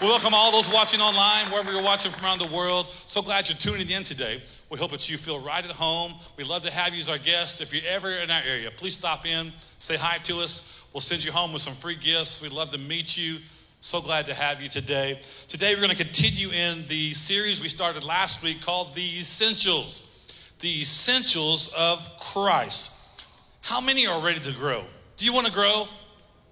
We 0.00 0.06
welcome 0.06 0.32
all 0.32 0.52
those 0.52 0.72
watching 0.72 1.00
online, 1.00 1.46
wherever 1.46 1.72
you're 1.72 1.82
watching 1.82 2.12
from 2.12 2.24
around 2.24 2.40
the 2.40 2.46
world. 2.54 2.86
So 3.06 3.20
glad 3.20 3.48
you're 3.48 3.58
tuning 3.58 3.90
in 3.90 4.04
today. 4.04 4.40
We 4.70 4.78
hope 4.78 4.92
that 4.92 5.10
you 5.10 5.18
feel 5.18 5.40
right 5.40 5.64
at 5.64 5.72
home. 5.72 6.14
We'd 6.36 6.46
love 6.46 6.62
to 6.62 6.70
have 6.70 6.92
you 6.92 7.00
as 7.00 7.08
our 7.08 7.18
guest. 7.18 7.60
If 7.60 7.74
you're 7.74 7.82
ever 7.84 8.12
in 8.12 8.30
our 8.30 8.42
area, 8.42 8.70
please 8.70 8.96
stop 8.96 9.26
in, 9.26 9.52
say 9.78 9.96
hi 9.96 10.18
to 10.18 10.38
us. 10.38 10.80
We'll 10.92 11.00
send 11.00 11.24
you 11.24 11.32
home 11.32 11.52
with 11.52 11.62
some 11.62 11.74
free 11.74 11.96
gifts. 11.96 12.40
We'd 12.40 12.52
love 12.52 12.70
to 12.70 12.78
meet 12.78 13.18
you. 13.18 13.38
So 13.80 14.00
glad 14.00 14.26
to 14.26 14.34
have 14.34 14.62
you 14.62 14.68
today. 14.68 15.20
Today, 15.48 15.74
we're 15.74 15.80
going 15.80 15.90
to 15.90 15.96
continue 15.96 16.50
in 16.50 16.86
the 16.86 17.12
series 17.12 17.60
we 17.60 17.68
started 17.68 18.04
last 18.04 18.40
week 18.40 18.62
called 18.62 18.94
The 18.94 19.18
Essentials. 19.18 20.08
The 20.60 20.80
Essentials 20.80 21.72
of 21.76 22.08
Christ. 22.20 22.92
How 23.62 23.80
many 23.80 24.06
are 24.06 24.20
ready 24.20 24.38
to 24.38 24.52
grow? 24.52 24.84
Do 25.16 25.24
you 25.24 25.32
want 25.32 25.48
to 25.48 25.52
grow? 25.52 25.88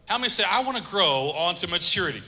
How 0.07 0.19
many 0.19 0.31
say, 0.31 0.43
I 0.49 0.65
want 0.65 0.79
to 0.79 0.83
grow 0.83 1.31
onto 1.31 1.69
maturity? 1.69 2.23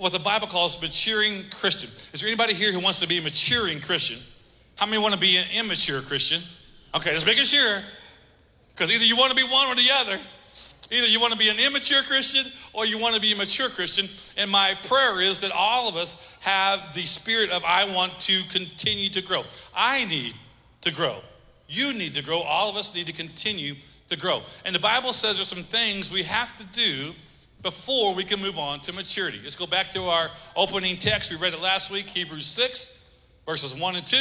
What 0.00 0.12
the 0.12 0.18
Bible 0.18 0.46
calls 0.46 0.80
maturing 0.80 1.44
Christian. 1.50 1.90
Is 2.14 2.20
there 2.20 2.28
anybody 2.28 2.54
here 2.54 2.72
who 2.72 2.80
wants 2.80 3.00
to 3.00 3.06
be 3.06 3.18
a 3.18 3.22
maturing 3.22 3.80
Christian? 3.80 4.16
How 4.76 4.86
many 4.86 4.96
want 4.96 5.12
to 5.12 5.20
be 5.20 5.36
an 5.36 5.44
immature 5.54 6.00
Christian? 6.00 6.40
Okay, 6.94 7.12
just 7.12 7.26
making 7.26 7.44
sure. 7.44 7.82
Because 8.70 8.90
either 8.90 9.04
you 9.04 9.14
want 9.14 9.28
to 9.28 9.36
be 9.36 9.42
one 9.42 9.68
or 9.68 9.74
the 9.74 9.90
other. 9.92 10.18
Either 10.90 11.06
you 11.06 11.20
want 11.20 11.34
to 11.34 11.38
be 11.38 11.50
an 11.50 11.58
immature 11.58 12.02
Christian 12.02 12.50
or 12.72 12.86
you 12.86 12.96
want 12.96 13.14
to 13.14 13.20
be 13.20 13.34
a 13.34 13.36
mature 13.36 13.68
Christian. 13.68 14.08
And 14.38 14.50
my 14.50 14.74
prayer 14.84 15.20
is 15.20 15.38
that 15.40 15.52
all 15.52 15.86
of 15.86 15.96
us 15.96 16.16
have 16.40 16.94
the 16.94 17.04
spirit 17.04 17.50
of 17.50 17.62
I 17.62 17.84
want 17.94 18.18
to 18.20 18.42
continue 18.44 19.10
to 19.10 19.22
grow. 19.22 19.44
I 19.76 20.06
need 20.06 20.32
to 20.80 20.90
grow. 20.90 21.16
You 21.68 21.92
need 21.92 22.14
to 22.14 22.22
grow. 22.22 22.40
All 22.40 22.70
of 22.70 22.76
us 22.76 22.94
need 22.94 23.06
to 23.08 23.12
continue 23.12 23.74
to 24.08 24.16
grow. 24.16 24.40
And 24.64 24.74
the 24.74 24.80
Bible 24.80 25.12
says 25.12 25.36
there's 25.36 25.48
some 25.48 25.62
things 25.62 26.10
we 26.10 26.22
have 26.22 26.56
to 26.56 26.64
do 26.64 27.12
before 27.62 28.14
we 28.14 28.24
can 28.24 28.40
move 28.40 28.58
on 28.58 28.80
to 28.80 28.92
maturity. 28.92 29.38
Let's 29.42 29.56
go 29.56 29.66
back 29.66 29.90
to 29.92 30.04
our 30.04 30.30
opening 30.56 30.96
text. 30.96 31.30
We 31.30 31.36
read 31.36 31.52
it 31.52 31.60
last 31.60 31.90
week, 31.90 32.06
Hebrews 32.06 32.46
6, 32.46 33.04
verses 33.46 33.78
1 33.78 33.96
and 33.96 34.06
2. 34.06 34.16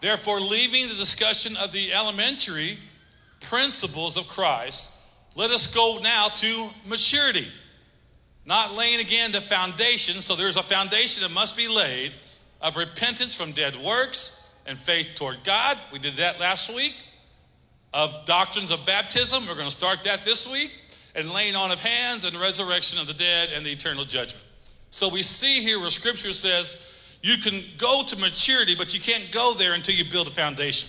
Therefore, 0.00 0.40
leaving 0.40 0.88
the 0.88 0.94
discussion 0.94 1.56
of 1.56 1.72
the 1.72 1.92
elementary 1.92 2.78
principles 3.40 4.16
of 4.16 4.28
Christ, 4.28 4.96
let 5.34 5.50
us 5.50 5.72
go 5.72 5.98
now 6.02 6.28
to 6.28 6.68
maturity. 6.86 7.48
Not 8.44 8.74
laying 8.74 9.00
again 9.00 9.32
the 9.32 9.40
foundation, 9.40 10.20
so 10.20 10.34
there's 10.34 10.56
a 10.56 10.62
foundation 10.62 11.22
that 11.22 11.32
must 11.32 11.56
be 11.56 11.68
laid 11.68 12.12
of 12.60 12.76
repentance 12.76 13.34
from 13.34 13.52
dead 13.52 13.76
works 13.76 14.52
and 14.66 14.78
faith 14.78 15.08
toward 15.14 15.42
God. 15.44 15.78
We 15.92 15.98
did 15.98 16.16
that 16.16 16.40
last 16.40 16.74
week. 16.74 16.94
Of 17.94 18.24
doctrines 18.24 18.70
of 18.70 18.86
baptism, 18.86 19.46
we're 19.46 19.54
going 19.54 19.68
to 19.68 19.76
start 19.76 20.02
that 20.04 20.24
this 20.24 20.48
week 20.50 20.72
and 21.14 21.30
laying 21.30 21.54
on 21.54 21.70
of 21.70 21.78
hands 21.78 22.24
and 22.24 22.36
resurrection 22.36 22.98
of 23.00 23.06
the 23.06 23.14
dead 23.14 23.50
and 23.54 23.64
the 23.64 23.70
eternal 23.70 24.04
judgment. 24.04 24.42
So 24.90 25.08
we 25.08 25.22
see 25.22 25.62
here 25.62 25.80
where 25.80 25.90
scripture 25.90 26.32
says 26.32 26.88
you 27.22 27.38
can 27.38 27.62
go 27.78 28.02
to 28.04 28.16
maturity, 28.16 28.74
but 28.74 28.92
you 28.92 29.00
can't 29.00 29.30
go 29.30 29.54
there 29.54 29.74
until 29.74 29.94
you 29.94 30.10
build 30.10 30.28
a 30.28 30.32
foundation. 30.32 30.88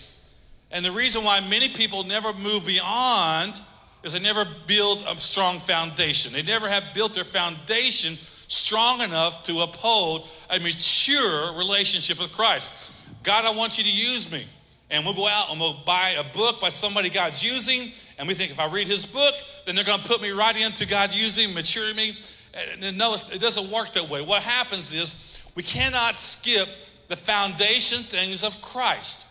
And 0.72 0.84
the 0.84 0.92
reason 0.92 1.24
why 1.24 1.40
many 1.50 1.70
people 1.70 2.04
never 2.04 2.34
move 2.34 2.66
beyond 2.66 3.62
is 4.04 4.14
they 4.14 4.20
never 4.20 4.46
build 4.68 5.04
a 5.08 5.20
strong 5.20 5.60
foundation. 5.60 6.34
They 6.34 6.42
never 6.42 6.68
have 6.68 6.84
built 6.94 7.14
their 7.14 7.24
foundation 7.24 8.16
strong 8.48 9.02
enough 9.02 9.44
to 9.44 9.62
uphold 9.62 10.28
a 10.50 10.60
mature 10.60 11.54
relationship 11.54 12.20
with 12.20 12.32
Christ. 12.32 12.72
God, 13.24 13.46
I 13.46 13.56
want 13.56 13.78
you 13.78 13.84
to 13.84 13.92
use 13.92 14.32
me. 14.32 14.46
And 14.94 15.04
we'll 15.04 15.16
go 15.16 15.28
out 15.28 15.50
and 15.50 15.60
we'll 15.60 15.82
buy 15.88 16.12
a 16.12 16.24
book 16.24 16.62
by 16.62 16.70
somebody 16.70 17.10
God's 17.10 17.44
using, 17.44 17.92
and 18.20 18.28
we 18.28 18.36
think 18.36 18.52
if 18.52 18.60
I 18.60 18.68
read 18.68 18.86
his 18.88 19.08
book, 19.08 19.34
then 19.66 19.74
they're 19.74 19.84
going 19.84 20.00
to 20.00 20.08
put 20.08 20.22
me 20.22 20.30
right 20.30 20.56
into 20.56 20.86
God 20.86 21.12
using, 21.16 21.52
mature 21.56 21.92
me. 21.96 22.16
And 22.80 22.96
no, 22.96 23.16
it 23.16 23.42
doesn't 23.42 23.72
work 23.72 23.94
that 23.94 24.08
way. 24.08 24.22
What 24.22 24.44
happens 24.44 24.94
is 24.94 25.36
we 25.56 25.64
cannot 25.64 26.20
skip 26.20 26.70
the 27.08 27.16
foundation 27.16 28.04
things 28.04 28.44
of 28.44 28.62
Christ. 28.62 29.26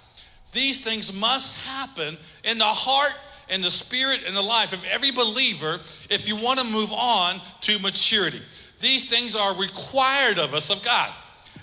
These 0.50 0.80
things 0.80 1.12
must 1.12 1.56
happen 1.64 2.18
in 2.42 2.58
the 2.58 2.64
heart 2.64 3.12
and 3.48 3.62
the 3.62 3.70
spirit 3.70 4.22
and 4.26 4.36
the 4.36 4.42
life 4.42 4.72
of 4.72 4.80
every 4.90 5.12
believer 5.12 5.78
if 6.10 6.26
you 6.26 6.34
want 6.34 6.58
to 6.58 6.66
move 6.66 6.92
on 6.92 7.40
to 7.60 7.78
maturity. 7.78 8.42
These 8.80 9.08
things 9.08 9.36
are 9.36 9.56
required 9.56 10.40
of 10.40 10.54
us 10.54 10.70
of 10.70 10.84
God. 10.84 11.12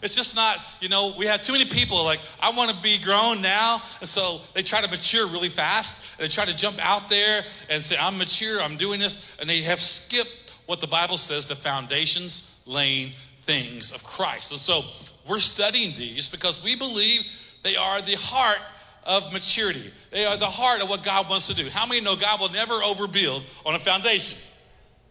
It's 0.01 0.15
just 0.15 0.35
not, 0.35 0.57
you 0.79 0.89
know, 0.89 1.13
we 1.17 1.25
have 1.25 1.43
too 1.43 1.51
many 1.51 1.65
people 1.65 2.03
like, 2.03 2.21
I 2.39 2.51
want 2.51 2.71
to 2.71 2.81
be 2.81 2.97
grown 2.97 3.41
now. 3.41 3.81
And 3.99 4.07
so 4.07 4.41
they 4.53 4.61
try 4.61 4.81
to 4.81 4.87
mature 4.87 5.27
really 5.27 5.49
fast. 5.49 6.05
And 6.17 6.25
they 6.25 6.31
try 6.31 6.45
to 6.45 6.55
jump 6.55 6.77
out 6.79 7.09
there 7.09 7.43
and 7.69 7.83
say, 7.83 7.97
I'm 7.99 8.17
mature, 8.17 8.61
I'm 8.61 8.77
doing 8.77 8.99
this. 8.99 9.23
And 9.39 9.49
they 9.49 9.61
have 9.61 9.81
skipped 9.81 10.51
what 10.65 10.81
the 10.81 10.87
Bible 10.87 11.17
says 11.17 11.45
the 11.45 11.55
foundations 11.55 12.53
laying 12.65 13.13
things 13.41 13.91
of 13.91 14.03
Christ. 14.03 14.51
And 14.51 14.59
so 14.59 14.83
we're 15.27 15.39
studying 15.39 15.95
these 15.97 16.29
because 16.29 16.63
we 16.63 16.75
believe 16.75 17.21
they 17.63 17.75
are 17.75 18.01
the 18.01 18.15
heart 18.15 18.59
of 19.03 19.33
maturity. 19.33 19.91
They 20.11 20.25
are 20.25 20.37
the 20.37 20.45
heart 20.45 20.81
of 20.81 20.89
what 20.89 21.03
God 21.03 21.29
wants 21.29 21.47
to 21.47 21.55
do. 21.55 21.69
How 21.69 21.85
many 21.85 22.01
know 22.01 22.15
God 22.15 22.39
will 22.39 22.51
never 22.51 22.75
overbuild 22.75 23.43
on 23.65 23.75
a 23.75 23.79
foundation? 23.79 24.37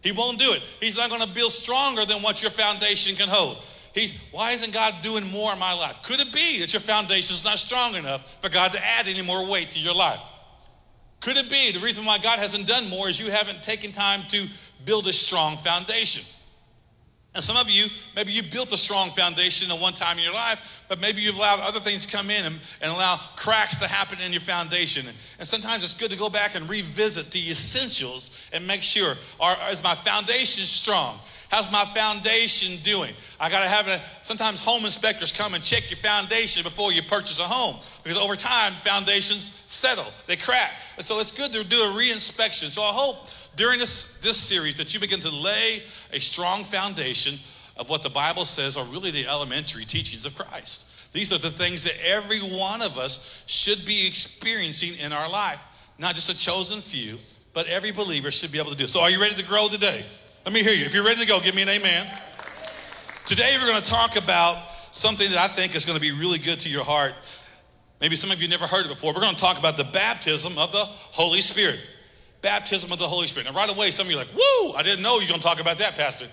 He 0.01 0.11
won't 0.11 0.39
do 0.39 0.53
it. 0.53 0.61
He's 0.79 0.95
not 0.95 1.09
going 1.09 1.21
to 1.21 1.27
build 1.27 1.51
stronger 1.51 2.05
than 2.05 2.21
what 2.21 2.41
your 2.41 2.51
foundation 2.51 3.15
can 3.15 3.27
hold. 3.27 3.57
He's, 3.93 4.13
why 4.31 4.51
isn't 4.51 4.73
God 4.73 4.93
doing 5.01 5.25
more 5.31 5.51
in 5.51 5.59
my 5.59 5.73
life? 5.73 6.01
Could 6.03 6.19
it 6.19 6.31
be 6.31 6.59
that 6.59 6.73
your 6.73 6.79
foundation 6.79 7.33
is 7.33 7.43
not 7.43 7.59
strong 7.59 7.95
enough 7.95 8.41
for 8.41 8.49
God 8.49 8.71
to 8.73 8.85
add 8.85 9.07
any 9.07 9.21
more 9.21 9.49
weight 9.49 9.71
to 9.71 9.79
your 9.79 9.95
life? 9.95 10.19
Could 11.21 11.37
it 11.37 11.49
be 11.49 11.71
the 11.71 11.79
reason 11.79 12.05
why 12.05 12.17
God 12.17 12.39
hasn't 12.39 12.67
done 12.67 12.89
more 12.89 13.09
is 13.09 13.19
you 13.19 13.31
haven't 13.31 13.61
taken 13.63 13.91
time 13.91 14.21
to 14.29 14.47
build 14.85 15.07
a 15.07 15.13
strong 15.13 15.57
foundation? 15.57 16.23
And 17.35 17.43
some 17.43 17.57
of 17.57 17.69
you, 17.69 17.87
maybe 18.15 18.31
you 18.31 18.41
built 18.41 18.73
a 18.73 18.77
strong 18.77 19.11
foundation 19.11 19.71
at 19.71 19.79
one 19.79 19.93
time 19.93 20.17
in 20.17 20.23
your 20.23 20.33
life, 20.33 20.83
but 20.87 20.99
maybe 20.99 21.21
you've 21.21 21.35
allowed 21.35 21.59
other 21.59 21.79
things 21.79 22.05
to 22.05 22.17
come 22.17 22.31
in 22.31 22.43
and, 22.43 22.59
and 22.81 22.91
allow 22.91 23.17
cracks 23.35 23.77
to 23.77 23.87
happen 23.87 24.19
in 24.19 24.31
your 24.31 24.41
foundation. 24.41 25.05
And, 25.37 25.47
sometimes 25.47 25.83
it's 25.83 25.93
good 25.93 26.09
to 26.11 26.17
go 26.17 26.29
back 26.29 26.55
and 26.55 26.67
revisit 26.67 27.29
the 27.31 27.51
essentials 27.51 28.43
and 28.51 28.65
make 28.65 28.81
sure 28.81 29.15
are, 29.39 29.57
is 29.69 29.83
my 29.83 29.95
foundation 29.95 30.65
strong? 30.65 31.19
How's 31.49 31.71
my 31.71 31.83
foundation 31.85 32.81
doing? 32.83 33.11
I 33.39 33.49
got 33.49 33.63
to 33.63 33.69
have 33.69 33.87
a, 33.87 33.99
sometimes 34.21 34.63
home 34.63 34.85
inspectors 34.85 35.31
come 35.31 35.55
and 35.55 35.63
check 35.63 35.89
your 35.89 35.97
foundation 35.97 36.61
before 36.61 36.93
you 36.93 37.01
purchase 37.01 37.39
a 37.39 37.43
home 37.43 37.77
because 38.03 38.19
over 38.19 38.35
time 38.35 38.71
foundations 38.73 39.63
settle, 39.65 40.05
they 40.27 40.35
crack. 40.35 40.73
And 40.95 41.03
so 41.03 41.19
it's 41.19 41.31
good 41.31 41.51
to 41.53 41.63
do 41.63 41.77
a 41.77 41.87
reinspection. 41.87 42.69
So 42.69 42.83
I 42.83 42.91
hope 42.91 43.29
during 43.55 43.79
this, 43.79 44.19
this 44.19 44.37
series 44.37 44.75
that 44.75 44.93
you 44.93 44.99
begin 44.99 45.21
to 45.21 45.29
lay 45.31 45.81
a 46.13 46.19
strong 46.19 46.63
foundation 46.63 47.33
of 47.77 47.89
what 47.89 48.03
the 48.03 48.09
Bible 48.09 48.45
says 48.45 48.77
are 48.77 48.85
really 48.85 49.09
the 49.09 49.27
elementary 49.27 49.85
teachings 49.85 50.27
of 50.27 50.35
Christ. 50.35 51.13
These 51.13 51.33
are 51.33 51.39
the 51.39 51.49
things 51.49 51.83
that 51.85 51.95
every 52.05 52.39
one 52.39 52.83
of 52.83 52.99
us 52.99 53.43
should 53.47 53.83
be 53.87 54.05
experiencing 54.05 55.03
in 55.03 55.11
our 55.11 55.27
life, 55.27 55.59
not 55.97 56.13
just 56.13 56.29
a 56.29 56.37
chosen 56.37 56.79
few, 56.81 57.17
but 57.53 57.65
every 57.65 57.89
believer 57.89 58.29
should 58.29 58.51
be 58.51 58.59
able 58.59 58.69
to 58.69 58.77
do. 58.77 58.85
So, 58.85 59.01
are 59.01 59.09
you 59.09 59.19
ready 59.19 59.33
to 59.33 59.43
grow 59.43 59.67
today? 59.67 60.05
Let 60.45 60.53
me 60.53 60.63
hear 60.63 60.73
you. 60.73 60.85
If 60.85 60.93
you're 60.93 61.03
ready 61.03 61.19
to 61.19 61.27
go, 61.27 61.41
give 61.41 61.53
me 61.53 61.63
an 61.63 61.69
amen. 61.69 62.07
Today, 63.25 63.57
we're 63.59 63.67
going 63.67 63.81
to 63.81 63.87
talk 63.87 64.15
about 64.15 64.57
something 64.91 65.29
that 65.31 65.37
I 65.37 65.49
think 65.49 65.75
is 65.75 65.85
going 65.85 65.97
to 65.97 66.01
be 66.01 66.13
really 66.13 66.39
good 66.39 66.61
to 66.61 66.69
your 66.69 66.85
heart. 66.85 67.13
Maybe 67.99 68.15
some 68.15 68.31
of 68.31 68.41
you 68.41 68.47
never 68.47 68.65
heard 68.65 68.85
it 68.85 68.89
before. 68.89 69.13
We're 69.13 69.19
going 69.19 69.35
to 69.35 69.39
talk 69.39 69.59
about 69.59 69.75
the 69.75 69.83
baptism 69.83 70.57
of 70.57 70.71
the 70.71 70.85
Holy 70.85 71.41
Spirit. 71.41 71.81
Baptism 72.41 72.89
of 72.89 72.99
the 72.99 73.07
Holy 73.07 73.27
Spirit. 73.27 73.47
Now, 73.47 73.53
right 73.53 73.69
away, 73.69 73.91
some 73.91 74.07
of 74.07 74.11
you 74.11 74.17
are 74.17 74.23
like, 74.23 74.33
woo, 74.33 74.73
I 74.73 74.81
didn't 74.81 75.03
know 75.03 75.15
you 75.15 75.25
were 75.25 75.27
going 75.27 75.41
to 75.41 75.45
talk 75.45 75.59
about 75.59 75.77
that, 75.79 75.95
Pastor. 75.95 76.27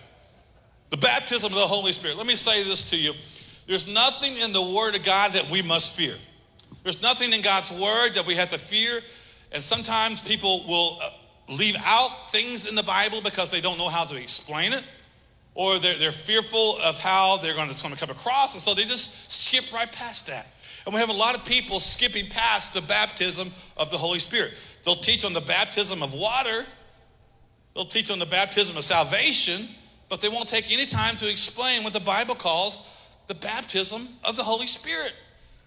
The 0.90 0.96
baptism 0.96 1.52
of 1.52 1.58
the 1.58 1.66
Holy 1.66 1.90
Spirit. 1.90 2.16
Let 2.16 2.28
me 2.28 2.36
say 2.36 2.62
this 2.62 2.88
to 2.90 2.96
you. 2.96 3.12
There's 3.66 3.92
nothing 3.92 4.36
in 4.36 4.52
the 4.52 4.62
Word 4.62 4.94
of 4.94 5.04
God 5.04 5.32
that 5.32 5.50
we 5.50 5.62
must 5.62 5.96
fear. 5.96 6.14
There's 6.84 7.02
nothing 7.02 7.32
in 7.32 7.42
God's 7.42 7.72
Word 7.72 8.14
that 8.14 8.24
we 8.24 8.36
have 8.36 8.50
to 8.50 8.58
fear. 8.58 9.00
And 9.50 9.60
sometimes 9.60 10.20
people 10.20 10.64
will 10.68 11.00
uh, 11.02 11.10
leave 11.48 11.76
out 11.84 12.30
things 12.30 12.66
in 12.66 12.74
the 12.74 12.82
Bible 12.82 13.20
because 13.20 13.50
they 13.50 13.60
don't 13.60 13.78
know 13.78 13.88
how 13.88 14.04
to 14.04 14.16
explain 14.16 14.72
it, 14.72 14.82
or 15.54 15.78
they're, 15.78 15.96
they're 15.96 16.12
fearful 16.12 16.78
of 16.82 16.98
how 16.98 17.36
they're 17.38 17.54
going 17.54 17.68
to, 17.68 17.82
going 17.82 17.94
to 17.94 18.00
come 18.00 18.10
across, 18.10 18.54
and 18.54 18.62
so 18.62 18.74
they 18.74 18.82
just 18.82 19.30
skip 19.30 19.72
right 19.72 19.90
past 19.90 20.26
that. 20.26 20.46
And 20.84 20.94
we 20.94 21.00
have 21.00 21.10
a 21.10 21.14
lot 21.14 21.36
of 21.36 21.44
people 21.44 21.80
skipping 21.80 22.28
past 22.28 22.74
the 22.74 22.80
baptism 22.80 23.50
of 23.76 23.90
the 23.90 23.98
Holy 23.98 24.18
Spirit. 24.18 24.52
They'll 24.84 24.96
teach 24.96 25.24
on 25.24 25.32
the 25.32 25.40
baptism 25.40 26.02
of 26.02 26.14
water, 26.14 26.64
they'll 27.74 27.86
teach 27.86 28.10
on 28.10 28.18
the 28.18 28.26
baptism 28.26 28.76
of 28.76 28.84
salvation, 28.84 29.66
but 30.08 30.20
they 30.20 30.28
won't 30.28 30.48
take 30.48 30.70
any 30.70 30.86
time 30.86 31.16
to 31.16 31.30
explain 31.30 31.82
what 31.82 31.92
the 31.92 32.00
Bible 32.00 32.34
calls 32.34 32.92
the 33.26 33.34
baptism 33.34 34.08
of 34.24 34.36
the 34.36 34.44
Holy 34.44 34.66
Spirit. 34.66 35.12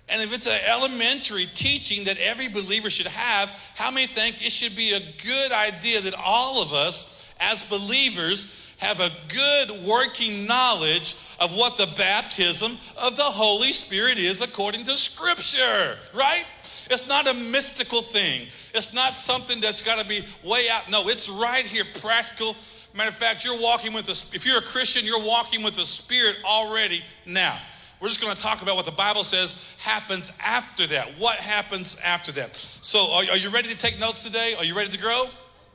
And 0.09 0.21
if 0.21 0.33
it's 0.33 0.47
an 0.47 0.59
elementary 0.67 1.47
teaching 1.53 2.05
that 2.05 2.17
every 2.17 2.47
believer 2.47 2.89
should 2.89 3.07
have, 3.07 3.49
how 3.75 3.91
many 3.91 4.07
think 4.07 4.45
it 4.45 4.51
should 4.51 4.75
be 4.75 4.93
a 4.93 4.99
good 5.23 5.51
idea 5.51 6.01
that 6.01 6.15
all 6.15 6.61
of 6.61 6.73
us, 6.73 7.25
as 7.39 7.63
believers, 7.65 8.65
have 8.77 8.99
a 8.99 9.11
good 9.27 9.87
working 9.87 10.47
knowledge 10.47 11.15
of 11.39 11.55
what 11.55 11.77
the 11.77 11.87
baptism 11.97 12.77
of 12.97 13.17
the 13.17 13.23
Holy 13.23 13.71
Spirit 13.71 14.17
is 14.17 14.41
according 14.41 14.83
to 14.85 14.97
Scripture, 14.97 15.97
right? 16.13 16.45
It's 16.89 17.07
not 17.07 17.29
a 17.29 17.33
mystical 17.33 18.01
thing. 18.01 18.47
It's 18.73 18.93
not 18.93 19.13
something 19.13 19.59
that's 19.59 19.81
got 19.81 19.99
to 20.01 20.07
be 20.07 20.23
way 20.43 20.69
out. 20.69 20.89
No, 20.89 21.07
it's 21.07 21.29
right 21.29 21.65
here, 21.65 21.83
practical 22.01 22.55
Matter 22.93 23.09
of 23.09 23.15
fact, 23.15 23.45
you're 23.45 23.61
walking 23.61 23.93
with 23.93 24.05
the, 24.05 24.35
if 24.35 24.45
you're 24.45 24.57
a 24.57 24.61
Christian, 24.61 25.05
you're 25.05 25.23
walking 25.23 25.61
with 25.61 25.75
the 25.75 25.85
Spirit 25.85 26.37
already 26.43 27.03
now. 27.25 27.59
We're 27.99 28.07
just 28.07 28.21
going 28.21 28.33
to 28.33 28.41
talk 28.41 28.61
about 28.61 28.75
what 28.75 28.85
the 28.85 28.91
Bible 28.91 29.23
says 29.23 29.63
happens 29.77 30.31
after 30.43 30.87
that. 30.87 31.19
What 31.19 31.35
happens 31.37 31.97
after 32.03 32.31
that? 32.33 32.55
So, 32.55 33.11
are, 33.11 33.23
are 33.23 33.37
you 33.37 33.49
ready 33.49 33.67
to 33.69 33.77
take 33.77 33.99
notes 33.99 34.23
today? 34.23 34.55
Are 34.57 34.63
you 34.63 34.75
ready 34.75 34.89
to 34.89 34.99
grow? 34.99 35.29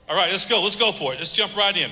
All 0.08 0.16
right, 0.16 0.30
let's 0.30 0.46
go. 0.46 0.62
Let's 0.62 0.76
go 0.76 0.90
for 0.90 1.12
it. 1.12 1.18
Let's 1.18 1.32
jump 1.32 1.54
right 1.56 1.76
in. 1.76 1.90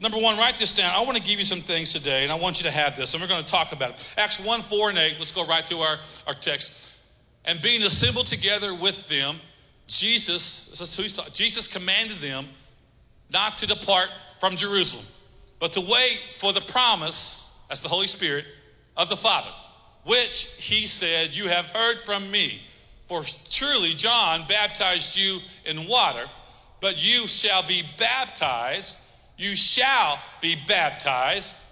Number 0.00 0.16
one, 0.18 0.38
write 0.38 0.56
this 0.56 0.72
down. 0.72 0.94
I 0.94 1.04
want 1.04 1.16
to 1.16 1.22
give 1.22 1.38
you 1.38 1.44
some 1.44 1.60
things 1.60 1.92
today, 1.92 2.22
and 2.22 2.32
I 2.32 2.36
want 2.36 2.60
you 2.60 2.64
to 2.64 2.70
have 2.70 2.96
this, 2.96 3.14
and 3.14 3.22
we're 3.22 3.28
going 3.28 3.42
to 3.42 3.50
talk 3.50 3.72
about 3.72 3.90
it. 3.90 4.14
Acts 4.16 4.42
1, 4.42 4.62
4, 4.62 4.90
and 4.90 4.98
8. 4.98 5.16
Let's 5.18 5.32
go 5.32 5.44
right 5.44 5.66
to 5.66 5.78
our, 5.78 5.98
our 6.26 6.34
text. 6.34 6.96
And 7.44 7.60
being 7.60 7.82
assembled 7.82 8.26
together 8.26 8.74
with 8.74 9.08
them, 9.08 9.36
Jesus, 9.86 10.68
this 10.68 10.80
is 10.80 10.94
who 10.94 11.02
he's 11.02 11.14
talking, 11.14 11.32
Jesus 11.32 11.66
commanded 11.66 12.18
them 12.18 12.46
not 13.30 13.58
to 13.58 13.66
depart 13.66 14.08
from 14.38 14.56
Jerusalem, 14.56 15.04
but 15.58 15.72
to 15.72 15.80
wait 15.80 16.20
for 16.38 16.52
the 16.52 16.60
promise, 16.60 17.58
that's 17.68 17.80
the 17.80 17.88
Holy 17.88 18.06
Spirit, 18.06 18.44
of 18.98 19.08
the 19.08 19.16
Father, 19.16 19.50
which 20.04 20.54
he 20.58 20.86
said, 20.86 21.34
You 21.34 21.48
have 21.48 21.70
heard 21.70 22.00
from 22.00 22.30
me. 22.30 22.60
For 23.06 23.22
truly 23.48 23.94
John 23.94 24.46
baptized 24.46 25.16
you 25.16 25.38
in 25.64 25.88
water, 25.88 26.26
but 26.82 27.02
you 27.02 27.26
shall 27.26 27.66
be 27.66 27.82
baptized. 27.96 29.00
You 29.38 29.56
shall 29.56 30.18
be 30.42 30.56
baptized. 30.66 31.64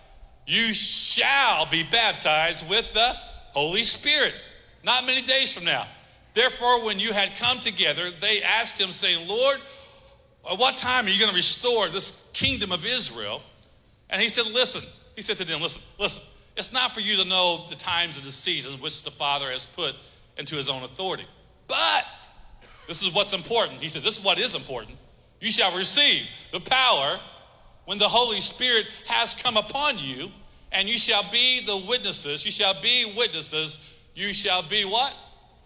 You 0.46 0.72
shall 0.72 1.66
be 1.66 1.82
baptized 1.82 2.68
with 2.70 2.90
the 2.94 3.12
Holy 3.52 3.82
Spirit. 3.82 4.32
Not 4.82 5.04
many 5.04 5.20
days 5.20 5.52
from 5.52 5.64
now. 5.64 5.86
Therefore, 6.32 6.84
when 6.84 6.98
you 7.00 7.12
had 7.12 7.34
come 7.36 7.58
together, 7.58 8.10
they 8.20 8.42
asked 8.42 8.80
him, 8.80 8.92
saying, 8.92 9.26
Lord, 9.26 9.58
at 10.50 10.58
what 10.58 10.78
time 10.78 11.06
are 11.06 11.08
you 11.08 11.18
going 11.18 11.30
to 11.30 11.36
restore 11.36 11.88
this 11.88 12.30
kingdom 12.32 12.72
of 12.72 12.86
Israel? 12.86 13.42
And 14.08 14.22
he 14.22 14.28
said, 14.28 14.46
Listen, 14.46 14.82
he 15.16 15.22
said 15.22 15.36
to 15.38 15.44
them, 15.44 15.60
Listen, 15.60 15.82
listen, 15.98 16.22
it's 16.56 16.72
not 16.72 16.92
for 16.92 17.00
you 17.00 17.16
to 17.16 17.24
know 17.28 17.66
the 17.68 17.76
times 17.76 18.16
and 18.16 18.26
the 18.26 18.32
seasons 18.32 18.80
which 18.80 19.02
the 19.02 19.10
Father 19.10 19.50
has 19.50 19.66
put 19.66 19.94
into 20.38 20.56
his 20.56 20.68
own 20.68 20.82
authority. 20.82 21.26
But 21.66 22.06
this 22.86 23.02
is 23.02 23.12
what's 23.12 23.32
important. 23.32 23.80
He 23.80 23.88
says, 23.88 24.02
This 24.02 24.18
is 24.18 24.24
what 24.24 24.38
is 24.38 24.54
important. 24.54 24.96
You 25.40 25.50
shall 25.50 25.76
receive 25.76 26.26
the 26.52 26.60
power 26.60 27.20
when 27.84 27.98
the 27.98 28.08
Holy 28.08 28.40
Spirit 28.40 28.86
has 29.06 29.34
come 29.34 29.56
upon 29.56 29.98
you, 29.98 30.30
and 30.72 30.88
you 30.88 30.98
shall 30.98 31.24
be 31.30 31.64
the 31.64 31.76
witnesses. 31.88 32.44
You 32.44 32.52
shall 32.52 32.80
be 32.80 33.12
witnesses. 33.16 33.92
You 34.14 34.32
shall 34.32 34.62
be 34.62 34.84
what? 34.84 35.14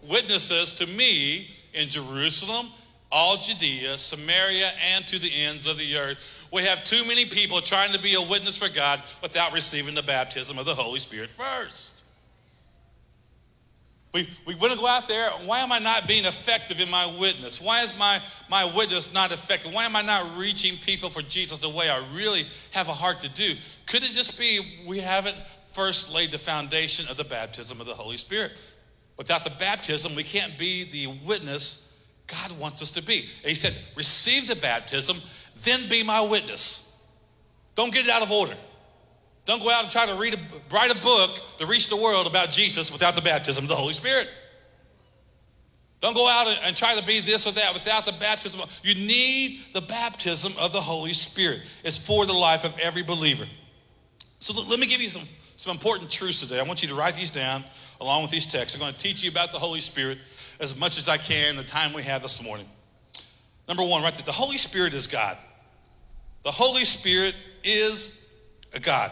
Witnesses 0.03 0.73
to 0.73 0.85
me 0.85 1.51
in 1.73 1.87
Jerusalem, 1.87 2.67
all 3.11 3.37
Judea, 3.37 3.97
Samaria, 3.97 4.71
and 4.93 5.05
to 5.07 5.19
the 5.19 5.31
ends 5.33 5.67
of 5.67 5.77
the 5.77 5.97
earth. 5.97 6.47
We 6.51 6.63
have 6.63 6.83
too 6.83 7.05
many 7.05 7.25
people 7.25 7.61
trying 7.61 7.93
to 7.93 7.99
be 7.99 8.15
a 8.15 8.21
witness 8.21 8.57
for 8.57 8.69
God 8.69 9.01
without 9.21 9.53
receiving 9.53 9.95
the 9.95 10.03
baptism 10.03 10.57
of 10.57 10.65
the 10.65 10.75
Holy 10.75 10.99
Spirit 10.99 11.29
first. 11.29 12.05
We, 14.13 14.29
we 14.45 14.55
want 14.55 14.73
to 14.73 14.79
go 14.79 14.87
out 14.87 15.07
there. 15.07 15.29
Why 15.45 15.59
am 15.59 15.71
I 15.71 15.79
not 15.79 16.05
being 16.05 16.25
effective 16.25 16.81
in 16.81 16.89
my 16.89 17.05
witness? 17.17 17.61
Why 17.61 17.81
is 17.81 17.97
my, 17.97 18.21
my 18.49 18.65
witness 18.65 19.13
not 19.13 19.31
effective? 19.31 19.73
Why 19.73 19.85
am 19.85 19.95
I 19.95 20.01
not 20.01 20.37
reaching 20.37 20.75
people 20.77 21.09
for 21.09 21.21
Jesus 21.21 21.59
the 21.59 21.69
way 21.69 21.89
I 21.89 22.03
really 22.13 22.45
have 22.71 22.89
a 22.89 22.93
heart 22.93 23.21
to 23.21 23.29
do? 23.29 23.55
Could 23.85 24.03
it 24.03 24.11
just 24.11 24.37
be 24.37 24.83
we 24.85 24.99
haven't 24.99 25.37
first 25.71 26.13
laid 26.13 26.31
the 26.31 26.37
foundation 26.37 27.07
of 27.09 27.15
the 27.15 27.23
baptism 27.23 27.79
of 27.79 27.87
the 27.87 27.93
Holy 27.93 28.17
Spirit? 28.17 28.61
Without 29.15 29.45
the 29.45 29.49
baptism, 29.51 30.13
we 30.13 30.23
can't 30.23 30.57
be 30.57 30.83
the 30.91 31.07
witness 31.25 31.90
God 32.31 32.57
wants 32.57 32.81
us 32.81 32.91
to 32.91 33.03
be. 33.03 33.25
And 33.41 33.49
he 33.49 33.55
said, 33.55 33.75
receive 33.95 34.47
the 34.47 34.55
baptism 34.55 35.17
then 35.63 35.87
be 35.89 36.03
my 36.03 36.21
witness. 36.21 37.03
Don't 37.75 37.93
get 37.93 38.05
it 38.05 38.11
out 38.11 38.21
of 38.21 38.31
order. 38.31 38.55
Don't 39.45 39.61
go 39.61 39.69
out 39.69 39.83
and 39.83 39.91
try 39.91 40.05
to 40.05 40.15
read 40.15 40.35
a, 40.35 40.39
write 40.73 40.91
a 40.91 41.01
book 41.01 41.31
to 41.57 41.65
reach 41.65 41.89
the 41.89 41.97
world 41.97 42.27
about 42.27 42.51
Jesus 42.51 42.91
without 42.91 43.15
the 43.15 43.21
baptism 43.21 43.65
of 43.65 43.69
the 43.69 43.75
Holy 43.75 43.93
Spirit. 43.93 44.29
Don't 45.99 46.15
go 46.15 46.27
out 46.27 46.47
and 46.63 46.75
try 46.75 46.99
to 46.99 47.05
be 47.05 47.19
this 47.19 47.45
or 47.45 47.51
that 47.53 47.73
without 47.73 48.05
the 48.05 48.11
baptism. 48.13 48.61
You 48.83 48.95
need 48.95 49.61
the 49.73 49.81
baptism 49.81 50.53
of 50.59 50.73
the 50.73 50.81
Holy 50.81 51.13
Spirit. 51.13 51.61
It's 51.83 51.97
for 51.97 52.25
the 52.25 52.33
life 52.33 52.63
of 52.63 52.77
every 52.79 53.03
believer. 53.03 53.45
So 54.39 54.59
let 54.63 54.79
me 54.79 54.87
give 54.87 54.99
you 54.99 55.09
some, 55.09 55.27
some 55.55 55.71
important 55.71 56.09
truths 56.09 56.41
today. 56.41 56.59
I 56.59 56.63
want 56.63 56.81
you 56.81 56.87
to 56.89 56.95
write 56.95 57.13
these 57.13 57.29
down 57.29 57.63
along 57.99 58.23
with 58.23 58.31
these 58.31 58.47
texts. 58.47 58.75
I'm 58.75 58.81
going 58.81 58.93
to 58.93 58.99
teach 58.99 59.23
you 59.23 59.29
about 59.29 59.51
the 59.51 59.59
Holy 59.59 59.81
Spirit 59.81 60.17
as 60.61 60.77
much 60.77 60.97
as 60.99 61.09
I 61.09 61.17
can 61.17 61.55
the 61.55 61.63
time 61.63 61.91
we 61.91 62.03
have 62.03 62.21
this 62.21 62.41
morning. 62.41 62.67
Number 63.67 63.83
one, 63.83 64.03
right 64.03 64.13
there, 64.13 64.23
the 64.23 64.31
Holy 64.31 64.57
Spirit 64.57 64.93
is 64.93 65.07
God. 65.07 65.35
The 66.43 66.51
Holy 66.51 66.85
Spirit 66.85 67.35
is 67.63 68.29
a 68.73 68.79
God. 68.79 69.11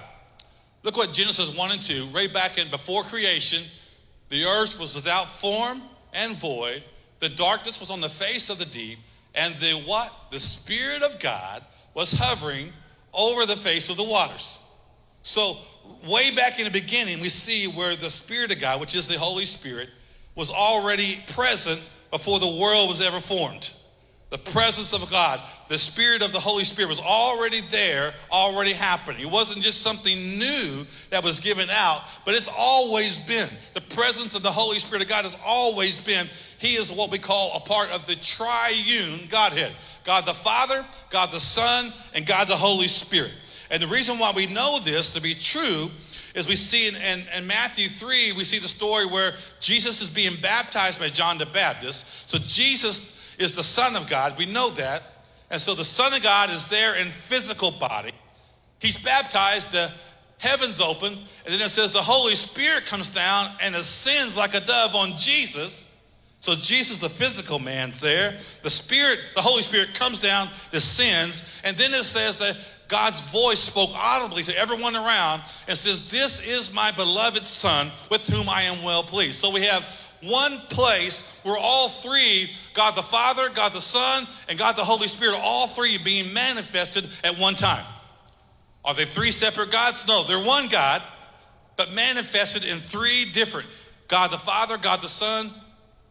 Look 0.83 0.95
what 0.95 1.11
Genesis 1.11 1.55
1 1.55 1.71
and 1.71 1.81
2, 1.81 2.05
right 2.07 2.31
back 2.31 2.57
in 2.57 2.69
before 2.69 3.03
creation, 3.03 3.63
the 4.29 4.45
earth 4.45 4.79
was 4.79 4.95
without 4.95 5.27
form 5.27 5.81
and 6.13 6.37
void. 6.37 6.83
The 7.19 7.29
darkness 7.29 7.79
was 7.79 7.89
on 7.91 7.99
the 7.99 8.09
face 8.09 8.49
of 8.49 8.59
the 8.59 8.65
deep, 8.65 8.99
and 9.33 9.55
the 9.55 9.73
what? 9.85 10.13
The 10.31 10.39
Spirit 10.39 11.01
of 11.01 11.19
God 11.19 11.63
was 11.95 12.11
hovering 12.11 12.71
over 13.13 13.45
the 13.45 13.55
face 13.55 13.89
of 13.89 13.97
the 13.97 14.03
waters. 14.03 14.65
So, 15.23 15.57
way 16.07 16.33
back 16.33 16.59
in 16.59 16.65
the 16.65 16.71
beginning, 16.71 17.19
we 17.19 17.29
see 17.29 17.67
where 17.67 17.95
the 17.95 18.11
Spirit 18.11 18.51
of 18.53 18.61
God, 18.61 18.79
which 18.79 18.95
is 18.95 19.07
the 19.07 19.17
Holy 19.17 19.45
Spirit, 19.45 19.89
was 20.39 20.49
already 20.49 21.19
present 21.33 21.81
before 22.11 22.39
the 22.39 22.47
world 22.47 22.87
was 22.87 23.01
ever 23.01 23.19
formed. 23.19 23.71
The 24.29 24.37
presence 24.37 24.93
of 24.93 25.09
God, 25.11 25.41
the 25.67 25.77
Spirit 25.77 26.23
of 26.23 26.31
the 26.31 26.39
Holy 26.39 26.63
Spirit 26.63 26.87
was 26.87 27.01
already 27.01 27.59
there, 27.71 28.13
already 28.31 28.71
happening. 28.71 29.21
It 29.21 29.29
wasn't 29.29 29.63
just 29.63 29.81
something 29.81 30.15
new 30.15 30.85
that 31.09 31.23
was 31.23 31.41
given 31.41 31.69
out, 31.69 32.03
but 32.25 32.35
it's 32.35 32.49
always 32.57 33.17
been. 33.17 33.49
The 33.73 33.81
presence 33.81 34.33
of 34.33 34.41
the 34.41 34.51
Holy 34.51 34.79
Spirit 34.79 35.03
of 35.03 35.09
God 35.09 35.25
has 35.25 35.37
always 35.45 35.99
been. 35.99 36.27
He 36.57 36.75
is 36.75 36.89
what 36.89 37.11
we 37.11 37.17
call 37.17 37.57
a 37.57 37.59
part 37.59 37.89
of 37.91 38.05
the 38.07 38.15
triune 38.15 39.27
Godhead 39.29 39.73
God 40.05 40.25
the 40.25 40.33
Father, 40.33 40.85
God 41.09 41.31
the 41.31 41.39
Son, 41.39 41.91
and 42.13 42.25
God 42.25 42.47
the 42.47 42.55
Holy 42.55 42.87
Spirit. 42.87 43.31
And 43.69 43.83
the 43.83 43.87
reason 43.87 44.17
why 44.17 44.31
we 44.33 44.47
know 44.47 44.79
this 44.79 45.09
to 45.11 45.21
be 45.21 45.35
true 45.35 45.91
is 46.35 46.47
we 46.47 46.55
see 46.55 46.87
in, 46.87 46.95
in, 46.95 47.23
in, 47.35 47.47
Matthew 47.47 47.87
3, 47.87 48.33
we 48.33 48.43
see 48.43 48.59
the 48.59 48.67
story 48.67 49.05
where 49.05 49.33
Jesus 49.59 50.01
is 50.01 50.09
being 50.09 50.39
baptized 50.41 50.99
by 50.99 51.09
John 51.09 51.37
the 51.37 51.45
Baptist. 51.45 52.29
So 52.29 52.37
Jesus 52.37 53.19
is 53.37 53.55
the 53.55 53.63
Son 53.63 53.95
of 53.95 54.09
God. 54.09 54.37
We 54.37 54.45
know 54.45 54.69
that. 54.71 55.03
And 55.49 55.59
so 55.59 55.73
the 55.73 55.85
Son 55.85 56.13
of 56.13 56.21
God 56.21 56.49
is 56.49 56.65
there 56.65 56.95
in 56.95 57.07
physical 57.07 57.71
body. 57.71 58.11
He's 58.79 58.97
baptized, 58.97 59.71
the 59.71 59.91
heavens 60.37 60.79
open, 60.79 61.13
and 61.13 61.53
then 61.53 61.61
it 61.61 61.69
says 61.69 61.91
the 61.91 62.01
Holy 62.01 62.35
Spirit 62.35 62.85
comes 62.85 63.09
down 63.09 63.51
and 63.61 63.75
ascends 63.75 64.37
like 64.37 64.53
a 64.53 64.61
dove 64.61 64.95
on 64.95 65.17
Jesus. 65.17 65.89
So 66.39 66.55
Jesus, 66.55 66.99
the 66.99 67.09
physical 67.09 67.59
man's 67.59 67.99
there. 67.99 68.37
The 68.61 68.69
Spirit, 68.69 69.19
the 69.35 69.41
Holy 69.41 69.61
Spirit 69.61 69.93
comes 69.93 70.19
down, 70.19 70.47
descends, 70.71 71.59
and 71.63 71.75
then 71.75 71.91
it 71.91 72.05
says 72.05 72.37
that 72.37 72.55
God's 72.89 73.21
voice 73.21 73.59
spoke 73.59 73.91
audibly 73.93 74.43
to 74.43 74.57
everyone 74.57 74.95
around 74.95 75.43
and 75.67 75.77
says, 75.77 76.09
This 76.09 76.45
is 76.45 76.73
my 76.73 76.91
beloved 76.91 77.45
Son 77.45 77.91
with 78.09 78.27
whom 78.27 78.49
I 78.49 78.63
am 78.63 78.83
well 78.83 79.03
pleased. 79.03 79.39
So 79.39 79.51
we 79.51 79.61
have 79.61 79.83
one 80.21 80.57
place 80.69 81.23
where 81.43 81.57
all 81.57 81.87
three 81.87 82.49
God 82.73 82.95
the 82.95 83.03
Father, 83.03 83.47
God 83.49 83.73
the 83.73 83.79
Son, 83.79 84.25
and 84.49 84.57
God 84.57 84.75
the 84.75 84.83
Holy 84.83 85.07
Spirit 85.07 85.35
all 85.39 85.67
three 85.67 85.99
being 85.99 86.33
manifested 86.33 87.07
at 87.23 87.37
one 87.37 87.53
time. 87.53 87.85
Are 88.83 88.95
they 88.95 89.05
three 89.05 89.31
separate 89.31 89.71
gods? 89.71 90.07
No, 90.07 90.23
they're 90.23 90.43
one 90.43 90.67
God, 90.67 91.03
but 91.77 91.93
manifested 91.93 92.65
in 92.65 92.79
three 92.79 93.25
different 93.25 93.67
God 94.07 94.31
the 94.31 94.39
Father, 94.39 94.77
God 94.79 95.01
the 95.03 95.09
Son, 95.09 95.51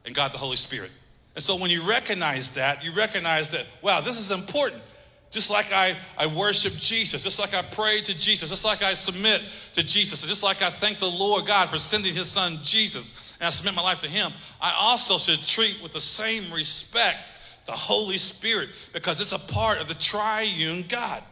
and 0.05 0.15
God 0.15 0.33
the 0.33 0.39
Holy 0.39 0.57
Spirit. 0.57 0.93
And 1.35 1.43
so 1.43 1.57
when 1.57 1.71
you 1.71 1.83
recognize 1.83 2.53
that, 2.53 2.85
you 2.85 2.93
recognize 2.93 3.51
that, 3.51 3.67
wow, 3.83 4.01
this 4.01 4.19
is 4.19 4.31
important. 4.31 4.83
Just 5.31 5.51
like 5.51 5.73
I, 5.73 5.95
I 6.17 6.27
worship 6.27 6.73
Jesus, 6.73 7.23
just 7.23 7.39
like 7.39 7.53
I 7.53 7.63
pray 7.63 8.01
to 8.01 8.17
Jesus, 8.17 8.49
just 8.49 8.65
like 8.65 8.83
I 8.83 8.95
submit 8.95 9.43
to 9.75 9.85
Jesus, 9.85 10.23
just 10.23 10.43
like 10.43 10.63
I 10.63 10.71
thank 10.71 10.99
the 10.99 11.09
Lord 11.09 11.47
God 11.47 11.69
for 11.69 11.77
sending 11.77 12.15
his 12.15 12.29
son 12.29 12.59
Jesus 12.63 13.29
and 13.41 13.47
I 13.47 13.51
submit 13.51 13.75
my 13.75 13.83
life 13.83 14.01
to 14.01 14.09
Him, 14.09 14.33
I 14.61 14.75
also 14.77 15.19
should 15.19 15.47
treat 15.47 15.81
with 15.83 15.93
the 15.93 16.01
same 16.01 16.53
respect 16.53 17.19
the 17.67 17.73
Holy 17.73 18.19
Spirit 18.19 18.71
because 18.93 19.21
it's 19.21 19.33
a 19.33 19.39
part 19.39 19.79
of 19.81 19.89
the 19.89 19.95
triune 19.95 20.85
God. 20.89 21.23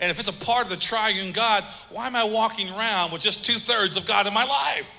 And 0.00 0.10
if 0.10 0.18
it's 0.18 0.28
a 0.28 0.44
part 0.44 0.64
of 0.64 0.70
the 0.70 0.76
triune 0.76 1.32
God, 1.32 1.62
why 1.90 2.06
am 2.06 2.16
I 2.16 2.24
walking 2.24 2.68
around 2.70 3.12
with 3.12 3.22
just 3.22 3.44
two 3.44 3.54
thirds 3.54 3.96
of 3.96 4.06
God 4.06 4.26
in 4.26 4.34
my 4.34 4.44
life? 4.44 4.90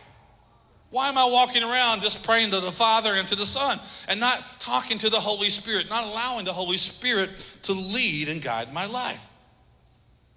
Why 0.92 1.08
am 1.08 1.18
I 1.18 1.26
walking 1.26 1.64
around 1.64 2.02
just 2.02 2.24
praying 2.26 2.52
to 2.52 2.60
the 2.60 2.72
Father 2.72 3.16
and 3.16 3.26
to 3.30 3.36
the 3.36 3.46
Son 3.46 3.80
and 4.10 4.20
not 4.20 4.44
talking 4.60 4.98
to 5.00 5.10
the 5.10 5.20
Holy 5.20 5.50
Spirit, 5.50 5.90
not 5.90 6.04
allowing 6.04 6.44
the 6.44 6.54
Holy 6.54 6.78
Spirit 6.78 7.30
to 7.64 7.72
lead 7.72 8.28
and 8.28 8.42
guide 8.42 8.74
my 8.74 8.86
life? 8.86 9.26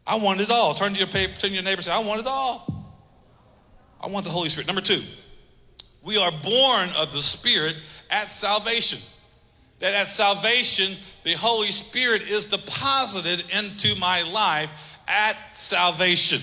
I 0.07 0.17
want 0.17 0.41
it 0.41 0.51
all. 0.51 0.73
Turn 0.73 0.93
to 0.93 0.99
your, 0.99 1.09
paper, 1.09 1.35
turn 1.37 1.51
to 1.51 1.55
your 1.55 1.65
neighbor 1.65 1.79
and 1.79 1.85
say, 1.85 1.93
I 1.93 1.99
want 1.99 2.21
it 2.21 2.29
all. 2.29 2.95
I 4.01 4.07
want 4.07 4.25
the 4.25 4.31
Holy 4.31 4.49
Spirit. 4.49 4.69
Number 4.69 4.81
two, 4.81 5.03
we 6.03 6.19
are 6.19 6.31
born 6.31 6.89
of 6.97 7.13
the 7.13 7.19
Spirit 7.19 7.75
at 8.11 8.31
salvation. 8.31 9.01
that 9.81 9.93
at 9.93 10.07
salvation, 10.07 10.97
the 11.25 11.33
Holy 11.33 11.73
Spirit 11.73 12.23
is 12.23 12.45
deposited 12.45 13.45
into 13.59 13.99
my 13.99 14.23
life 14.23 14.71
at 15.09 15.37
salvation. 15.53 16.41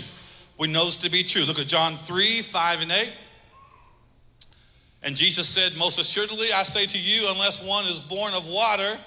We 0.58 0.68
know 0.68 0.86
this 0.86 0.98
to 0.98 1.10
be 1.10 1.24
true. 1.24 1.44
Look 1.44 1.60
at 1.60 1.68
John 1.68 1.96
3 1.98 2.42
5 2.42 2.82
and 2.82 2.92
8. 2.92 3.14
And 5.04 5.16
Jesus 5.16 5.48
said, 5.48 5.76
Most 5.78 6.00
assuredly, 6.00 6.52
I 6.54 6.64
say 6.64 6.86
to 6.86 7.00
you, 7.00 7.30
unless 7.30 7.66
one 7.66 7.86
is 7.86 8.00
born 8.00 8.34
of 8.34 8.48
water 8.48 8.98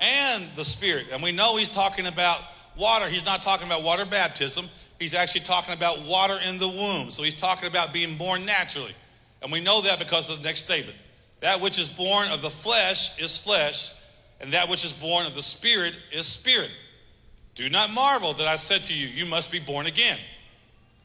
and 0.00 0.44
the 0.54 0.64
Spirit. 0.64 1.06
And 1.12 1.22
we 1.22 1.32
know 1.32 1.56
he's 1.56 1.68
talking 1.68 2.06
about 2.06 2.40
water. 2.76 3.06
He's 3.08 3.24
not 3.24 3.42
talking 3.42 3.66
about 3.66 3.82
water 3.82 4.04
baptism. 4.04 4.66
He's 4.98 5.14
actually 5.14 5.42
talking 5.42 5.74
about 5.74 6.04
water 6.04 6.38
in 6.46 6.58
the 6.58 6.68
womb. 6.68 7.10
So 7.10 7.22
he's 7.22 7.34
talking 7.34 7.68
about 7.68 7.92
being 7.92 8.16
born 8.16 8.44
naturally. 8.44 8.94
And 9.42 9.52
we 9.52 9.60
know 9.60 9.80
that 9.82 9.98
because 9.98 10.30
of 10.30 10.38
the 10.38 10.44
next 10.44 10.64
statement. 10.64 10.96
That 11.40 11.60
which 11.60 11.78
is 11.78 11.88
born 11.88 12.28
of 12.30 12.42
the 12.42 12.50
flesh 12.50 13.20
is 13.22 13.36
flesh, 13.36 13.94
and 14.40 14.52
that 14.52 14.68
which 14.68 14.84
is 14.84 14.92
born 14.92 15.26
of 15.26 15.34
the 15.34 15.42
Spirit 15.42 15.96
is 16.12 16.26
spirit. 16.26 16.70
Do 17.54 17.68
not 17.68 17.92
marvel 17.92 18.32
that 18.34 18.48
I 18.48 18.56
said 18.56 18.84
to 18.84 18.94
you, 18.94 19.06
You 19.06 19.26
must 19.26 19.52
be 19.52 19.60
born 19.60 19.86
again. 19.86 20.18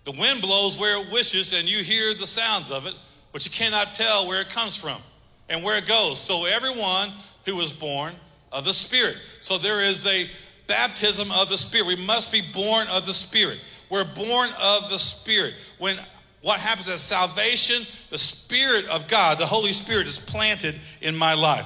The 0.06 0.12
wind 0.12 0.42
blows 0.42 0.78
where 0.78 1.02
it 1.02 1.12
wishes, 1.12 1.54
and 1.54 1.70
you 1.70 1.84
hear 1.84 2.14
the 2.14 2.28
sounds 2.28 2.72
of 2.72 2.88
it, 2.88 2.96
but 3.34 3.46
you 3.46 3.52
cannot 3.52 3.96
tell 3.96 4.28
where 4.28 4.40
it 4.40 4.50
comes 4.50 4.78
from 4.78 5.02
and 5.50 5.62
where 5.64 5.78
it 5.78 5.88
goes. 5.88 6.20
So 6.20 6.46
everyone 6.46 7.10
who 7.46 7.56
was 7.56 7.74
born 7.74 8.14
of 8.54 8.64
the 8.64 8.74
Spirit. 8.74 9.18
So 9.42 9.58
there 9.58 9.82
is 9.82 10.08
a 10.08 10.28
baptism 10.68 11.30
of 11.32 11.50
the 11.50 11.58
Spirit. 11.58 11.88
We 11.88 12.06
must 12.06 12.32
be 12.32 12.42
born 12.54 12.88
of 12.88 13.06
the 13.06 13.14
Spirit. 13.14 13.60
We're 13.90 14.06
born 14.16 14.50
of 14.62 14.90
the 14.90 15.00
Spirit. 15.00 15.56
When 15.80 15.98
what 16.42 16.60
happens 16.60 16.90
at 16.90 17.00
salvation, 17.00 17.84
the 18.10 18.18
Spirit 18.18 18.88
of 18.90 19.08
God, 19.08 19.38
the 19.38 19.46
Holy 19.46 19.72
Spirit, 19.72 20.08
is 20.08 20.18
planted 20.18 20.76
in 21.02 21.16
my 21.16 21.34
life. 21.34 21.66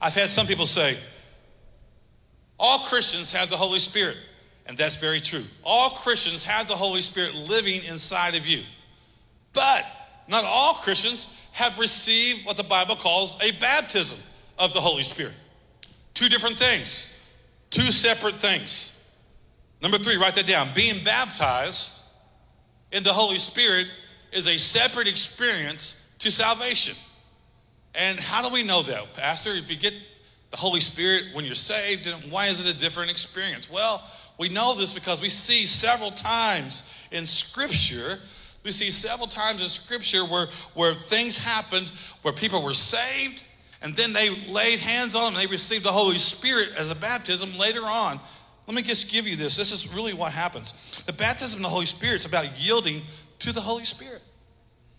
I've 0.00 0.14
had 0.14 0.30
some 0.30 0.46
people 0.46 0.66
say, 0.66 0.96
all 2.58 2.80
Christians 2.80 3.30
have 3.32 3.50
the 3.50 3.56
Holy 3.56 3.78
Spirit. 3.78 4.16
And 4.66 4.76
that's 4.76 4.96
very 4.96 5.20
true. 5.20 5.44
All 5.64 5.90
Christians 5.90 6.44
have 6.44 6.68
the 6.68 6.74
Holy 6.74 7.00
Spirit 7.00 7.34
living 7.34 7.82
inside 7.84 8.34
of 8.34 8.46
you. 8.46 8.62
But 9.54 9.86
not 10.28 10.44
all 10.44 10.74
Christians 10.74 11.34
have 11.52 11.78
received 11.78 12.46
what 12.46 12.56
the 12.56 12.64
Bible 12.64 12.96
calls 12.96 13.38
a 13.42 13.52
baptism 13.52 14.18
of 14.58 14.72
the 14.72 14.80
Holy 14.80 15.02
Spirit. 15.02 15.34
Two 16.14 16.28
different 16.28 16.58
things, 16.58 17.20
two 17.70 17.92
separate 17.92 18.36
things. 18.36 18.94
Number 19.80 19.98
three, 19.98 20.16
write 20.16 20.34
that 20.34 20.46
down. 20.46 20.68
Being 20.74 21.02
baptized 21.04 22.02
in 22.92 23.02
the 23.02 23.12
Holy 23.12 23.38
Spirit 23.38 23.86
is 24.32 24.46
a 24.46 24.58
separate 24.58 25.08
experience 25.08 26.10
to 26.18 26.30
salvation. 26.30 26.96
And 27.94 28.18
how 28.18 28.46
do 28.46 28.52
we 28.52 28.62
know 28.62 28.82
that, 28.82 29.14
Pastor? 29.14 29.50
If 29.50 29.70
you 29.70 29.76
get 29.76 29.94
the 30.50 30.56
Holy 30.56 30.80
Spirit 30.80 31.24
when 31.32 31.44
you're 31.44 31.54
saved, 31.54 32.08
why 32.30 32.46
is 32.46 32.64
it 32.64 32.76
a 32.76 32.78
different 32.78 33.10
experience? 33.10 33.70
Well, 33.70 34.02
we 34.38 34.48
know 34.48 34.74
this 34.74 34.92
because 34.92 35.20
we 35.20 35.28
see 35.28 35.66
several 35.66 36.10
times 36.10 36.92
in 37.10 37.26
Scripture, 37.26 38.18
we 38.68 38.72
see 38.72 38.90
several 38.90 39.26
times 39.26 39.62
in 39.62 39.68
Scripture 39.70 40.26
where, 40.26 40.48
where 40.74 40.94
things 40.94 41.38
happened 41.38 41.90
where 42.20 42.34
people 42.34 42.62
were 42.62 42.74
saved 42.74 43.42
and 43.80 43.96
then 43.96 44.12
they 44.12 44.28
laid 44.46 44.78
hands 44.78 45.14
on 45.14 45.32
them 45.32 45.40
and 45.40 45.48
they 45.48 45.50
received 45.50 45.84
the 45.84 45.92
Holy 45.92 46.18
Spirit 46.18 46.68
as 46.78 46.90
a 46.90 46.94
baptism 46.94 47.56
later 47.56 47.82
on. 47.84 48.20
Let 48.66 48.76
me 48.76 48.82
just 48.82 49.10
give 49.10 49.26
you 49.26 49.36
this. 49.36 49.56
This 49.56 49.72
is 49.72 49.94
really 49.94 50.12
what 50.12 50.32
happens. 50.32 50.74
The 51.06 51.14
baptism 51.14 51.60
of 51.60 51.62
the 51.62 51.70
Holy 51.70 51.86
Spirit 51.86 52.16
is 52.16 52.26
about 52.26 52.60
yielding 52.60 53.00
to 53.38 53.54
the 53.54 53.60
Holy 53.60 53.86
Spirit. 53.86 54.20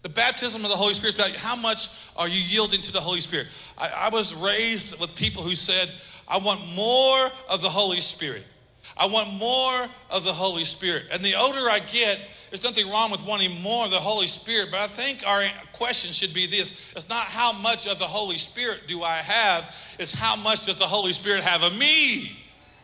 The 0.01 0.09
baptism 0.09 0.63
of 0.63 0.71
the 0.71 0.77
Holy 0.77 0.95
Spirit 0.95 1.13
is 1.13 1.19
about 1.19 1.35
how 1.35 1.55
much 1.55 1.89
are 2.17 2.27
you 2.27 2.41
yielding 2.41 2.81
to 2.81 2.91
the 2.91 3.01
Holy 3.01 3.21
Spirit. 3.21 3.47
I, 3.77 4.07
I 4.07 4.09
was 4.09 4.33
raised 4.33 4.99
with 4.99 5.13
people 5.15 5.43
who 5.43 5.53
said, 5.53 5.91
I 6.27 6.39
want 6.39 6.59
more 6.73 7.29
of 7.47 7.61
the 7.61 7.69
Holy 7.69 8.01
Spirit. 8.01 8.45
I 8.97 9.05
want 9.05 9.31
more 9.35 9.87
of 10.09 10.25
the 10.25 10.33
Holy 10.33 10.63
Spirit. 10.63 11.03
And 11.11 11.23
the 11.23 11.35
older 11.35 11.69
I 11.69 11.79
get, 11.91 12.19
there's 12.49 12.63
nothing 12.63 12.89
wrong 12.89 13.11
with 13.11 13.25
wanting 13.25 13.61
more 13.61 13.85
of 13.85 13.91
the 13.91 13.97
Holy 13.97 14.27
Spirit, 14.27 14.69
but 14.71 14.79
I 14.79 14.87
think 14.87 15.25
our 15.25 15.43
question 15.73 16.11
should 16.11 16.33
be 16.33 16.47
this 16.47 16.91
it's 16.95 17.09
not 17.09 17.25
how 17.25 17.53
much 17.53 17.87
of 17.87 17.99
the 17.99 18.05
Holy 18.05 18.37
Spirit 18.37 18.83
do 18.87 19.03
I 19.03 19.17
have, 19.17 19.75
it's 19.99 20.11
how 20.11 20.35
much 20.35 20.65
does 20.65 20.77
the 20.77 20.87
Holy 20.87 21.13
Spirit 21.13 21.43
have 21.43 21.63
of 21.63 21.77
me? 21.77 22.31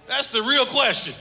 That's 0.07 0.29
the 0.29 0.43
real 0.43 0.65
question. 0.65 1.15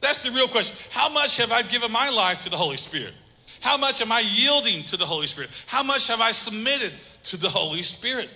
That's 0.00 0.22
the 0.22 0.30
real 0.30 0.48
question. 0.48 0.76
How 0.90 1.08
much 1.08 1.36
have 1.38 1.50
I 1.52 1.62
given 1.62 1.90
my 1.90 2.10
life 2.10 2.40
to 2.40 2.50
the 2.50 2.56
Holy 2.56 2.76
Spirit? 2.76 3.14
How 3.60 3.76
much 3.76 4.02
am 4.02 4.12
I 4.12 4.20
yielding 4.20 4.84
to 4.84 4.96
the 4.96 5.06
Holy 5.06 5.26
Spirit? 5.26 5.50
How 5.66 5.82
much 5.82 6.08
have 6.08 6.20
I 6.20 6.32
submitted 6.32 6.92
to 7.24 7.36
the 7.36 7.48
Holy 7.48 7.82
Spirit? 7.82 8.28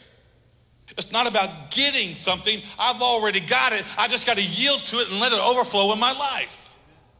It's 0.99 1.12
not 1.12 1.29
about 1.29 1.71
getting 1.71 2.15
something. 2.15 2.61
I've 2.79 3.00
already 3.00 3.41
got 3.41 3.73
it. 3.73 3.85
I 3.97 4.09
just 4.09 4.27
got 4.27 4.39
to 4.39 4.43
yield 4.43 4.81
to 4.87 5.00
it 5.00 5.09
and 5.09 5.21
let 5.21 5.33
it 5.33 5.39
overflow 5.39 5.93
in 5.93 6.00
my 6.00 6.12
life. 6.12 6.60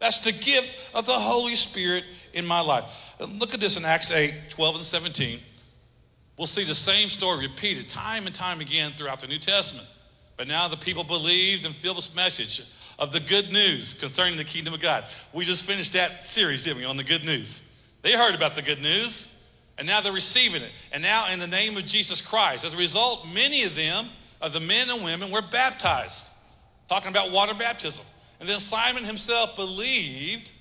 That's 0.01 0.19
the 0.19 0.33
gift 0.33 0.95
of 0.95 1.07
the 1.07 1.13
Holy 1.13 1.55
Spirit 1.55 2.05
in 2.33 2.45
my 2.45 2.61
life. 2.61 2.85
Look 3.21 3.55
at 3.55 3.61
this 3.61 3.77
in 3.77 3.85
Acts 3.85 4.11
8 4.11 4.35
12 4.49 4.77
and 4.77 4.85
17. 4.85 5.41
We'll 6.37 6.47
see 6.47 6.65
the 6.65 6.75
same 6.75 7.11
story 7.11 7.47
repeated 7.47 7.89
time 7.89 8.27
and 8.27 8.35
time 8.35 8.61
again 8.61 8.93
throughout 8.97 9.21
the 9.21 9.27
New 9.29 9.39
Testament. 9.39 9.87
But 10.39 10.49
now 10.49 10.69
the 10.69 10.77
people 10.77 11.05
believed 11.05 11.67
and 11.67 11.75
this 11.75 12.17
message 12.17 12.63
of 12.99 13.13
the 13.13 13.21
good 13.21 13.53
news 13.53 13.93
concerning 13.93 14.39
the 14.39 14.45
kingdom 14.45 14.73
of 14.73 14.81
God. 14.81 15.05
We 15.35 15.45
just 15.45 15.65
finished 15.65 15.93
that 15.93 16.29
series, 16.29 16.65
didn't 16.65 16.79
we, 16.79 16.87
on 16.87 16.97
the 16.97 17.05
good 17.05 17.25
news? 17.25 17.71
They 18.01 18.13
heard 18.13 18.35
about 18.35 18.55
the 18.57 18.63
good 18.63 18.81
news, 18.81 19.39
and 19.77 19.87
now 19.87 20.01
they're 20.01 20.15
receiving 20.15 20.63
it. 20.63 20.71
And 20.93 21.03
now, 21.03 21.31
in 21.31 21.41
the 21.41 21.47
name 21.47 21.77
of 21.77 21.85
Jesus 21.85 22.23
Christ, 22.23 22.65
as 22.65 22.73
a 22.73 22.79
result, 22.79 23.27
many 23.35 23.65
of 23.65 23.77
them, 23.77 24.07
of 24.41 24.55
the 24.55 24.61
men 24.61 24.89
and 24.89 25.05
women, 25.05 25.31
were 25.31 25.43
baptized. 25.53 26.31
Talking 26.89 27.11
about 27.11 27.33
water 27.33 27.55
baptism. 27.55 28.05
And 28.41 28.49
then 28.49 28.59
Simon 28.59 29.05
himself 29.05 29.55
believed 29.55 30.53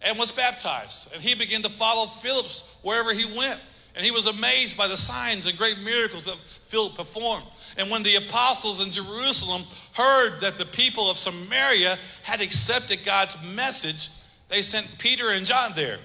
and 0.00 0.18
was 0.18 0.32
baptized. 0.32 1.12
And 1.12 1.22
he 1.22 1.34
began 1.34 1.62
to 1.62 1.70
follow 1.70 2.06
Philip's 2.06 2.74
wherever 2.82 3.12
he 3.12 3.26
went. 3.36 3.60
And 3.94 4.04
he 4.04 4.10
was 4.10 4.26
amazed 4.26 4.76
by 4.76 4.88
the 4.88 4.96
signs 4.96 5.46
and 5.46 5.56
great 5.58 5.78
miracles 5.84 6.24
that 6.24 6.36
Philip 6.36 6.96
performed. 6.96 7.44
And 7.76 7.90
when 7.90 8.02
the 8.02 8.16
apostles 8.16 8.84
in 8.84 8.90
Jerusalem 8.90 9.64
heard 9.92 10.40
that 10.40 10.56
the 10.56 10.64
people 10.64 11.10
of 11.10 11.18
Samaria 11.18 11.98
had 12.22 12.40
accepted 12.40 13.04
God's 13.04 13.36
message, 13.54 14.08
they 14.48 14.62
sent 14.62 14.88
Peter 14.98 15.30
and 15.30 15.44
John 15.44 15.72
there. 15.76 15.98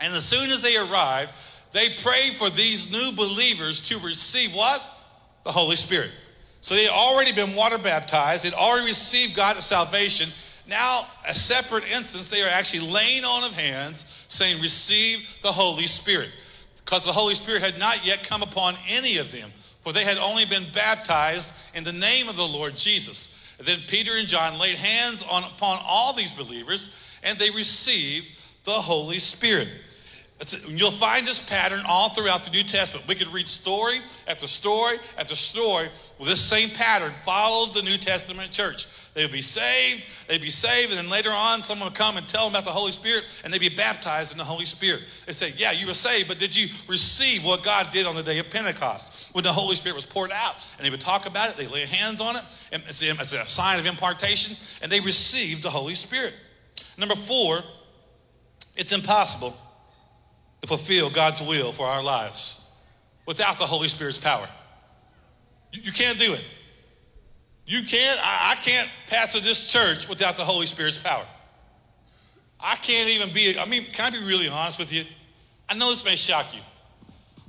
And 0.00 0.14
as 0.14 0.24
soon 0.24 0.50
as 0.50 0.60
they 0.60 0.76
arrived, 0.76 1.32
they 1.72 1.90
prayed 2.02 2.34
for 2.34 2.50
these 2.50 2.92
new 2.92 3.12
believers 3.12 3.80
to 3.88 3.98
receive 3.98 4.54
what? 4.54 4.82
The 5.44 5.52
Holy 5.52 5.76
Spirit. 5.76 6.10
So 6.60 6.74
they 6.74 6.84
had 6.84 6.92
already 6.92 7.32
been 7.32 7.54
water 7.54 7.78
baptized, 7.78 8.44
they'd 8.44 8.52
already 8.52 8.86
received 8.86 9.34
God's 9.34 9.64
salvation. 9.64 10.28
Now, 10.68 11.02
a 11.28 11.34
separate 11.34 11.84
instance, 11.90 12.28
they 12.28 12.42
are 12.42 12.48
actually 12.48 12.90
laying 12.90 13.24
on 13.24 13.44
of 13.44 13.52
hands, 13.54 14.04
saying, 14.28 14.62
Receive 14.62 15.38
the 15.42 15.50
Holy 15.50 15.86
Spirit. 15.86 16.30
Because 16.76 17.04
the 17.04 17.12
Holy 17.12 17.34
Spirit 17.34 17.62
had 17.62 17.78
not 17.78 18.06
yet 18.06 18.22
come 18.22 18.42
upon 18.42 18.76
any 18.88 19.16
of 19.16 19.32
them, 19.32 19.50
for 19.80 19.92
they 19.92 20.04
had 20.04 20.18
only 20.18 20.44
been 20.44 20.64
baptized 20.74 21.52
in 21.74 21.82
the 21.82 21.92
name 21.92 22.28
of 22.28 22.36
the 22.36 22.46
Lord 22.46 22.76
Jesus. 22.76 23.36
And 23.58 23.66
then 23.66 23.80
Peter 23.88 24.12
and 24.14 24.28
John 24.28 24.58
laid 24.58 24.76
hands 24.76 25.24
on, 25.30 25.44
upon 25.44 25.78
all 25.84 26.12
these 26.12 26.32
believers, 26.32 26.94
and 27.22 27.38
they 27.38 27.50
received 27.50 28.26
the 28.64 28.72
Holy 28.72 29.18
Spirit. 29.18 29.68
You'll 30.68 30.90
find 30.90 31.26
this 31.26 31.38
pattern 31.38 31.80
all 31.86 32.08
throughout 32.08 32.44
the 32.44 32.50
New 32.50 32.62
Testament. 32.62 33.06
We 33.06 33.14
could 33.14 33.28
read 33.28 33.46
story 33.46 33.98
after 34.26 34.46
story 34.46 34.96
after 35.18 35.36
story 35.36 35.90
with 36.18 36.28
this 36.28 36.40
same 36.40 36.70
pattern 36.70 37.12
followed 37.24 37.74
the 37.74 37.82
New 37.82 37.98
Testament 37.98 38.50
church. 38.50 38.86
They 39.12 39.22
would 39.22 39.32
be 39.32 39.42
saved, 39.42 40.06
they'd 40.28 40.40
be 40.40 40.50
saved, 40.50 40.92
and 40.92 40.98
then 40.98 41.10
later 41.10 41.30
on, 41.30 41.62
someone 41.62 41.88
would 41.88 41.98
come 41.98 42.16
and 42.16 42.26
tell 42.26 42.44
them 42.44 42.52
about 42.52 42.64
the 42.64 42.70
Holy 42.70 42.92
Spirit, 42.92 43.24
and 43.44 43.52
they'd 43.52 43.58
be 43.58 43.68
baptized 43.68 44.32
in 44.32 44.38
the 44.38 44.44
Holy 44.44 44.64
Spirit. 44.64 45.02
They 45.26 45.32
say, 45.32 45.52
Yeah, 45.56 45.72
you 45.72 45.86
were 45.86 45.94
saved, 45.94 46.28
but 46.28 46.38
did 46.38 46.56
you 46.56 46.68
receive 46.88 47.44
what 47.44 47.62
God 47.62 47.88
did 47.92 48.06
on 48.06 48.14
the 48.14 48.22
day 48.22 48.38
of 48.38 48.48
Pentecost 48.50 49.34
when 49.34 49.44
the 49.44 49.52
Holy 49.52 49.74
Spirit 49.74 49.96
was 49.96 50.06
poured 50.06 50.30
out? 50.32 50.54
And 50.78 50.86
they 50.86 50.90
would 50.90 51.00
talk 51.00 51.26
about 51.26 51.50
it, 51.50 51.56
they 51.56 51.66
lay 51.66 51.84
hands 51.84 52.20
on 52.20 52.36
it, 52.36 52.42
and 52.72 52.82
it's 52.86 53.02
a 53.02 53.46
sign 53.46 53.78
of 53.78 53.84
impartation, 53.84 54.56
and 54.80 54.90
they 54.90 55.00
received 55.00 55.62
the 55.62 55.70
Holy 55.70 55.94
Spirit. 55.94 56.32
Number 56.96 57.16
four, 57.16 57.62
it's 58.76 58.92
impossible 58.92 59.54
to 60.60 60.68
fulfill 60.68 61.10
God's 61.10 61.40
will 61.40 61.72
for 61.72 61.86
our 61.86 62.02
lives 62.02 62.74
without 63.26 63.58
the 63.58 63.66
Holy 63.66 63.88
Spirit's 63.88 64.18
power. 64.18 64.48
You, 65.72 65.82
you 65.82 65.92
can't 65.92 66.18
do 66.18 66.32
it. 66.32 66.44
You 67.66 67.82
can't, 67.84 68.18
I, 68.22 68.52
I 68.52 68.54
can't 68.56 68.88
pastor 69.06 69.40
this 69.40 69.72
church 69.72 70.08
without 70.08 70.36
the 70.36 70.44
Holy 70.44 70.66
Spirit's 70.66 70.98
power. 70.98 71.24
I 72.58 72.76
can't 72.76 73.08
even 73.08 73.32
be, 73.32 73.58
I 73.58 73.64
mean, 73.64 73.84
can 73.84 74.06
I 74.06 74.10
be 74.10 74.24
really 74.24 74.48
honest 74.48 74.78
with 74.78 74.92
you? 74.92 75.04
I 75.68 75.74
know 75.74 75.88
this 75.90 76.04
may 76.04 76.16
shock 76.16 76.46
you, 76.52 76.60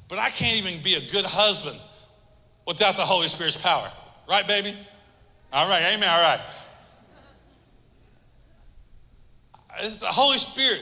but 0.08 0.20
I 0.20 0.30
can't 0.30 0.58
even 0.58 0.82
be 0.84 0.96
a 0.96 1.12
good 1.12 1.26
husband 1.26 1.80
without 2.68 2.96
the 2.96 3.06
Holy 3.06 3.28
Spirit's 3.28 3.58
power. 3.58 3.92
Right, 4.30 4.48
baby? 4.48 4.76
All 5.52 5.68
right, 5.68 5.82
amen, 5.94 6.08
all 6.08 6.22
right. 6.22 6.40
It's 9.80 9.98
the 9.98 10.06
Holy 10.06 10.38
Spirit 10.38 10.82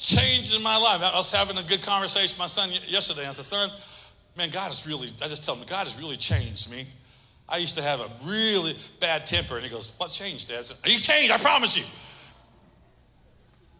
changed 0.00 0.54
in 0.54 0.62
my 0.62 0.76
life. 0.76 1.02
I 1.02 1.16
was 1.16 1.30
having 1.30 1.58
a 1.58 1.62
good 1.62 1.82
conversation 1.82 2.34
with 2.34 2.38
my 2.38 2.46
son 2.46 2.70
yesterday. 2.88 3.26
I 3.26 3.32
said, 3.32 3.44
son, 3.44 3.70
Man, 4.36 4.50
God 4.50 4.68
has 4.68 4.86
really, 4.86 5.08
I 5.22 5.28
just 5.28 5.44
tell 5.44 5.54
him, 5.54 5.66
God 5.66 5.86
has 5.86 5.98
really 5.98 6.16
changed 6.16 6.70
me. 6.70 6.86
I 7.48 7.58
used 7.58 7.74
to 7.74 7.82
have 7.82 8.00
a 8.00 8.10
really 8.24 8.76
bad 9.00 9.26
temper. 9.26 9.56
And 9.56 9.64
he 9.64 9.70
goes, 9.70 9.92
What 9.98 10.10
changed, 10.10 10.48
Dad? 10.48 10.60
I 10.60 10.62
said, 10.62 10.76
You 10.86 10.98
changed, 10.98 11.32
I 11.32 11.38
promise 11.38 11.76
you. 11.76 11.84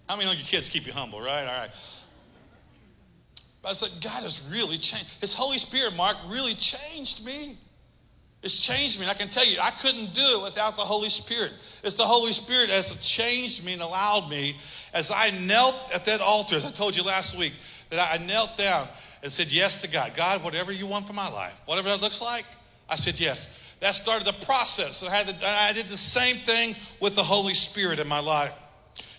How 0.09 0.17
many 0.17 0.29
of 0.29 0.37
your 0.37 0.45
kids 0.45 0.69
keep 0.69 0.87
you 0.87 0.93
humble, 0.93 1.21
right? 1.21 1.47
All 1.47 1.61
right. 1.61 1.71
But 3.63 3.69
I 3.71 3.73
said, 3.75 4.03
God 4.03 4.23
has 4.23 4.47
really 4.51 4.77
changed. 4.77 5.07
His 5.21 5.33
Holy 5.33 5.59
Spirit, 5.59 5.95
Mark, 5.95 6.17
really 6.29 6.55
changed 6.55 7.25
me. 7.25 7.57
It's 8.43 8.65
changed 8.65 8.99
me. 8.99 9.05
And 9.05 9.11
I 9.11 9.15
can 9.15 9.29
tell 9.29 9.45
you, 9.45 9.59
I 9.61 9.71
couldn't 9.71 10.15
do 10.15 10.23
it 10.23 10.43
without 10.43 10.77
the 10.77 10.83
Holy 10.83 11.11
Spirit. 11.11 11.53
It's 11.83 11.95
the 11.95 12.05
Holy 12.05 12.33
Spirit 12.33 12.69
that 12.69 12.77
has 12.77 12.95
changed 13.01 13.65
me 13.65 13.75
and 13.75 13.83
allowed 13.83 14.31
me 14.31 14.57
as 14.95 15.11
I 15.11 15.31
knelt 15.31 15.77
at 15.95 16.05
that 16.07 16.21
altar, 16.21 16.57
as 16.57 16.65
I 16.65 16.71
told 16.71 16.97
you 16.97 17.03
last 17.03 17.37
week, 17.37 17.53
that 17.91 17.99
I 17.99 18.25
knelt 18.25 18.57
down 18.57 18.89
and 19.23 19.31
said 19.31 19.53
yes 19.53 19.83
to 19.83 19.89
God. 19.89 20.15
God, 20.15 20.43
whatever 20.43 20.73
you 20.73 20.87
want 20.87 21.07
for 21.07 21.13
my 21.13 21.29
life, 21.31 21.59
whatever 21.67 21.89
that 21.91 22.01
looks 22.01 22.23
like, 22.23 22.47
I 22.89 22.97
said 22.97 23.21
yes. 23.21 23.59
That 23.81 23.95
started 23.95 24.27
the 24.27 24.45
process. 24.45 25.03
I, 25.03 25.15
had 25.15 25.29
to, 25.29 25.49
I 25.49 25.73
did 25.73 25.87
the 25.87 25.97
same 25.97 26.37
thing 26.37 26.75
with 27.01 27.17
the 27.17 27.23
Holy 27.23 27.55
Spirit 27.55 27.99
in 27.99 28.09
my 28.09 28.21
life. 28.21 28.53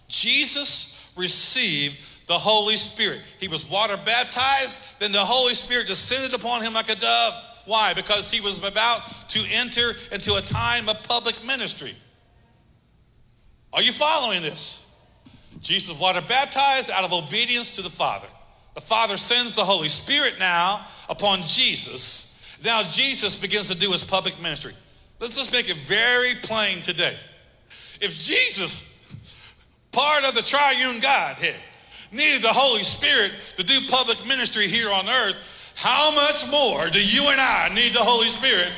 Jesus 0.07 1.11
received 1.15 1.97
the 2.27 2.37
Holy 2.37 2.77
Spirit. 2.77 3.21
He 3.39 3.47
was 3.47 3.69
water 3.69 3.97
baptized, 4.05 4.99
then 4.99 5.11
the 5.11 5.19
Holy 5.19 5.53
Spirit 5.53 5.87
descended 5.87 6.39
upon 6.39 6.61
him 6.61 6.73
like 6.73 6.89
a 6.89 6.95
dove. 6.95 7.33
Why? 7.65 7.93
Because 7.93 8.31
he 8.31 8.41
was 8.41 8.57
about 8.57 9.01
to 9.29 9.43
enter 9.51 9.93
into 10.11 10.35
a 10.35 10.41
time 10.41 10.89
of 10.89 11.01
public 11.03 11.35
ministry. 11.45 11.93
Are 13.73 13.81
you 13.81 13.91
following 13.91 14.41
this? 14.41 14.91
Jesus 15.61 15.97
water 15.97 16.21
baptized 16.27 16.89
out 16.89 17.03
of 17.03 17.13
obedience 17.13 17.75
to 17.75 17.81
the 17.81 17.89
Father. 17.89 18.27
The 18.73 18.81
Father 18.81 19.17
sends 19.17 19.53
the 19.53 19.63
Holy 19.63 19.89
Spirit 19.89 20.35
now 20.39 20.85
upon 21.09 21.43
Jesus. 21.43 22.41
Now 22.63 22.83
Jesus 22.83 23.35
begins 23.35 23.67
to 23.67 23.75
do 23.75 23.91
his 23.91 24.03
public 24.03 24.39
ministry. 24.41 24.73
Let's 25.19 25.35
just 25.35 25.51
make 25.51 25.69
it 25.69 25.77
very 25.87 26.33
plain 26.41 26.81
today. 26.81 27.15
If 27.99 28.17
Jesus, 28.17 28.97
part 29.91 30.23
of 30.23 30.33
the 30.33 30.41
triune 30.41 30.99
Godhead, 30.99 31.55
needed 32.11 32.41
the 32.41 32.49
Holy 32.49 32.83
Spirit 32.83 33.31
to 33.57 33.63
do 33.63 33.79
public 33.87 34.25
ministry 34.25 34.67
here 34.67 34.89
on 34.91 35.07
earth, 35.07 35.35
how 35.75 36.13
much 36.13 36.49
more 36.51 36.89
do 36.89 37.03
you 37.03 37.29
and 37.29 37.39
I 37.39 37.69
need 37.73 37.93
the 37.93 37.99
Holy 37.99 38.27
Spirit 38.27 38.71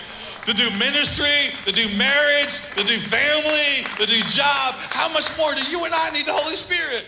to 0.46 0.54
do 0.54 0.70
ministry, 0.78 1.52
to 1.66 1.72
do 1.72 1.88
marriage, 1.98 2.60
to 2.76 2.84
do 2.84 2.98
family, 3.00 3.86
to 3.98 4.06
do 4.06 4.20
job? 4.30 4.76
How 4.90 5.10
much 5.10 5.38
more 5.38 5.54
do 5.54 5.64
you 5.70 5.84
and 5.86 5.94
I 5.94 6.10
need 6.12 6.26
the 6.26 6.34
Holy 6.34 6.56
Spirit? 6.56 7.08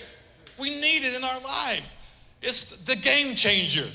We 0.60 0.70
need 0.70 1.04
it 1.04 1.16
in 1.16 1.24
our 1.24 1.40
life. 1.42 1.90
It's 2.42 2.78
the 2.84 2.96
game 2.96 3.36
changer. 3.36 3.88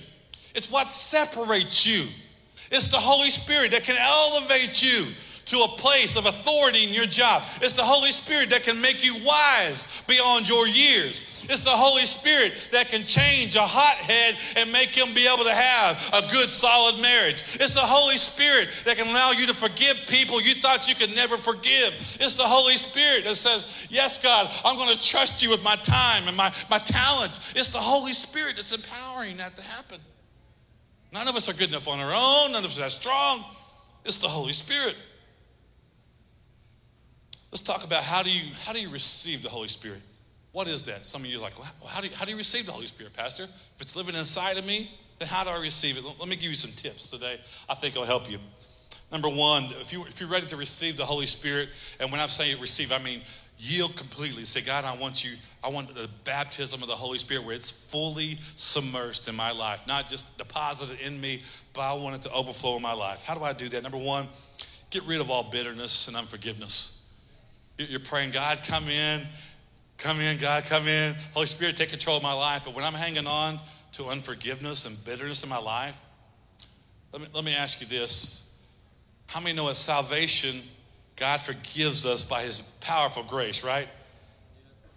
It's 0.54 0.70
what 0.70 0.88
separates 0.88 1.86
you. 1.86 2.06
It's 2.70 2.86
the 2.86 2.98
Holy 2.98 3.30
Spirit 3.30 3.72
that 3.72 3.84
can 3.84 3.96
elevate 3.98 4.82
you 4.82 5.06
to 5.50 5.62
a 5.62 5.68
place 5.68 6.16
of 6.16 6.26
authority 6.26 6.84
in 6.84 6.94
your 6.94 7.06
job. 7.06 7.42
It's 7.60 7.72
the 7.72 7.82
Holy 7.82 8.12
Spirit 8.12 8.50
that 8.50 8.62
can 8.62 8.80
make 8.80 9.04
you 9.04 9.16
wise 9.24 10.02
beyond 10.06 10.48
your 10.48 10.68
years. 10.68 11.26
It's 11.50 11.60
the 11.60 11.70
Holy 11.70 12.04
Spirit 12.04 12.52
that 12.70 12.88
can 12.88 13.02
change 13.02 13.56
a 13.56 13.66
hothead 13.66 14.36
and 14.54 14.70
make 14.70 14.90
him 14.90 15.12
be 15.12 15.26
able 15.26 15.42
to 15.42 15.52
have 15.52 15.98
a 16.12 16.30
good, 16.30 16.48
solid 16.48 17.02
marriage. 17.02 17.42
It's 17.58 17.74
the 17.74 17.80
Holy 17.80 18.16
Spirit 18.16 18.68
that 18.84 18.96
can 18.96 19.08
allow 19.08 19.32
you 19.32 19.48
to 19.48 19.54
forgive 19.54 19.96
people 20.06 20.40
you 20.40 20.54
thought 20.54 20.88
you 20.88 20.94
could 20.94 21.16
never 21.16 21.36
forgive. 21.36 21.94
It's 22.20 22.34
the 22.34 22.44
Holy 22.44 22.76
Spirit 22.76 23.24
that 23.24 23.34
says, 23.34 23.66
Yes, 23.88 24.22
God, 24.22 24.48
I'm 24.64 24.76
going 24.76 24.96
to 24.96 25.02
trust 25.02 25.42
you 25.42 25.50
with 25.50 25.64
my 25.64 25.74
time 25.76 26.28
and 26.28 26.36
my, 26.36 26.54
my 26.70 26.78
talents. 26.78 27.52
It's 27.56 27.70
the 27.70 27.78
Holy 27.78 28.12
Spirit 28.12 28.54
that's 28.54 28.72
empowering 28.72 29.36
that 29.38 29.56
to 29.56 29.62
happen. 29.62 29.98
None 31.12 31.26
of 31.26 31.34
us 31.34 31.48
are 31.48 31.54
good 31.54 31.70
enough 31.70 31.88
on 31.88 31.98
our 31.98 32.12
own, 32.14 32.52
none 32.52 32.64
of 32.64 32.70
us 32.70 32.78
are 32.78 32.88
strong. 32.88 33.44
It's 34.04 34.18
the 34.18 34.28
Holy 34.28 34.52
Spirit. 34.52 34.94
Let's 37.50 37.62
talk 37.62 37.84
about 37.84 38.04
how 38.04 38.22
do 38.22 38.30
you 38.30 38.54
how 38.64 38.72
do 38.72 38.80
you 38.80 38.90
receive 38.90 39.42
the 39.42 39.48
Holy 39.48 39.68
Spirit? 39.68 40.00
What 40.52 40.68
is 40.68 40.82
that? 40.84 41.06
Some 41.06 41.22
of 41.22 41.28
you 41.28 41.38
are 41.38 41.42
like, 41.42 41.56
well, 41.58 41.68
how, 41.86 42.00
do 42.00 42.08
you, 42.08 42.14
how 42.14 42.24
do 42.24 42.32
you 42.32 42.36
receive 42.36 42.66
the 42.66 42.72
Holy 42.72 42.86
Spirit, 42.86 43.12
Pastor? 43.14 43.44
If 43.44 43.80
it's 43.80 43.94
living 43.94 44.16
inside 44.16 44.58
of 44.58 44.66
me, 44.66 44.90
then 45.18 45.28
how 45.28 45.44
do 45.44 45.50
I 45.50 45.60
receive 45.60 45.96
it? 45.96 46.04
Let 46.18 46.28
me 46.28 46.34
give 46.34 46.50
you 46.50 46.54
some 46.54 46.72
tips 46.72 47.10
today. 47.10 47.40
I 47.68 47.74
think 47.74 47.94
it'll 47.94 48.04
help 48.04 48.28
you. 48.28 48.38
Number 49.12 49.28
one, 49.28 49.64
if, 49.80 49.92
you, 49.92 50.04
if 50.06 50.20
you're 50.20 50.28
ready 50.28 50.46
to 50.46 50.56
receive 50.56 50.96
the 50.96 51.04
Holy 51.04 51.26
Spirit, 51.26 51.68
and 52.00 52.10
when 52.10 52.20
I'm 52.20 52.28
saying 52.28 52.60
receive, 52.60 52.90
I 52.90 52.98
mean 52.98 53.22
yield 53.58 53.94
completely. 53.94 54.44
Say, 54.44 54.62
God, 54.62 54.84
I 54.84 54.96
want 54.96 55.24
you, 55.24 55.32
I 55.62 55.68
want 55.68 55.94
the 55.94 56.08
baptism 56.24 56.82
of 56.82 56.88
the 56.88 56.96
Holy 56.96 57.18
Spirit 57.18 57.44
where 57.44 57.54
it's 57.54 57.70
fully 57.70 58.38
submersed 58.56 59.28
in 59.28 59.36
my 59.36 59.52
life, 59.52 59.86
not 59.86 60.08
just 60.08 60.36
deposited 60.38 60.98
in 61.00 61.20
me, 61.20 61.42
but 61.74 61.82
I 61.82 61.92
want 61.92 62.16
it 62.16 62.22
to 62.22 62.32
overflow 62.32 62.76
in 62.76 62.82
my 62.82 62.94
life. 62.94 63.22
How 63.22 63.34
do 63.34 63.44
I 63.44 63.52
do 63.52 63.68
that? 63.68 63.82
Number 63.82 63.98
one, 63.98 64.28
get 64.90 65.04
rid 65.04 65.20
of 65.20 65.30
all 65.30 65.44
bitterness 65.44 66.08
and 66.08 66.16
unforgiveness. 66.16 66.99
You're 67.88 68.00
praying, 68.00 68.32
God, 68.32 68.60
come 68.62 68.88
in, 68.88 69.26
come 69.96 70.20
in, 70.20 70.38
God, 70.38 70.64
come 70.64 70.86
in. 70.86 71.14
Holy 71.32 71.46
Spirit, 71.46 71.76
take 71.76 71.88
control 71.88 72.16
of 72.16 72.22
my 72.22 72.32
life. 72.32 72.62
But 72.64 72.74
when 72.74 72.84
I'm 72.84 72.94
hanging 72.94 73.26
on 73.26 73.58
to 73.92 74.06
unforgiveness 74.06 74.86
and 74.86 75.02
bitterness 75.04 75.42
in 75.42 75.48
my 75.48 75.58
life, 75.58 75.96
let 77.12 77.22
me, 77.22 77.28
let 77.34 77.44
me 77.44 77.54
ask 77.54 77.80
you 77.80 77.86
this. 77.86 78.54
How 79.26 79.40
many 79.40 79.56
know 79.56 79.68
at 79.68 79.76
salvation, 79.76 80.62
God 81.16 81.40
forgives 81.40 82.04
us 82.04 82.22
by 82.22 82.42
his 82.42 82.58
powerful 82.58 83.22
grace, 83.22 83.64
right? 83.64 83.88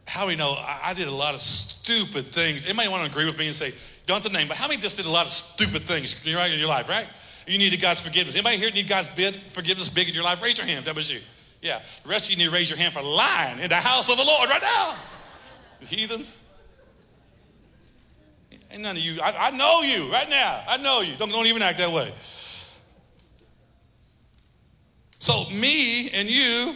How 0.05 0.25
many 0.25 0.37
know 0.37 0.51
I, 0.51 0.79
I 0.85 0.93
did 0.93 1.07
a 1.07 1.13
lot 1.13 1.33
of 1.33 1.41
stupid 1.41 2.25
things? 2.25 2.65
Anybody 2.65 2.89
want 2.89 3.05
to 3.05 3.11
agree 3.11 3.25
with 3.25 3.37
me 3.37 3.47
and 3.47 3.55
say, 3.55 3.73
don't 4.05 4.21
have 4.21 4.31
to 4.31 4.37
name, 4.37 4.47
but 4.47 4.57
how 4.57 4.67
many 4.67 4.81
just 4.81 4.97
did 4.97 5.05
a 5.05 5.09
lot 5.09 5.25
of 5.25 5.31
stupid 5.31 5.83
things 5.83 6.25
in 6.25 6.31
your 6.31 6.67
life, 6.67 6.89
right? 6.89 7.07
You 7.47 7.57
needed 7.57 7.81
God's 7.81 8.01
forgiveness. 8.01 8.35
Anybody 8.35 8.57
here 8.57 8.71
need 8.71 8.87
God's 8.87 9.07
forgiveness 9.07 9.89
big 9.89 10.09
in 10.09 10.13
your 10.13 10.23
life? 10.23 10.41
Raise 10.41 10.57
your 10.57 10.67
hand 10.67 10.79
if 10.79 10.85
that 10.85 10.95
was 10.95 11.11
you. 11.11 11.19
Yeah. 11.63 11.81
The 12.03 12.09
rest 12.09 12.25
of 12.25 12.31
you 12.31 12.37
need 12.37 12.49
to 12.49 12.51
raise 12.51 12.69
your 12.69 12.77
hand 12.77 12.93
for 12.93 13.01
lying 13.01 13.59
in 13.59 13.69
the 13.69 13.75
house 13.75 14.09
of 14.11 14.17
the 14.17 14.23
Lord 14.23 14.49
right 14.49 14.61
now. 14.61 14.95
heathens. 15.79 16.39
Ain't 18.69 18.81
none 18.81 18.97
of 18.97 19.01
you. 19.01 19.21
I, 19.21 19.47
I, 19.47 19.51
know 19.51 19.81
you 19.81 20.11
right 20.11 20.29
now. 20.29 20.61
I 20.67 20.75
know 20.77 20.99
you. 20.99 21.15
Don't, 21.15 21.31
don't 21.31 21.45
even 21.45 21.61
act 21.61 21.77
that 21.77 21.91
way. 21.91 22.13
So, 25.19 25.49
me 25.51 26.09
and 26.09 26.27
you, 26.27 26.75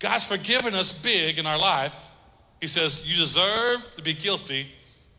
God's 0.00 0.26
forgiven 0.26 0.74
us 0.74 0.90
big 0.90 1.38
in 1.38 1.46
our 1.46 1.58
life. 1.58 1.94
He 2.60 2.66
says, 2.66 3.08
You 3.08 3.16
deserve 3.16 3.88
to 3.94 4.02
be 4.02 4.14
guilty, 4.14 4.66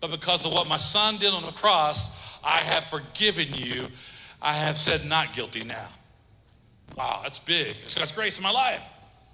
but 0.01 0.11
because 0.11 0.45
of 0.45 0.51
what 0.51 0.67
my 0.67 0.77
son 0.77 1.17
did 1.17 1.31
on 1.31 1.43
the 1.43 1.53
cross, 1.53 2.17
I 2.43 2.57
have 2.57 2.83
forgiven 2.85 3.47
you. 3.53 3.87
I 4.41 4.53
have 4.53 4.77
said 4.77 5.05
not 5.05 5.31
guilty 5.31 5.63
now. 5.63 5.87
Wow, 6.99 7.21
that's 7.23 7.39
big. 7.39 7.77
It's 7.81 7.95
God's 7.95 8.11
grace 8.11 8.35
in 8.35 8.43
my 8.43 8.51
life. 8.51 8.81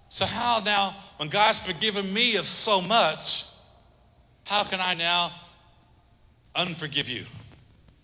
So, 0.08 0.28
how 0.28 0.62
now, 0.64 0.96
when 1.18 1.30
God's 1.30 1.60
forgiven 1.60 2.14
me 2.14 2.36
of 2.36 2.46
so 2.46 2.80
much, 2.80 3.48
how 4.44 4.64
can 4.64 4.80
I 4.80 4.94
now 4.94 5.32
unforgive 6.56 7.10
you? 7.10 7.26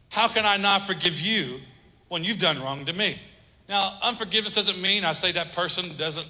How 0.09 0.27
can 0.27 0.45
I 0.45 0.57
not 0.57 0.87
forgive 0.87 1.19
you 1.19 1.59
when 2.07 2.23
you've 2.23 2.39
done 2.39 2.59
wrong 2.59 2.85
to 2.85 2.93
me? 2.93 3.21
Now, 3.69 3.99
unforgiveness 4.01 4.55
doesn't 4.55 4.81
mean 4.81 5.05
I 5.05 5.13
say 5.13 5.31
that 5.33 5.53
person 5.53 5.95
doesn't 5.95 6.27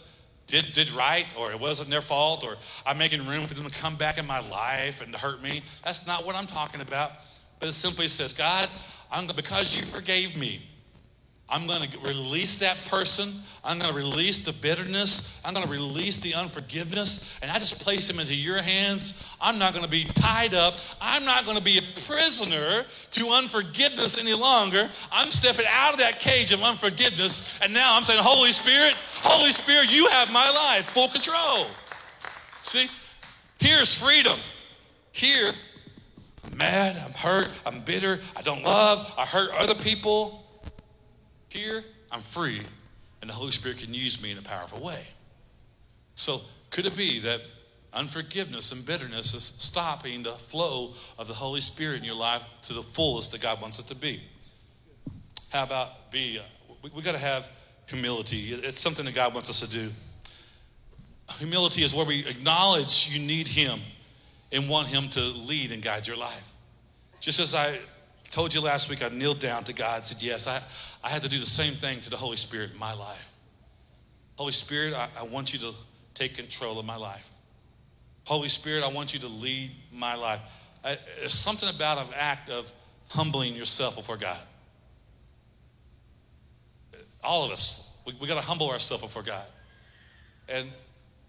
did, 0.48 0.74
did 0.74 0.92
right 0.92 1.26
or 1.38 1.52
it 1.52 1.60
wasn't 1.60 1.90
their 1.90 2.02
fault 2.02 2.44
or 2.44 2.58
I'm 2.86 2.98
making 2.98 3.26
room 3.26 3.46
for 3.46 3.54
them 3.54 3.64
to 3.64 3.72
come 3.72 3.96
back 3.96 4.18
in 4.18 4.26
my 4.26 4.42
life 4.50 5.02
and 5.02 5.14
to 5.14 5.18
hurt 5.18 5.42
me. 5.42 5.64
That's 5.86 6.06
not 6.06 6.26
what 6.26 6.36
I'm 6.36 6.48
talking 6.48 6.82
about. 6.82 7.12
But 7.62 7.70
it 7.70 7.74
simply 7.74 8.10
says, 8.10 8.34
God, 8.34 8.68
I'm, 9.10 9.26
because 9.28 9.74
you 9.74 9.84
forgave 9.84 10.36
me, 10.36 10.68
I'm 11.52 11.68
going 11.68 11.82
to 11.82 12.00
release 12.00 12.56
that 12.60 12.78
person. 12.86 13.34
I'm 13.64 13.78
going 13.78 13.92
to 13.92 13.98
release 13.98 14.40
the 14.40 14.54
bitterness. 14.54 15.42
I'm 15.44 15.54
going 15.54 15.66
to 15.66 15.72
release 15.72 16.16
the 16.16 16.34
unforgiveness. 16.34 17.38
And 17.42 17.52
I 17.52 17.60
just 17.60 17.80
place 17.82 18.10
him 18.10 18.20
into 18.20 18.34
your 18.34 18.62
hands. 18.62 19.28
I'm 19.42 19.60
not 19.60 19.74
going 19.74 19.84
to 19.84 19.92
be 19.92 20.06
tied 20.06 20.54
up. 20.54 20.78
I'm 21.02 21.26
not 21.26 21.44
going 21.44 21.58
to 21.58 21.64
be 21.64 21.78
a 21.78 22.02
prisoner 22.06 22.86
to 23.12 23.30
unforgiveness 23.30 24.18
any 24.18 24.34
longer. 24.34 24.90
I'm 25.12 25.30
stepping 25.30 25.66
out 25.70 25.94
of 25.94 26.00
that 26.00 26.20
cage 26.20 26.54
of 26.54 26.64
unforgiveness. 26.64 27.60
And 27.62 27.74
now 27.74 27.98
I'm 27.98 28.04
saying, 28.04 28.24
Holy 28.24 28.54
Spirit, 28.54 28.94
Holy 29.16 29.52
Spirit, 29.52 29.94
you 29.94 30.08
have 30.08 30.32
my 30.32 30.50
life, 30.50 30.90
full 30.90 31.10
control. 31.10 31.68
See, 32.62 32.88
here's 33.60 33.94
freedom. 33.94 34.40
Here, 35.12 35.52
I'm 36.46 36.58
mad, 36.58 36.96
I'm 37.04 37.12
hurt, 37.12 37.52
I'm 37.66 37.82
bitter, 37.82 38.22
I 38.38 38.42
don't 38.42 38.64
love, 38.64 39.14
I 39.18 39.26
hurt 39.26 39.52
other 39.58 39.76
people. 39.76 40.41
Here, 41.52 41.84
I'm 42.10 42.22
free, 42.22 42.62
and 43.20 43.30
the 43.30 43.34
Holy 43.34 43.52
Spirit 43.52 43.80
can 43.80 43.94
use 43.94 44.24
me 44.24 44.32
in 44.32 44.38
a 44.38 44.42
powerful 44.42 44.80
way. 44.80 45.06
So, 46.16 46.40
could 46.70 46.86
it 46.86 46.96
be 46.96 47.20
that 47.20 47.42
unforgiveness 47.92 48.72
and 48.72 48.86
bitterness 48.86 49.34
is 49.34 49.44
stopping 49.44 50.24
the 50.24 50.32
flow 50.32 50.94
of 51.18 51.28
the 51.28 51.34
Holy 51.34 51.60
Spirit 51.60 51.98
in 51.98 52.04
your 52.06 52.16
life 52.16 52.42
to 52.62 52.74
the 52.74 52.82
fullest 52.82 53.34
that 53.34 53.42
God 53.42 53.62
wants 53.62 53.80
it 53.80 53.88
to 53.88 53.96
be? 53.96 54.24
How 55.50 55.64
about 55.64 56.10
be? 56.10 56.40
Uh, 56.40 56.74
we, 56.84 56.90
we 56.96 57.02
got 57.02 57.12
to 57.12 57.18
have 57.18 57.50
humility. 57.86 58.54
It's 58.54 58.80
something 58.80 59.04
that 59.04 59.14
God 59.14 59.34
wants 59.34 59.50
us 59.50 59.60
to 59.60 59.70
do. 59.70 59.90
Humility 61.38 61.84
is 61.84 61.94
where 61.94 62.06
we 62.06 62.26
acknowledge 62.28 63.10
you 63.12 63.20
need 63.20 63.50
Him 63.50 63.82
and 64.54 64.70
want 64.70 64.88
Him 64.88 65.10
to 65.10 65.20
lead 65.20 65.74
and 65.74 65.84
guide 65.84 66.08
your 66.08 66.16
life. 66.16 66.50
Just 67.20 67.42
as 67.42 67.54
I 67.54 67.78
told 68.32 68.54
you 68.54 68.62
last 68.62 68.90
week 68.90 69.04
I 69.04 69.10
kneeled 69.10 69.40
down 69.40 69.66
to 69.66 69.74
God 69.74 69.98
and 69.98 70.06
said, 70.06 70.24
Yes, 70.24 70.48
I, 70.48 70.62
I 71.04 71.10
had 71.10 71.22
to 71.24 71.30
do 71.30 71.38
the 71.38 71.46
same 71.46 71.74
thing 71.74 72.00
to 72.02 72.10
the 72.10 72.18
Holy 72.18 72.38
Spirit 72.38 72.72
in 72.72 72.80
my 72.80 72.94
life. 72.94 73.34
Holy 74.38 74.54
Spirit, 74.54 74.94
I, 74.94 75.10
I 75.20 75.24
want 75.24 75.54
you 75.54 75.60
to 75.60 75.74
take 76.14 76.36
control 76.36 76.80
of 76.80 76.86
my 76.86 76.96
life. 76.96 77.30
Holy 78.26 78.50
Spirit, 78.50 78.84
I 78.84 78.88
want 78.88 79.14
you 79.14 79.20
to 79.20 79.28
lead 79.28 79.72
my 79.92 80.16
life. 80.16 80.40
I, 80.84 80.98
there's 81.20 81.34
something 81.34 81.70
about 81.70 81.98
an 81.98 82.14
act 82.16 82.50
of 82.50 82.72
humbling 83.10 83.56
yourself 83.56 83.96
before 83.96 84.18
God. 84.18 84.40
All 87.24 87.44
of 87.44 87.52
us, 87.52 87.98
we, 88.06 88.16
we 88.20 88.28
got 88.28 88.36
to 88.36 88.42
humble 88.42 88.70
ourselves 88.70 89.04
before 89.04 89.24
God. 89.24 89.46
And 90.48 90.70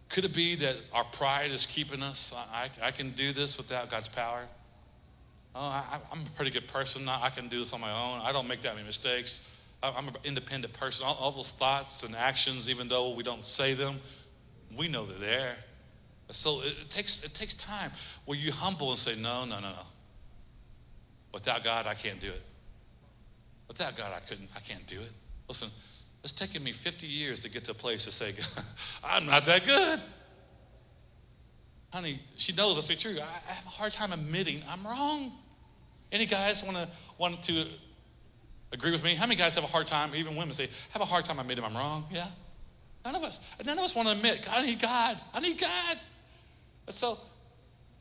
could 0.08 0.24
it 0.24 0.34
be 0.34 0.54
that 0.56 0.76
our 0.92 1.04
pride 1.04 1.50
is 1.50 1.66
keeping 1.66 2.02
us? 2.02 2.32
I, 2.34 2.64
I, 2.64 2.88
I 2.88 2.90
can 2.92 3.10
do 3.10 3.32
this 3.32 3.58
without 3.58 3.90
God's 3.90 4.08
power. 4.08 4.44
Oh, 5.54 5.60
I, 5.60 5.98
am 6.10 6.20
a 6.20 6.30
pretty 6.36 6.50
good 6.50 6.66
person. 6.66 7.08
I, 7.08 7.24
I, 7.24 7.30
can 7.30 7.48
do 7.48 7.58
this 7.58 7.72
on 7.74 7.80
my 7.80 7.92
own. 7.92 8.20
I 8.22 8.32
don't 8.32 8.48
make 8.48 8.62
that 8.62 8.74
many 8.74 8.86
mistakes. 8.86 9.46
I, 9.82 9.90
am 9.98 10.08
an 10.08 10.16
independent 10.24 10.72
person. 10.72 11.04
All, 11.06 11.14
all, 11.20 11.30
those 11.30 11.50
thoughts 11.50 12.04
and 12.04 12.16
actions, 12.16 12.70
even 12.70 12.88
though 12.88 13.10
we 13.10 13.22
don't 13.22 13.44
say 13.44 13.74
them, 13.74 14.00
we 14.76 14.88
know 14.88 15.04
they're 15.04 15.18
there. 15.18 15.56
So 16.30 16.60
it, 16.62 16.74
it 16.80 16.90
takes 16.90 17.22
it 17.22 17.34
takes 17.34 17.52
time 17.52 17.90
where 18.24 18.38
you 18.38 18.50
humble 18.50 18.90
and 18.90 18.98
say, 18.98 19.14
no, 19.14 19.44
no, 19.44 19.56
no, 19.60 19.68
no. 19.68 19.86
Without 21.34 21.62
God, 21.64 21.86
I 21.86 21.94
can't 21.94 22.20
do 22.20 22.28
it. 22.28 22.42
Without 23.68 23.94
God, 23.96 24.12
I 24.14 24.20
couldn't. 24.20 24.48
I 24.56 24.60
can't 24.60 24.86
do 24.86 25.00
it. 25.00 25.10
Listen, 25.48 25.68
it's 26.22 26.32
taken 26.32 26.62
me 26.62 26.72
50 26.72 27.06
years 27.06 27.42
to 27.42 27.50
get 27.50 27.64
to 27.64 27.72
a 27.72 27.74
place 27.74 28.04
to 28.06 28.12
say, 28.12 28.34
I'm 29.04 29.26
not 29.26 29.44
that 29.46 29.66
good. 29.66 30.00
Honey, 31.92 32.20
she 32.36 32.54
knows 32.54 32.76
that's 32.76 33.02
true. 33.02 33.18
I 33.20 33.52
have 33.52 33.66
a 33.66 33.68
hard 33.68 33.92
time 33.92 34.12
admitting 34.12 34.62
I'm 34.66 34.86
wrong. 34.86 35.32
Any 36.12 36.26
guys 36.26 36.62
want 36.62 36.76
to 36.76 36.88
want 37.18 37.42
to 37.44 37.66
agree 38.70 38.92
with 38.92 39.02
me? 39.02 39.14
How 39.14 39.26
many 39.26 39.36
guys 39.36 39.54
have 39.54 39.64
a 39.64 39.68
hard 39.68 39.86
time, 39.86 40.14
even 40.14 40.36
women 40.36 40.52
say, 40.52 40.68
have 40.90 41.02
a 41.02 41.06
hard 41.06 41.24
time 41.24 41.38
I 41.38 41.42
admitting 41.42 41.64
I'm 41.64 41.76
wrong? 41.76 42.04
Yeah? 42.12 42.26
None 43.04 43.16
of 43.16 43.22
us. 43.22 43.40
None 43.64 43.78
of 43.78 43.84
us 43.84 43.96
want 43.96 44.08
to 44.08 44.14
admit, 44.14 44.46
I 44.50 44.64
need 44.64 44.80
God. 44.80 45.18
I 45.34 45.40
need 45.40 45.58
God. 45.58 45.98
And 46.86 46.94
so 46.94 47.18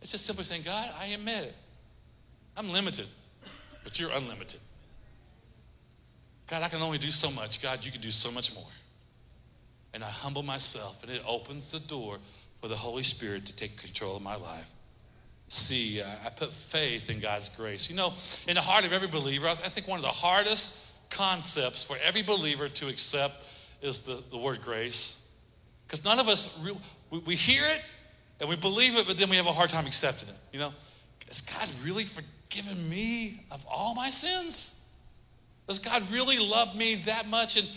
it's 0.02 0.12
just 0.12 0.26
simply 0.26 0.44
saying, 0.44 0.64
God, 0.64 0.90
I 1.00 1.08
admit 1.08 1.46
it. 1.46 1.56
I'm 2.58 2.70
limited, 2.72 3.08
but 3.84 4.00
you're 4.00 4.12
unlimited. 4.12 4.60
God, 6.48 6.64
I 6.64 6.70
can 6.70 6.82
only 6.82 6.98
do 6.98 7.10
so 7.10 7.32
much. 7.32 7.62
God, 7.62 7.86
you 7.86 7.92
can 7.92 8.02
do 8.02 8.12
so 8.12 8.30
much 8.30 8.54
more. 8.54 8.66
And 9.94 10.04
I 10.04 10.10
humble 10.10 10.44
myself, 10.44 11.02
and 11.02 11.12
it 11.12 11.22
opens 11.26 11.72
the 11.72 11.80
door 11.80 12.18
for 12.62 12.68
the 12.68 12.76
Holy 12.76 13.04
Spirit 13.04 13.46
to 13.46 13.56
take 13.56 13.78
control 13.78 14.18
of 14.18 14.22
my 14.22 14.36
life. 14.36 14.70
See, 15.54 16.02
I 16.02 16.30
put 16.30 16.54
faith 16.54 17.10
in 17.10 17.20
God's 17.20 17.50
grace. 17.50 17.90
You 17.90 17.98
know, 17.98 18.14
in 18.48 18.56
the 18.56 18.62
heart 18.62 18.86
of 18.86 18.94
every 18.94 19.10
believer, 19.10 19.50
I 19.50 19.56
think 19.56 19.86
one 19.86 20.00
of 20.00 20.02
the 20.02 20.08
hardest 20.08 20.80
concepts 21.10 21.84
for 21.84 21.98
every 22.02 22.22
believer 22.22 22.70
to 22.70 22.88
accept 22.88 23.50
is 23.82 24.00
the, 24.00 24.24
the 24.30 24.38
word 24.38 24.62
grace. 24.62 25.28
Because 25.86 26.06
none 26.06 26.22
of 26.22 26.30
us, 26.30 26.58
we, 27.12 27.20
we 27.20 27.36
hear 27.36 27.66
it 27.66 27.82
and 28.40 28.48
we 28.48 28.56
believe 28.56 28.96
it, 28.96 29.06
but 29.06 29.18
then 29.18 29.30
we 29.30 29.36
have 29.36 29.46
a 29.46 29.52
hard 29.52 29.70
time 29.70 29.86
accepting 29.86 30.30
it. 30.30 30.36
You 30.54 30.60
know, 30.60 30.74
has 31.28 31.42
God 31.42 31.68
really 31.84 32.06
forgiven 32.06 32.90
me 32.90 33.44
of 33.52 33.66
all 33.70 33.94
my 33.94 34.10
sins? 34.10 34.80
Does 35.68 35.80
God 35.80 36.10
really 36.14 36.40
love 36.40 36.78
me 36.78 36.96
that 37.08 37.28
much? 37.28 37.58
And 37.58 37.68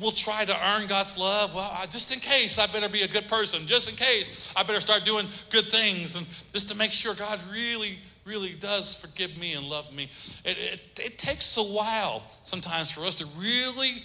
we'll 0.00 0.12
try 0.12 0.44
to 0.44 0.68
earn 0.68 0.86
God's 0.86 1.18
love. 1.18 1.54
Well, 1.54 1.72
just 1.88 2.12
in 2.12 2.20
case, 2.20 2.58
I 2.58 2.66
better 2.66 2.88
be 2.88 3.02
a 3.02 3.08
good 3.08 3.28
person. 3.28 3.66
Just 3.66 3.88
in 3.88 3.96
case, 3.96 4.52
I 4.54 4.62
better 4.62 4.80
start 4.80 5.04
doing 5.04 5.26
good 5.50 5.66
things. 5.66 6.16
And 6.16 6.26
just 6.52 6.68
to 6.70 6.76
make 6.76 6.92
sure 6.92 7.14
God 7.14 7.40
really, 7.50 7.98
really 8.24 8.54
does 8.54 8.94
forgive 8.94 9.36
me 9.38 9.54
and 9.54 9.66
love 9.66 9.92
me. 9.92 10.10
It, 10.44 10.58
it, 10.58 11.00
it 11.02 11.18
takes 11.18 11.56
a 11.56 11.62
while 11.62 12.22
sometimes 12.42 12.90
for 12.90 13.02
us 13.02 13.14
to 13.16 13.26
really, 13.36 14.04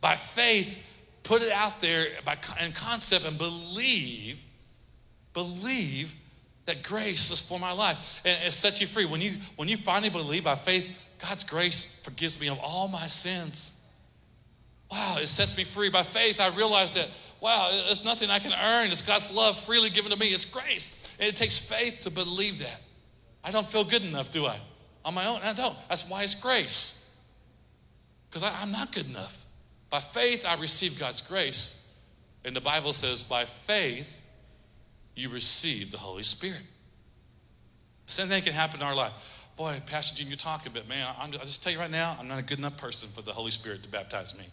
by 0.00 0.16
faith, 0.16 0.78
put 1.22 1.42
it 1.42 1.52
out 1.52 1.80
there 1.80 2.06
by, 2.24 2.36
in 2.62 2.72
concept 2.72 3.24
and 3.24 3.38
believe, 3.38 4.38
believe 5.32 6.14
that 6.66 6.82
grace 6.82 7.30
is 7.30 7.40
for 7.40 7.58
my 7.58 7.72
life. 7.72 8.20
And 8.24 8.38
it 8.44 8.52
sets 8.52 8.80
you 8.80 8.86
free. 8.86 9.06
When 9.06 9.20
you, 9.20 9.36
when 9.56 9.68
you 9.68 9.76
finally 9.76 10.10
believe 10.10 10.44
by 10.44 10.54
faith, 10.54 10.90
God's 11.20 11.44
grace 11.44 11.96
forgives 12.02 12.40
me 12.40 12.48
of 12.48 12.58
all 12.58 12.88
my 12.88 13.06
sins. 13.06 13.79
Wow, 14.90 15.16
it 15.18 15.28
sets 15.28 15.56
me 15.56 15.64
free. 15.64 15.88
By 15.88 16.02
faith, 16.02 16.40
I 16.40 16.48
realize 16.48 16.94
that, 16.94 17.08
wow, 17.40 17.68
it's 17.72 18.04
nothing 18.04 18.30
I 18.30 18.38
can 18.38 18.52
earn. 18.52 18.90
It's 18.90 19.02
God's 19.02 19.32
love 19.32 19.58
freely 19.58 19.90
given 19.90 20.10
to 20.10 20.16
me. 20.16 20.28
It's 20.28 20.44
grace. 20.44 20.90
And 21.18 21.28
it 21.28 21.36
takes 21.36 21.58
faith 21.58 22.00
to 22.02 22.10
believe 22.10 22.58
that. 22.60 22.80
I 23.44 23.50
don't 23.50 23.66
feel 23.66 23.84
good 23.84 24.02
enough, 24.02 24.30
do 24.30 24.46
I? 24.46 24.58
On 25.04 25.14
my 25.14 25.26
own, 25.26 25.40
I 25.42 25.52
don't. 25.52 25.76
That's 25.88 26.08
why 26.08 26.22
it's 26.22 26.34
grace. 26.34 27.14
Because 28.28 28.42
I'm 28.42 28.72
not 28.72 28.92
good 28.92 29.08
enough. 29.08 29.44
By 29.88 30.00
faith, 30.00 30.44
I 30.46 30.54
receive 30.60 30.98
God's 30.98 31.20
grace. 31.20 31.88
And 32.44 32.54
the 32.54 32.60
Bible 32.60 32.92
says, 32.92 33.22
by 33.22 33.44
faith, 33.44 34.16
you 35.14 35.28
receive 35.30 35.90
the 35.90 35.98
Holy 35.98 36.22
Spirit. 36.22 36.62
Same 38.06 38.28
thing 38.28 38.42
can 38.42 38.52
happen 38.52 38.80
in 38.80 38.86
our 38.86 38.94
life 38.94 39.12
boy, 39.60 39.78
Pastor 39.84 40.16
Gene, 40.16 40.28
you're 40.28 40.38
talking, 40.38 40.72
but 40.72 40.88
man, 40.88 41.06
I'm, 41.18 41.34
I'll 41.34 41.40
just 41.40 41.62
tell 41.62 41.70
you 41.70 41.78
right 41.78 41.90
now, 41.90 42.16
I'm 42.18 42.26
not 42.26 42.38
a 42.38 42.42
good 42.42 42.58
enough 42.58 42.78
person 42.78 43.10
for 43.10 43.20
the 43.20 43.32
Holy 43.32 43.50
Spirit 43.50 43.82
to 43.82 43.90
baptize 43.90 44.34
me. 44.38 44.46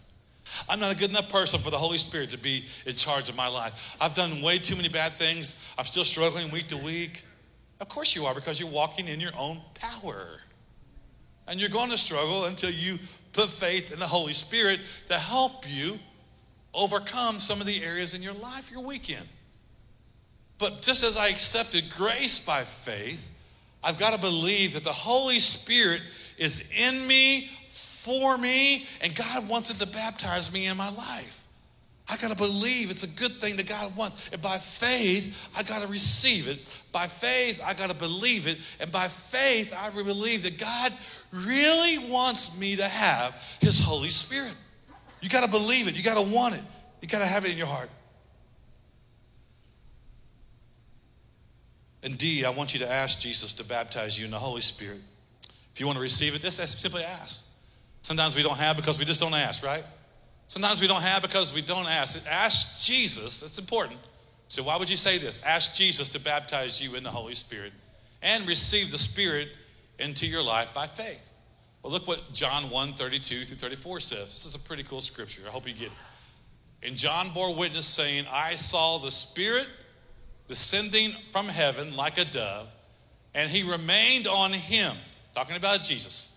I'm 0.70 0.80
not 0.80 0.94
a 0.94 0.98
good 0.98 1.10
enough 1.10 1.30
person 1.30 1.60
for 1.60 1.70
the 1.70 1.78
Holy 1.78 1.98
Spirit 1.98 2.32
to 2.32 2.38
be 2.38 2.66
in 2.86 2.96
charge 2.96 3.30
of 3.30 3.36
my 3.36 3.48
life. 3.48 3.96
I've 4.02 4.16
done 4.16 4.42
way 4.42 4.58
too 4.58 4.76
many 4.76 4.90
bad 4.90 5.14
things. 5.14 5.64
I'm 5.78 5.86
still 5.86 6.06
struggling 6.06 6.52
week 6.52 6.68
to 6.70 6.78
week. 6.78 7.24
Of 7.80 7.90
course 7.90 8.16
you 8.16 8.26
are, 8.26 8.34
because 8.34 8.60
you're 8.60 8.70
walking 8.70 9.08
in 9.08 9.20
your 9.20 9.36
own 9.38 9.62
power. 9.76 10.40
And 11.48 11.60
you're 11.60 11.70
going 11.70 11.92
to 11.92 11.98
struggle 11.98 12.46
until 12.46 12.72
you 12.72 13.00
put 13.34 13.50
faith 13.50 13.92
in 13.92 14.00
the 14.00 14.08
Holy 14.08 14.34
Spirit 14.34 14.80
to 15.10 15.16
help 15.16 15.66
you 15.70 16.00
overcome 16.74 17.40
some 17.40 17.62
of 17.62 17.68
the 17.68 17.84
areas 17.84 18.14
in 18.14 18.22
your 18.22 18.34
life 18.34 18.70
you're 18.72 18.82
weak 18.82 19.10
in. 19.10 19.24
But 20.58 20.82
just 20.82 21.04
as 21.04 21.18
I 21.18 21.28
accepted 21.28 21.86
grace 21.96 22.40
by 22.40 22.64
faith, 22.64 23.32
I've 23.84 23.98
got 23.98 24.14
to 24.14 24.20
believe 24.20 24.74
that 24.74 24.84
the 24.84 24.92
Holy 24.92 25.40
Spirit 25.40 26.02
is 26.38 26.68
in 26.78 27.08
me, 27.08 27.50
for 28.08 28.38
me, 28.38 28.86
and 29.02 29.14
God 29.14 29.50
wants 29.50 29.70
it 29.70 29.80
to 29.80 29.86
baptize 29.86 30.52
me 30.54 30.68
in 30.68 30.78
my 30.78 30.90
life. 30.90 31.46
I 32.10 32.16
got 32.16 32.32
to 32.32 32.38
believe 32.38 32.90
it's 32.90 33.04
a 33.04 33.08
good 33.08 33.34
thing 33.34 33.58
that 33.58 33.68
God 33.68 33.94
wants. 33.98 34.22
And 34.32 34.42
by 34.42 34.60
faith, 34.60 35.38
I 35.58 35.64
got 35.64 35.82
to 35.82 35.90
receive 35.90 36.48
it. 36.48 36.60
By 36.94 37.08
faith, 37.08 37.62
I 37.66 37.74
got 37.74 37.90
to 37.90 37.96
believe 37.96 38.48
it. 38.48 38.60
And 38.80 38.90
by 38.94 39.10
faith, 39.10 39.74
I 39.78 39.90
believe 39.90 40.44
that 40.44 40.58
God 40.58 40.94
really 41.34 41.98
wants 41.98 42.58
me 42.58 42.78
to 42.78 42.88
have 42.88 43.36
His 43.60 43.78
Holy 43.78 44.08
Spirit. 44.08 44.56
You 45.20 45.28
got 45.28 45.44
to 45.44 45.52
believe 45.52 45.90
it. 45.90 45.98
You 45.98 46.04
got 46.04 46.16
to 46.16 46.34
want 46.34 46.56
it. 46.56 46.64
You 47.02 47.10
got 47.10 47.20
to 47.20 47.26
have 47.26 47.44
it 47.44 47.52
in 47.52 47.58
your 47.58 47.68
heart. 47.68 47.90
And 52.04 52.18
D, 52.18 52.46
I 52.46 52.52
want 52.52 52.74
you 52.74 52.80
to 52.80 52.90
ask 52.90 53.20
Jesus 53.20 53.54
to 53.56 53.66
baptize 53.66 54.18
you 54.18 54.24
in 54.24 54.32
the 54.32 54.40
Holy 54.40 54.62
Spirit. 54.62 55.02
If 55.74 55.82
you 55.82 55.86
want 55.86 55.98
to 55.98 56.02
receive 56.02 56.36
it, 56.36 56.42
just 56.42 56.80
simply 56.80 57.04
ask. 57.04 57.47
Sometimes 58.08 58.38
we 58.38 58.42
don't 58.42 58.56
have 58.56 58.78
because 58.78 58.98
we 58.98 59.04
just 59.04 59.20
don't 59.20 59.34
ask, 59.34 59.62
right? 59.62 59.84
Sometimes 60.48 60.80
we 60.80 60.88
don't 60.88 61.02
have 61.02 61.22
because 61.22 61.54
we 61.54 61.62
don't 61.62 61.88
ask. 61.88 62.26
Ask 62.26 62.82
Jesus, 62.82 63.44
it's 63.44 63.60
important. 63.60 64.00
So, 64.48 64.64
why 64.64 64.78
would 64.78 64.90
you 64.90 64.96
say 64.96 65.18
this? 65.18 65.44
Ask 65.44 65.76
Jesus 65.76 66.08
to 66.08 66.20
baptize 66.22 66.82
you 66.82 66.96
in 66.96 67.04
the 67.04 67.10
Holy 67.10 67.34
Spirit 67.34 67.74
and 68.22 68.48
receive 68.48 68.94
the 68.94 68.98
Spirit 68.98 69.50
into 70.00 70.26
your 70.26 70.42
life 70.42 70.70
by 70.74 70.88
faith. 70.88 71.34
Well, 71.84 71.92
look 71.92 72.08
what 72.08 72.32
John 72.32 72.70
1 72.70 72.94
32 72.94 73.44
through 73.44 73.58
34 73.58 74.00
says. 74.00 74.22
This 74.22 74.46
is 74.46 74.56
a 74.56 74.60
pretty 74.60 74.84
cool 74.84 75.02
scripture. 75.02 75.42
I 75.46 75.50
hope 75.50 75.68
you 75.68 75.74
get 75.74 75.88
it. 75.88 76.88
And 76.88 76.96
John 76.96 77.32
bore 77.34 77.54
witness, 77.54 77.88
saying, 77.88 78.24
I 78.32 78.56
saw 78.56 79.00
the 79.00 79.12
Spirit 79.12 79.68
descending 80.48 81.12
from 81.34 81.48
heaven 81.50 81.98
like 81.98 82.18
a 82.18 82.24
dove, 82.24 82.70
and 83.34 83.52
he 83.52 83.70
remained 83.70 84.28
on 84.28 84.54
him. 84.54 84.96
Talking 85.36 85.58
about 85.58 85.84
Jesus. 85.84 86.37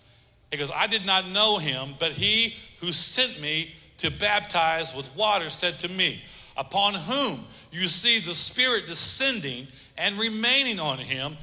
He 0.50 0.56
goes, 0.56 0.70
I 0.74 0.86
did 0.86 1.06
not 1.06 1.28
know 1.28 1.58
him, 1.58 1.94
but 1.98 2.12
he 2.12 2.56
who 2.80 2.92
sent 2.92 3.40
me 3.40 3.74
to 3.98 4.10
baptize 4.10 4.94
with 4.94 5.14
water 5.14 5.50
said 5.50 5.78
to 5.80 5.88
me, 5.88 6.22
Upon 6.56 6.94
whom 6.94 7.40
you 7.70 7.88
see 7.88 8.18
the 8.18 8.34
Spirit 8.34 8.86
descending 8.86 9.68
and 9.96 10.18
remaining 10.18 10.80
on 10.80 10.98
him, 10.98 11.36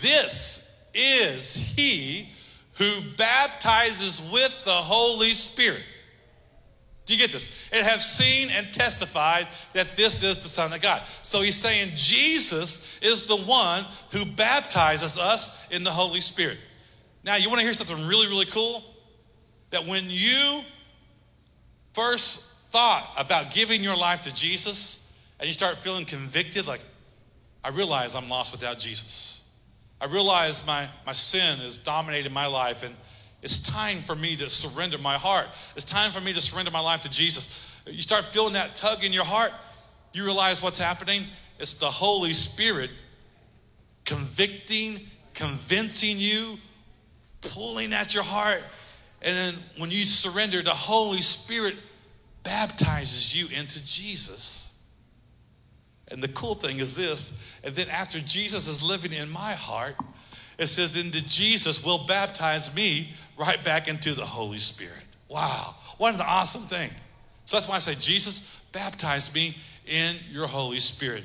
this 0.00 0.70
is 0.94 1.56
he 1.56 2.28
who 2.74 3.00
baptizes 3.16 4.20
with 4.32 4.64
the 4.64 4.70
Holy 4.70 5.30
Spirit. 5.30 5.82
Do 7.04 7.14
you 7.14 7.20
get 7.20 7.30
this? 7.30 7.54
And 7.70 7.86
have 7.86 8.02
seen 8.02 8.50
and 8.50 8.66
testified 8.72 9.46
that 9.74 9.94
this 9.96 10.22
is 10.22 10.38
the 10.38 10.48
Son 10.48 10.72
of 10.72 10.80
God. 10.80 11.02
So 11.22 11.40
he's 11.40 11.56
saying 11.56 11.92
Jesus 11.94 12.98
is 13.00 13.24
the 13.24 13.36
one 13.36 13.84
who 14.10 14.24
baptizes 14.24 15.18
us 15.18 15.70
in 15.70 15.84
the 15.84 15.92
Holy 15.92 16.20
Spirit. 16.20 16.58
Now, 17.26 17.34
you 17.34 17.48
want 17.48 17.58
to 17.58 17.64
hear 17.64 17.74
something 17.74 18.06
really, 18.06 18.28
really 18.28 18.46
cool? 18.46 18.84
That 19.70 19.84
when 19.84 20.04
you 20.06 20.62
first 21.92 22.52
thought 22.70 23.10
about 23.18 23.52
giving 23.52 23.82
your 23.82 23.96
life 23.96 24.22
to 24.22 24.32
Jesus 24.32 25.12
and 25.40 25.48
you 25.48 25.52
start 25.52 25.76
feeling 25.76 26.04
convicted, 26.04 26.68
like, 26.68 26.82
I 27.64 27.70
realize 27.70 28.14
I'm 28.14 28.28
lost 28.28 28.52
without 28.52 28.78
Jesus. 28.78 29.42
I 30.00 30.06
realize 30.06 30.64
my, 30.68 30.88
my 31.04 31.12
sin 31.12 31.58
has 31.58 31.78
dominated 31.78 32.30
my 32.30 32.46
life 32.46 32.84
and 32.84 32.94
It's 33.42 33.60
time 33.60 33.98
for 33.98 34.14
me 34.14 34.36
to 34.36 34.48
surrender 34.48 34.98
my 34.98 35.16
heart. 35.16 35.48
It's 35.74 35.84
time 35.84 36.12
for 36.12 36.20
me 36.20 36.32
to 36.32 36.40
surrender 36.40 36.70
my 36.70 36.80
life 36.80 37.02
to 37.02 37.10
Jesus. 37.10 37.70
You 37.86 38.02
start 38.02 38.24
feeling 38.24 38.54
that 38.54 38.76
tug 38.76 39.04
in 39.04 39.12
your 39.12 39.24
heart, 39.24 39.52
you 40.12 40.24
realize 40.24 40.62
what's 40.62 40.78
happening. 40.78 41.24
It's 41.58 41.74
the 41.74 41.90
Holy 41.90 42.32
Spirit 42.32 42.90
convicting, 44.04 45.00
convincing 45.34 46.18
you, 46.18 46.58
pulling 47.50 47.92
at 47.92 48.14
your 48.14 48.22
heart. 48.22 48.62
And 49.22 49.36
then 49.36 49.54
when 49.78 49.90
you 49.90 50.04
surrender, 50.04 50.62
the 50.62 50.70
Holy 50.70 51.20
Spirit 51.20 51.76
baptizes 52.42 53.34
you 53.34 53.48
into 53.56 53.84
Jesus. 53.84 54.78
And 56.08 56.22
the 56.22 56.28
cool 56.28 56.54
thing 56.54 56.78
is 56.78 56.94
this, 56.94 57.34
and 57.64 57.74
then 57.74 57.88
after 57.88 58.20
Jesus 58.20 58.68
is 58.68 58.82
living 58.82 59.12
in 59.12 59.28
my 59.28 59.54
heart, 59.54 59.96
it 60.56 60.68
says, 60.68 60.92
then 60.92 61.10
the 61.10 61.20
Jesus 61.20 61.84
will 61.84 62.06
baptize 62.06 62.74
me 62.74 63.12
right 63.36 63.62
back 63.64 63.88
into 63.88 64.14
the 64.14 64.24
Holy 64.24 64.58
Spirit. 64.58 65.02
Wow, 65.28 65.74
what 65.98 66.14
an 66.14 66.20
awesome 66.20 66.62
thing. 66.62 66.90
So 67.44 67.56
that's 67.56 67.68
why 67.68 67.76
I 67.76 67.80
say, 67.80 67.94
Jesus, 67.96 68.54
baptize 68.72 69.34
me 69.34 69.56
in 69.86 70.16
your 70.30 70.46
Holy 70.46 70.78
Spirit. 70.78 71.24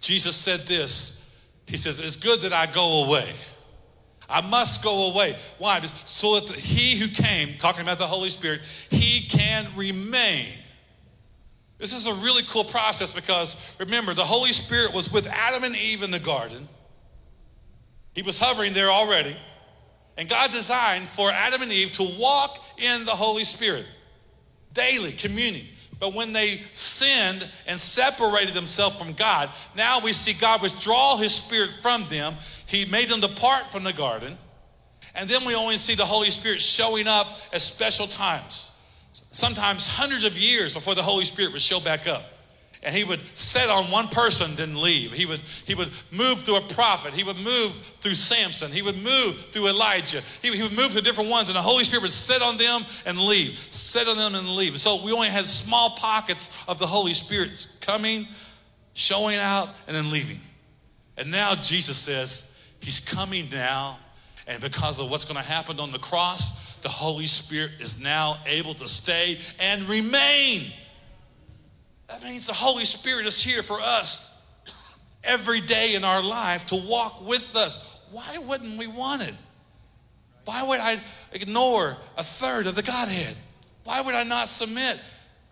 Jesus 0.00 0.36
said 0.36 0.60
this 0.60 1.30
He 1.66 1.76
says, 1.76 2.00
It's 2.00 2.16
good 2.16 2.40
that 2.40 2.52
I 2.52 2.66
go 2.66 3.04
away. 3.04 3.30
I 4.28 4.40
must 4.42 4.82
go 4.82 5.10
away. 5.10 5.36
Why? 5.58 5.80
So 6.04 6.38
that 6.40 6.58
he 6.58 6.98
who 6.98 7.08
came, 7.08 7.56
talking 7.58 7.82
about 7.82 7.98
the 7.98 8.06
Holy 8.06 8.28
Spirit, 8.28 8.60
he 8.90 9.26
can 9.26 9.66
remain. 9.74 10.48
This 11.78 11.92
is 11.92 12.06
a 12.06 12.14
really 12.14 12.42
cool 12.48 12.64
process 12.64 13.12
because 13.12 13.76
remember, 13.78 14.12
the 14.12 14.24
Holy 14.24 14.52
Spirit 14.52 14.92
was 14.92 15.10
with 15.10 15.26
Adam 15.28 15.64
and 15.64 15.76
Eve 15.76 16.02
in 16.02 16.10
the 16.10 16.18
garden. 16.18 16.68
He 18.14 18.22
was 18.22 18.38
hovering 18.38 18.72
there 18.72 18.90
already. 18.90 19.36
And 20.16 20.28
God 20.28 20.50
designed 20.50 21.08
for 21.10 21.30
Adam 21.30 21.62
and 21.62 21.72
Eve 21.72 21.92
to 21.92 22.02
walk 22.18 22.58
in 22.76 23.04
the 23.04 23.12
Holy 23.12 23.44
Spirit 23.44 23.86
daily, 24.74 25.12
communing. 25.12 25.64
But 26.00 26.14
when 26.14 26.32
they 26.32 26.60
sinned 26.72 27.48
and 27.66 27.78
separated 27.78 28.54
themselves 28.54 28.96
from 28.96 29.12
God, 29.12 29.50
now 29.76 30.00
we 30.00 30.12
see 30.12 30.32
God 30.32 30.62
withdraw 30.62 31.16
his 31.16 31.34
spirit 31.34 31.70
from 31.82 32.04
them. 32.08 32.34
He 32.68 32.84
made 32.84 33.08
them 33.08 33.20
depart 33.20 33.72
from 33.72 33.82
the 33.82 33.94
garden. 33.94 34.36
And 35.14 35.28
then 35.28 35.44
we 35.46 35.54
only 35.54 35.78
see 35.78 35.94
the 35.94 36.04
Holy 36.04 36.30
Spirit 36.30 36.60
showing 36.60 37.08
up 37.08 37.38
at 37.52 37.62
special 37.62 38.06
times. 38.06 38.78
Sometimes 39.10 39.86
hundreds 39.86 40.26
of 40.26 40.36
years 40.36 40.74
before 40.74 40.94
the 40.94 41.02
Holy 41.02 41.24
Spirit 41.24 41.52
would 41.54 41.62
show 41.62 41.80
back 41.80 42.06
up. 42.06 42.24
And 42.82 42.94
he 42.94 43.04
would 43.04 43.20
set 43.34 43.70
on 43.70 43.90
one 43.90 44.08
person, 44.08 44.54
then 44.54 44.80
leave. 44.80 45.12
He 45.12 45.24
would, 45.24 45.40
he 45.64 45.74
would 45.74 45.90
move 46.12 46.42
through 46.42 46.56
a 46.56 46.60
prophet. 46.60 47.14
He 47.14 47.24
would 47.24 47.38
move 47.38 47.72
through 48.00 48.14
Samson. 48.14 48.70
He 48.70 48.82
would 48.82 49.02
move 49.02 49.46
through 49.50 49.68
Elijah. 49.68 50.22
He, 50.42 50.54
he 50.54 50.62
would 50.62 50.76
move 50.76 50.92
through 50.92 51.00
different 51.00 51.30
ones, 51.30 51.48
and 51.48 51.56
the 51.56 51.62
Holy 51.62 51.84
Spirit 51.84 52.02
would 52.02 52.12
set 52.12 52.42
on 52.42 52.58
them 52.58 52.82
and 53.06 53.18
leave, 53.18 53.58
set 53.70 54.06
on 54.06 54.16
them 54.18 54.34
and 54.34 54.46
leave. 54.54 54.78
So 54.78 55.02
we 55.02 55.10
only 55.10 55.28
had 55.28 55.48
small 55.48 55.96
pockets 55.96 56.50
of 56.68 56.78
the 56.78 56.86
Holy 56.86 57.14
Spirit 57.14 57.66
coming, 57.80 58.28
showing 58.92 59.38
out, 59.38 59.70
and 59.88 59.96
then 59.96 60.12
leaving. 60.12 60.40
And 61.16 61.32
now 61.32 61.54
Jesus 61.56 61.96
says, 61.96 62.54
He's 62.80 63.00
coming 63.00 63.48
now, 63.50 63.98
and 64.46 64.60
because 64.60 65.00
of 65.00 65.10
what's 65.10 65.24
going 65.24 65.36
to 65.36 65.48
happen 65.48 65.80
on 65.80 65.92
the 65.92 65.98
cross, 65.98 66.76
the 66.78 66.88
Holy 66.88 67.26
Spirit 67.26 67.72
is 67.80 68.00
now 68.00 68.36
able 68.46 68.74
to 68.74 68.88
stay 68.88 69.38
and 69.58 69.82
remain. 69.88 70.70
That 72.08 72.22
means 72.22 72.46
the 72.46 72.54
Holy 72.54 72.84
Spirit 72.84 73.26
is 73.26 73.42
here 73.42 73.62
for 73.62 73.80
us 73.80 74.26
every 75.24 75.60
day 75.60 75.94
in 75.94 76.04
our 76.04 76.22
life 76.22 76.66
to 76.66 76.76
walk 76.76 77.26
with 77.26 77.56
us. 77.56 78.00
Why 78.10 78.38
wouldn't 78.38 78.78
we 78.78 78.86
want 78.86 79.22
it? 79.22 79.34
Why 80.44 80.66
would 80.66 80.80
I 80.80 80.98
ignore 81.32 81.96
a 82.16 82.24
third 82.24 82.66
of 82.66 82.74
the 82.74 82.82
Godhead? 82.82 83.36
Why 83.84 84.00
would 84.00 84.14
I 84.14 84.22
not 84.22 84.48
submit? 84.48 84.98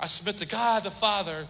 I 0.00 0.06
submit 0.06 0.38
to 0.38 0.46
God 0.46 0.84
the 0.84 0.90
Father 0.90 1.46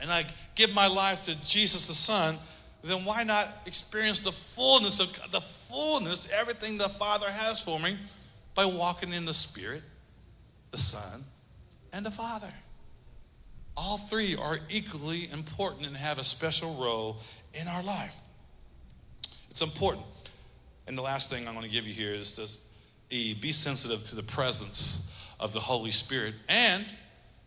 and 0.00 0.10
I 0.10 0.24
give 0.54 0.74
my 0.74 0.86
life 0.86 1.24
to 1.24 1.44
Jesus 1.44 1.86
the 1.86 1.94
Son, 1.94 2.38
then 2.82 3.04
why 3.04 3.24
not 3.24 3.48
experience 3.66 4.20
the 4.20 4.32
fullness 4.32 5.00
of 5.00 5.12
the 5.30 5.40
fullness, 5.40 6.28
everything 6.32 6.78
the 6.78 6.88
Father 6.88 7.30
has 7.30 7.60
for 7.60 7.78
me 7.78 7.98
by 8.54 8.64
walking 8.64 9.12
in 9.12 9.24
the 9.24 9.34
Spirit, 9.34 9.82
the 10.70 10.78
Son, 10.78 11.24
and 11.92 12.06
the 12.06 12.10
Father? 12.10 12.52
all 13.80 13.96
three 13.96 14.36
are 14.36 14.58
equally 14.68 15.30
important 15.32 15.86
and 15.86 15.96
have 15.96 16.18
a 16.18 16.24
special 16.24 16.74
role 16.74 17.16
in 17.54 17.66
our 17.66 17.82
life. 17.82 18.14
It's 19.50 19.62
important. 19.62 20.04
And 20.86 20.96
the 20.98 21.02
last 21.02 21.30
thing 21.30 21.48
I'm 21.48 21.54
going 21.54 21.64
to 21.64 21.72
give 21.72 21.86
you 21.86 21.94
here 21.94 22.12
is 22.12 22.36
this 22.36 22.68
E, 23.08 23.34
be 23.34 23.52
sensitive 23.52 24.04
to 24.04 24.16
the 24.16 24.22
presence 24.22 25.10
of 25.40 25.52
the 25.52 25.60
Holy 25.60 25.90
Spirit 25.90 26.34
and 26.48 26.84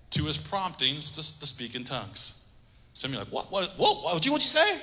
to 0.10 0.24
his 0.24 0.38
promptings 0.38 1.12
to, 1.12 1.40
to 1.40 1.48
speak 1.48 1.76
in 1.76 1.84
tongues. 1.84 2.48
Some 2.94 3.12
of 3.12 3.14
you 3.14 3.20
are 3.20 3.24
like, 3.24 3.34
what, 3.34 3.52
what, 3.52 3.78
what, 3.78 4.04
what, 4.04 4.14
what, 4.16 4.26
you, 4.26 4.32
what 4.32 4.42
you 4.42 4.48
say? 4.48 4.82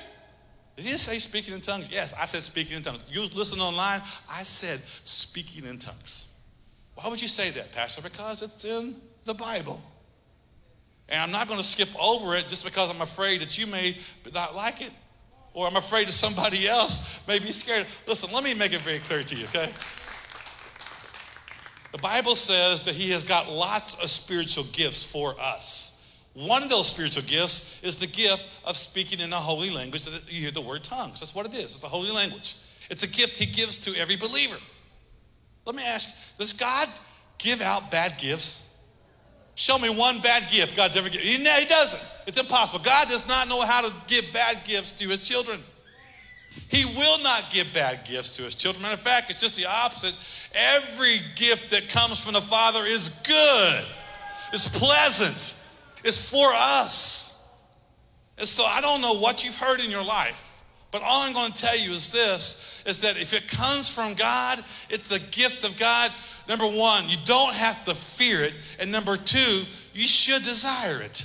Did 0.81 0.89
he 0.93 0.97
say 0.97 1.19
speaking 1.19 1.53
in 1.53 1.61
tongues? 1.61 1.91
Yes, 1.91 2.11
I 2.19 2.25
said 2.25 2.41
speaking 2.41 2.75
in 2.75 2.81
tongues. 2.81 3.01
You 3.07 3.27
listen 3.35 3.59
online, 3.59 4.01
I 4.27 4.41
said 4.41 4.81
speaking 5.03 5.65
in 5.65 5.77
tongues. 5.77 6.33
Why 6.95 7.07
would 7.07 7.21
you 7.21 7.27
say 7.27 7.51
that, 7.51 7.71
Pastor? 7.71 8.01
Because 8.01 8.41
it's 8.41 8.65
in 8.65 8.95
the 9.25 9.35
Bible. 9.35 9.79
And 11.07 11.21
I'm 11.21 11.31
not 11.31 11.47
going 11.47 11.59
to 11.59 11.65
skip 11.65 11.89
over 12.01 12.35
it 12.35 12.47
just 12.47 12.65
because 12.65 12.89
I'm 12.89 13.01
afraid 13.01 13.41
that 13.41 13.59
you 13.59 13.67
may 13.67 13.95
not 14.33 14.55
like 14.55 14.81
it 14.81 14.89
or 15.53 15.67
I'm 15.67 15.75
afraid 15.75 16.07
that 16.07 16.13
somebody 16.13 16.67
else 16.67 17.19
may 17.27 17.37
be 17.37 17.51
scared. 17.51 17.85
Listen, 18.07 18.31
let 18.33 18.43
me 18.43 18.55
make 18.55 18.73
it 18.73 18.81
very 18.81 18.99
clear 18.99 19.21
to 19.21 19.35
you, 19.35 19.45
okay? 19.45 19.69
The 21.91 21.99
Bible 21.99 22.35
says 22.35 22.85
that 22.85 22.95
He 22.95 23.11
has 23.11 23.21
got 23.21 23.51
lots 23.51 24.01
of 24.03 24.09
spiritual 24.09 24.63
gifts 24.71 25.03
for 25.03 25.39
us. 25.39 26.00
One 26.33 26.63
of 26.63 26.69
those 26.69 26.87
spiritual 26.87 27.23
gifts 27.23 27.79
is 27.83 27.97
the 27.97 28.07
gift 28.07 28.47
of 28.63 28.77
speaking 28.77 29.19
in 29.19 29.33
a 29.33 29.37
holy 29.37 29.69
language 29.69 30.05
that 30.05 30.31
you 30.31 30.41
hear 30.41 30.51
the 30.51 30.61
word 30.61 30.83
tongues. 30.83 31.19
That's 31.19 31.35
what 31.35 31.45
it 31.45 31.53
is. 31.53 31.75
It's 31.75 31.83
a 31.83 31.87
holy 31.87 32.11
language. 32.11 32.55
It's 32.89 33.03
a 33.03 33.07
gift 33.07 33.37
He 33.37 33.45
gives 33.45 33.77
to 33.79 33.95
every 33.95 34.15
believer. 34.15 34.57
Let 35.65 35.75
me 35.75 35.83
ask 35.83 36.09
does 36.37 36.53
God 36.53 36.87
give 37.37 37.61
out 37.61 37.91
bad 37.91 38.17
gifts? 38.17 38.67
Show 39.55 39.77
me 39.77 39.89
one 39.89 40.19
bad 40.21 40.49
gift 40.49 40.75
God's 40.75 40.95
ever 40.95 41.09
given. 41.09 41.27
He, 41.27 41.37
he 41.37 41.65
doesn't. 41.65 42.01
It's 42.25 42.37
impossible. 42.37 42.79
God 42.79 43.09
does 43.09 43.27
not 43.27 43.47
know 43.47 43.61
how 43.61 43.81
to 43.81 43.93
give 44.07 44.25
bad 44.33 44.59
gifts 44.65 44.91
to 44.93 45.09
his 45.09 45.27
children. 45.27 45.59
He 46.69 46.85
will 46.85 47.21
not 47.23 47.45
give 47.51 47.67
bad 47.73 48.05
gifts 48.05 48.35
to 48.37 48.43
his 48.43 48.55
children. 48.55 48.81
Matter 48.81 48.95
of 48.95 49.01
fact, 49.01 49.29
it's 49.29 49.41
just 49.41 49.55
the 49.55 49.65
opposite. 49.65 50.15
Every 50.53 51.19
gift 51.35 51.71
that 51.71 51.89
comes 51.89 52.19
from 52.23 52.33
the 52.33 52.41
Father 52.41 52.85
is 52.85 53.09
good, 53.09 53.83
it's 54.53 54.67
pleasant, 54.67 55.60
it's 56.03 56.17
for 56.17 56.47
us. 56.53 57.45
And 58.37 58.47
so 58.47 58.65
I 58.65 58.81
don't 58.81 59.01
know 59.01 59.19
what 59.19 59.43
you've 59.43 59.57
heard 59.57 59.81
in 59.81 59.91
your 59.91 60.03
life, 60.03 60.63
but 60.91 61.01
all 61.01 61.23
I'm 61.23 61.33
going 61.33 61.51
to 61.51 61.57
tell 61.57 61.77
you 61.77 61.91
is 61.91 62.11
this 62.11 62.81
is 62.85 63.01
that 63.01 63.19
if 63.21 63.33
it 63.33 63.47
comes 63.47 63.87
from 63.87 64.15
God, 64.15 64.63
it's 64.89 65.11
a 65.11 65.19
gift 65.19 65.63
of 65.63 65.77
God. 65.77 66.11
Number 66.47 66.65
one, 66.65 67.07
you 67.07 67.17
don't 67.25 67.53
have 67.53 67.85
to 67.85 67.93
fear 67.93 68.43
it. 68.43 68.53
And 68.79 68.91
number 68.91 69.15
two, 69.15 69.63
you 69.93 70.05
should 70.05 70.43
desire 70.43 70.99
it. 71.01 71.23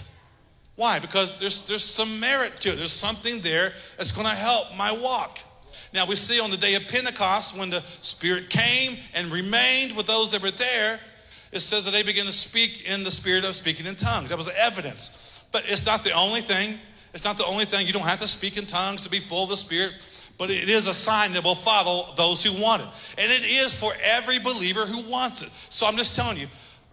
Why? 0.74 0.98
Because 0.98 1.38
there's, 1.38 1.66
there's 1.66 1.84
some 1.84 2.20
merit 2.20 2.60
to 2.60 2.68
it. 2.70 2.76
There's 2.76 2.92
something 2.92 3.40
there 3.40 3.72
that's 3.96 4.12
going 4.12 4.26
to 4.26 4.34
help 4.34 4.76
my 4.76 4.92
walk. 4.92 5.38
Now, 5.94 6.04
we 6.04 6.16
see 6.16 6.40
on 6.40 6.50
the 6.50 6.58
day 6.58 6.74
of 6.74 6.86
Pentecost 6.88 7.56
when 7.56 7.70
the 7.70 7.82
Spirit 8.02 8.50
came 8.50 8.98
and 9.14 9.32
remained 9.32 9.96
with 9.96 10.06
those 10.06 10.32
that 10.32 10.42
were 10.42 10.50
there, 10.50 11.00
it 11.52 11.60
says 11.60 11.84
that 11.84 11.92
they 11.92 12.02
began 12.02 12.26
to 12.26 12.32
speak 12.32 12.88
in 12.88 13.04
the 13.04 13.10
spirit 13.10 13.44
of 13.44 13.54
speaking 13.54 13.86
in 13.86 13.96
tongues. 13.96 14.30
That 14.30 14.38
was 14.38 14.50
evidence. 14.58 15.42
But 15.52 15.64
it's 15.66 15.86
not 15.86 16.04
the 16.04 16.12
only 16.12 16.40
thing. 16.40 16.78
It's 17.14 17.24
not 17.24 17.38
the 17.38 17.46
only 17.46 17.64
thing. 17.64 17.86
You 17.86 17.92
don't 17.92 18.02
have 18.02 18.20
to 18.20 18.28
speak 18.28 18.56
in 18.56 18.66
tongues 18.66 19.02
to 19.04 19.10
be 19.10 19.20
full 19.20 19.44
of 19.44 19.50
the 19.50 19.56
Spirit 19.56 19.92
but 20.38 20.50
it 20.50 20.68
is 20.68 20.86
a 20.86 20.94
sign 20.94 21.32
that 21.32 21.44
will 21.44 21.54
follow 21.54 22.12
those 22.16 22.42
who 22.42 22.60
want 22.60 22.82
it. 22.82 22.88
And 23.18 23.32
it 23.32 23.44
is 23.44 23.74
for 23.74 23.92
every 24.02 24.38
believer 24.38 24.84
who 24.84 25.08
wants 25.10 25.42
it. 25.42 25.50
So 25.70 25.86
I'm 25.86 25.96
just 25.96 26.14
telling 26.14 26.36
you, 26.36 26.46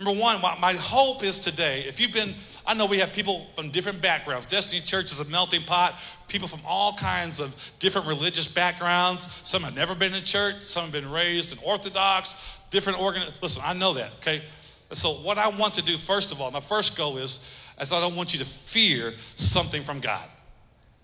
number 0.03 0.19
one, 0.19 0.41
my 0.59 0.73
hope 0.73 1.23
is 1.23 1.39
today, 1.39 1.83
if 1.87 1.99
you've 1.99 2.13
been, 2.13 2.33
I 2.65 2.73
know 2.73 2.85
we 2.85 2.97
have 2.99 3.13
people 3.13 3.47
from 3.55 3.69
different 3.69 4.01
backgrounds. 4.01 4.45
Destiny 4.45 4.81
Church 4.81 5.11
is 5.11 5.19
a 5.19 5.25
melting 5.25 5.61
pot, 5.61 5.95
people 6.27 6.47
from 6.47 6.59
all 6.65 6.93
kinds 6.93 7.39
of 7.39 7.71
different 7.79 8.07
religious 8.07 8.47
backgrounds. 8.47 9.41
Some 9.43 9.63
have 9.63 9.75
never 9.75 9.95
been 9.95 10.13
in 10.13 10.23
church, 10.23 10.61
some 10.61 10.83
have 10.83 10.91
been 10.91 11.09
raised 11.09 11.53
in 11.53 11.59
Orthodox, 11.63 12.59
different 12.69 12.99
organ. 12.99 13.23
Listen, 13.41 13.61
I 13.65 13.73
know 13.73 13.93
that, 13.93 14.13
okay? 14.15 14.43
So 14.91 15.13
what 15.13 15.37
I 15.37 15.47
want 15.49 15.73
to 15.75 15.81
do, 15.81 15.97
first 15.97 16.31
of 16.31 16.41
all, 16.41 16.51
my 16.51 16.59
first 16.59 16.97
goal 16.97 17.17
is, 17.17 17.39
is 17.79 17.91
I 17.91 17.99
don't 17.99 18.15
want 18.15 18.33
you 18.33 18.39
to 18.39 18.45
fear 18.45 19.13
something 19.35 19.83
from 19.83 19.99
God. 19.99 20.27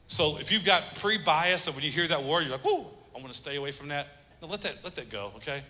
So 0.08 0.38
if 0.40 0.52
you've 0.52 0.66
got 0.66 0.96
pre-bias 0.96 1.68
and 1.68 1.76
when 1.76 1.86
you 1.86 1.92
hear 1.92 2.08
that 2.08 2.24
word, 2.24 2.42
you're 2.42 2.52
like, 2.52 2.66
"Whoa, 2.66 2.88
I 3.16 3.20
want 3.20 3.30
to 3.30 3.38
stay 3.38 3.58
away 3.58 3.72
from 3.72 3.90
that." 3.90 4.08
No, 4.42 4.48
let 4.48 4.62
that 4.62 4.78
let 4.84 4.96
that 4.96 5.10
go, 5.10 5.32
okay? 5.38 5.62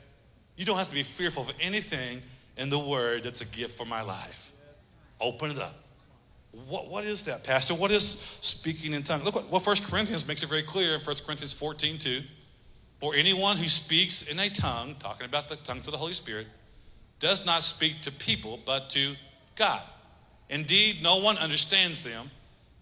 You 0.56 0.66
don't 0.66 0.78
have 0.78 0.88
to 0.90 0.96
be 0.96 1.04
fearful 1.04 1.44
of 1.44 1.54
anything 1.60 2.22
in 2.60 2.70
the 2.70 2.78
word 2.78 3.24
that's 3.24 3.42
a 3.42 3.46
gift 3.46 3.78
for 3.78 3.86
my 3.86 4.02
life. 4.02 4.52
Open 5.20 5.52
it 5.52 5.58
up. 5.58 5.76
What, 6.68 6.90
what 6.90 7.06
is 7.06 7.26
that, 7.26 7.44
Pastor? 7.44 7.74
What 7.74 7.90
is 7.90 8.20
speaking 8.42 8.94
in 8.94 9.04
tongues? 9.04 9.24
Look 9.24 9.36
what 9.36 9.50
well, 9.50 9.62
1 9.62 9.78
Corinthians 9.84 10.28
makes 10.28 10.44
it 10.44 10.50
very 10.50 10.64
clear 10.64 10.96
in 10.96 11.02
1 11.02 11.16
Corinthians 11.26 11.54
14, 11.54 11.98
2. 11.98 12.22
For 13.00 13.16
anyone 13.16 13.56
who 13.56 13.68
speaks 13.68 14.30
in 14.30 14.40
a 14.40 14.50
tongue, 14.50 14.96
talking 15.00 15.26
about 15.26 15.48
the 15.48 15.56
tongues 15.58 15.88
of 15.88 15.94
the 15.94 15.98
Holy 15.98 16.14
Spirit, 16.14 16.48
does 17.20 17.46
not 17.46 17.64
speak 17.64 18.02
to 18.02 18.12
people, 18.12 18.60
but 18.66 18.90
to 18.92 19.16
God. 19.56 19.82
Indeed, 20.50 20.98
no 21.02 21.18
one 21.18 21.38
understands 21.38 22.04
them. 22.04 22.30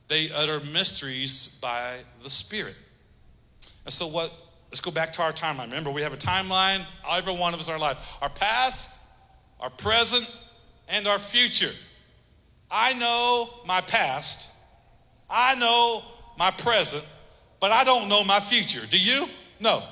They 0.08 0.32
utter 0.34 0.60
mysteries 0.62 1.60
by 1.62 1.98
the 2.24 2.30
Spirit. 2.30 2.76
And 3.86 3.94
so, 3.94 4.08
what? 4.08 4.34
Let's 4.72 4.82
go 4.82 4.92
back 4.92 5.14
to 5.14 5.22
our 5.22 5.32
timeline. 5.32 5.66
Remember, 5.66 5.92
we 5.92 6.02
have 6.02 6.14
a 6.14 6.18
timeline. 6.18 6.86
Every 7.10 7.34
one 7.34 7.54
of 7.54 7.60
us, 7.60 7.68
in 7.68 7.74
our 7.74 7.80
life, 7.80 8.18
our 8.22 8.30
past, 8.30 8.97
our 9.60 9.70
present, 9.70 10.28
and 10.90 11.08
our 11.08 11.20
future. 11.20 11.72
I 12.70 12.94
know 12.94 13.50
my 13.66 13.82
past. 13.82 14.50
I 15.30 15.56
know 15.56 16.04
my 16.38 16.52
present, 16.52 17.06
but 17.60 17.72
I 17.72 17.84
don't 17.84 18.08
know 18.08 18.24
my 18.24 18.40
future. 18.40 18.86
Do 18.86 19.00
you? 19.00 19.28
No. 19.60 19.84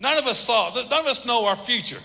None 0.00 0.18
of 0.18 0.26
us 0.26 0.38
saw, 0.38 0.72
none 0.74 1.00
of 1.00 1.06
us 1.06 1.26
know 1.26 1.46
our 1.46 1.56
future. 1.56 2.00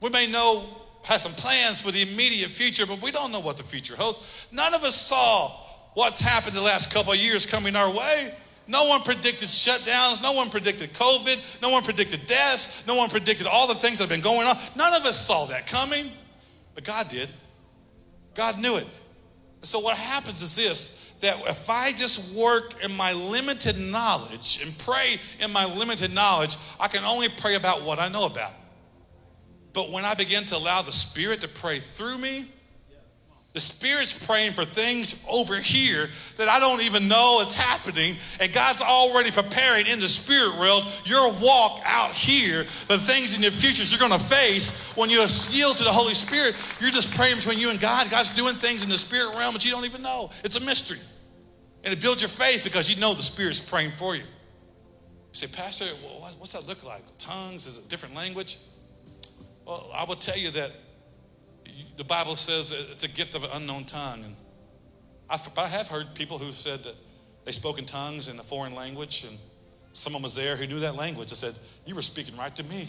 We 0.00 0.10
may 0.10 0.26
know, 0.26 0.64
have 1.04 1.20
some 1.20 1.32
plans 1.32 1.80
for 1.80 1.90
the 1.90 2.02
immediate 2.02 2.50
future, 2.50 2.86
but 2.86 3.00
we 3.02 3.10
don't 3.10 3.32
know 3.32 3.40
what 3.40 3.56
the 3.56 3.62
future 3.62 3.96
holds. 3.96 4.48
None 4.50 4.74
of 4.74 4.82
us 4.84 4.94
saw 4.94 5.50
what's 5.94 6.20
happened 6.20 6.54
the 6.54 6.60
last 6.60 6.92
couple 6.92 7.12
of 7.12 7.18
years 7.18 7.46
coming 7.46 7.76
our 7.76 7.90
way. 7.90 8.34
No 8.66 8.86
one 8.86 9.00
predicted 9.00 9.48
shutdowns. 9.48 10.22
No 10.22 10.32
one 10.32 10.50
predicted 10.50 10.92
COVID. 10.94 11.60
No 11.60 11.70
one 11.70 11.82
predicted 11.82 12.26
deaths. 12.26 12.86
No 12.86 12.94
one 12.94 13.08
predicted 13.10 13.46
all 13.46 13.66
the 13.66 13.74
things 13.74 13.98
that 13.98 14.04
have 14.04 14.08
been 14.08 14.20
going 14.20 14.46
on. 14.46 14.56
None 14.76 14.94
of 14.94 15.04
us 15.04 15.26
saw 15.26 15.46
that 15.46 15.66
coming, 15.66 16.10
but 16.74 16.84
God 16.84 17.08
did. 17.08 17.28
God 18.34 18.58
knew 18.58 18.76
it. 18.76 18.86
So, 19.62 19.78
what 19.78 19.96
happens 19.96 20.42
is 20.42 20.56
this 20.56 20.98
that 21.20 21.40
if 21.48 21.70
I 21.70 21.92
just 21.92 22.34
work 22.34 22.82
in 22.82 22.92
my 22.96 23.12
limited 23.12 23.78
knowledge 23.78 24.60
and 24.60 24.76
pray 24.78 25.18
in 25.38 25.52
my 25.52 25.64
limited 25.64 26.12
knowledge, 26.12 26.56
I 26.80 26.88
can 26.88 27.04
only 27.04 27.28
pray 27.28 27.54
about 27.54 27.84
what 27.84 28.00
I 28.00 28.08
know 28.08 28.26
about. 28.26 28.52
But 29.72 29.90
when 29.90 30.04
I 30.04 30.14
begin 30.14 30.44
to 30.46 30.56
allow 30.56 30.82
the 30.82 30.92
Spirit 30.92 31.40
to 31.42 31.48
pray 31.48 31.78
through 31.78 32.18
me, 32.18 32.46
the 33.52 33.60
Spirit's 33.60 34.12
praying 34.12 34.52
for 34.52 34.64
things 34.64 35.22
over 35.28 35.56
here 35.56 36.08
that 36.38 36.48
I 36.48 36.58
don't 36.58 36.80
even 36.82 37.06
know 37.06 37.40
it's 37.42 37.54
happening. 37.54 38.16
And 38.40 38.50
God's 38.52 38.80
already 38.80 39.30
preparing 39.30 39.86
in 39.86 40.00
the 40.00 40.08
spirit 40.08 40.58
world 40.58 40.84
your 41.04 41.30
walk 41.32 41.82
out 41.84 42.12
here, 42.12 42.64
the 42.88 42.98
things 42.98 43.36
in 43.36 43.42
your 43.42 43.52
futures 43.52 43.92
you're 43.92 44.00
going 44.00 44.18
to 44.18 44.26
face 44.26 44.80
when 44.96 45.10
you 45.10 45.24
yield 45.50 45.76
to 45.76 45.84
the 45.84 45.92
Holy 45.92 46.14
Spirit. 46.14 46.54
You're 46.80 46.90
just 46.90 47.12
praying 47.14 47.36
between 47.36 47.58
you 47.58 47.68
and 47.68 47.78
God. 47.78 48.10
God's 48.10 48.34
doing 48.34 48.54
things 48.54 48.84
in 48.84 48.88
the 48.88 48.96
spirit 48.96 49.36
realm 49.36 49.52
that 49.52 49.64
you 49.64 49.70
don't 49.70 49.84
even 49.84 50.02
know. 50.02 50.30
It's 50.44 50.56
a 50.56 50.60
mystery. 50.60 50.98
And 51.84 51.92
it 51.92 52.00
builds 52.00 52.22
your 52.22 52.28
faith 52.28 52.64
because 52.64 52.88
you 52.88 53.00
know 53.00 53.12
the 53.12 53.22
Spirit's 53.22 53.60
praying 53.60 53.90
for 53.92 54.14
you. 54.14 54.22
You 54.22 54.28
say, 55.32 55.48
Pastor, 55.48 55.86
what's 56.38 56.52
that 56.52 56.66
look 56.66 56.84
like? 56.84 57.02
Tongues? 57.18 57.66
Is 57.66 57.78
it 57.78 57.84
a 57.84 57.88
different 57.88 58.14
language? 58.14 58.58
Well, 59.66 59.90
I 59.92 60.04
will 60.04 60.16
tell 60.16 60.36
you 60.36 60.50
that 60.52 60.72
the 61.96 62.04
Bible 62.04 62.36
says 62.36 62.70
it's 62.70 63.04
a 63.04 63.08
gift 63.08 63.34
of 63.34 63.44
an 63.44 63.50
unknown 63.54 63.84
tongue. 63.84 64.24
And 64.24 64.36
I, 65.28 65.66
have 65.66 65.88
heard 65.88 66.14
people 66.14 66.38
who 66.38 66.52
said 66.52 66.82
that 66.84 66.94
they 67.44 67.52
spoke 67.52 67.78
in 67.78 67.86
tongues 67.86 68.28
in 68.28 68.38
a 68.38 68.42
foreign 68.42 68.74
language, 68.74 69.24
and 69.28 69.38
someone 69.92 70.22
was 70.22 70.34
there 70.34 70.56
who 70.56 70.66
knew 70.66 70.80
that 70.80 70.96
language. 70.96 71.32
I 71.32 71.36
said, 71.36 71.54
You 71.86 71.94
were 71.94 72.02
speaking 72.02 72.36
right 72.36 72.54
to 72.56 72.62
me. 72.62 72.88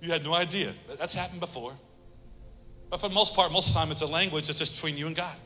You 0.00 0.10
had 0.10 0.24
no 0.24 0.34
idea. 0.34 0.72
That's 0.98 1.14
happened 1.14 1.40
before. 1.40 1.74
But 2.88 3.00
for 3.00 3.08
the 3.08 3.14
most 3.14 3.34
part, 3.34 3.52
most 3.52 3.68
of 3.68 3.74
the 3.74 3.78
time, 3.80 3.90
it's 3.92 4.00
a 4.00 4.06
language 4.06 4.46
that's 4.46 4.58
just 4.58 4.74
between 4.74 4.96
you 4.96 5.06
and 5.06 5.14
God. 5.14 5.36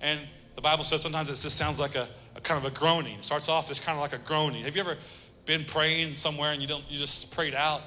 And 0.00 0.20
the 0.54 0.60
Bible 0.60 0.84
says 0.84 1.02
sometimes 1.02 1.28
it 1.28 1.36
just 1.36 1.56
sounds 1.56 1.80
like 1.80 1.96
a, 1.96 2.08
a 2.36 2.40
kind 2.40 2.64
of 2.64 2.70
a 2.70 2.74
groaning. 2.74 3.18
It 3.18 3.24
starts 3.24 3.48
off 3.48 3.70
as 3.70 3.80
kind 3.80 3.96
of 3.96 4.02
like 4.02 4.12
a 4.12 4.24
groaning. 4.24 4.64
Have 4.64 4.76
you 4.76 4.80
ever 4.80 4.96
been 5.44 5.64
praying 5.64 6.14
somewhere 6.14 6.52
and 6.52 6.62
you 6.62 6.68
don't 6.68 6.84
you 6.88 6.98
just 6.98 7.34
prayed 7.34 7.54
out 7.54 7.82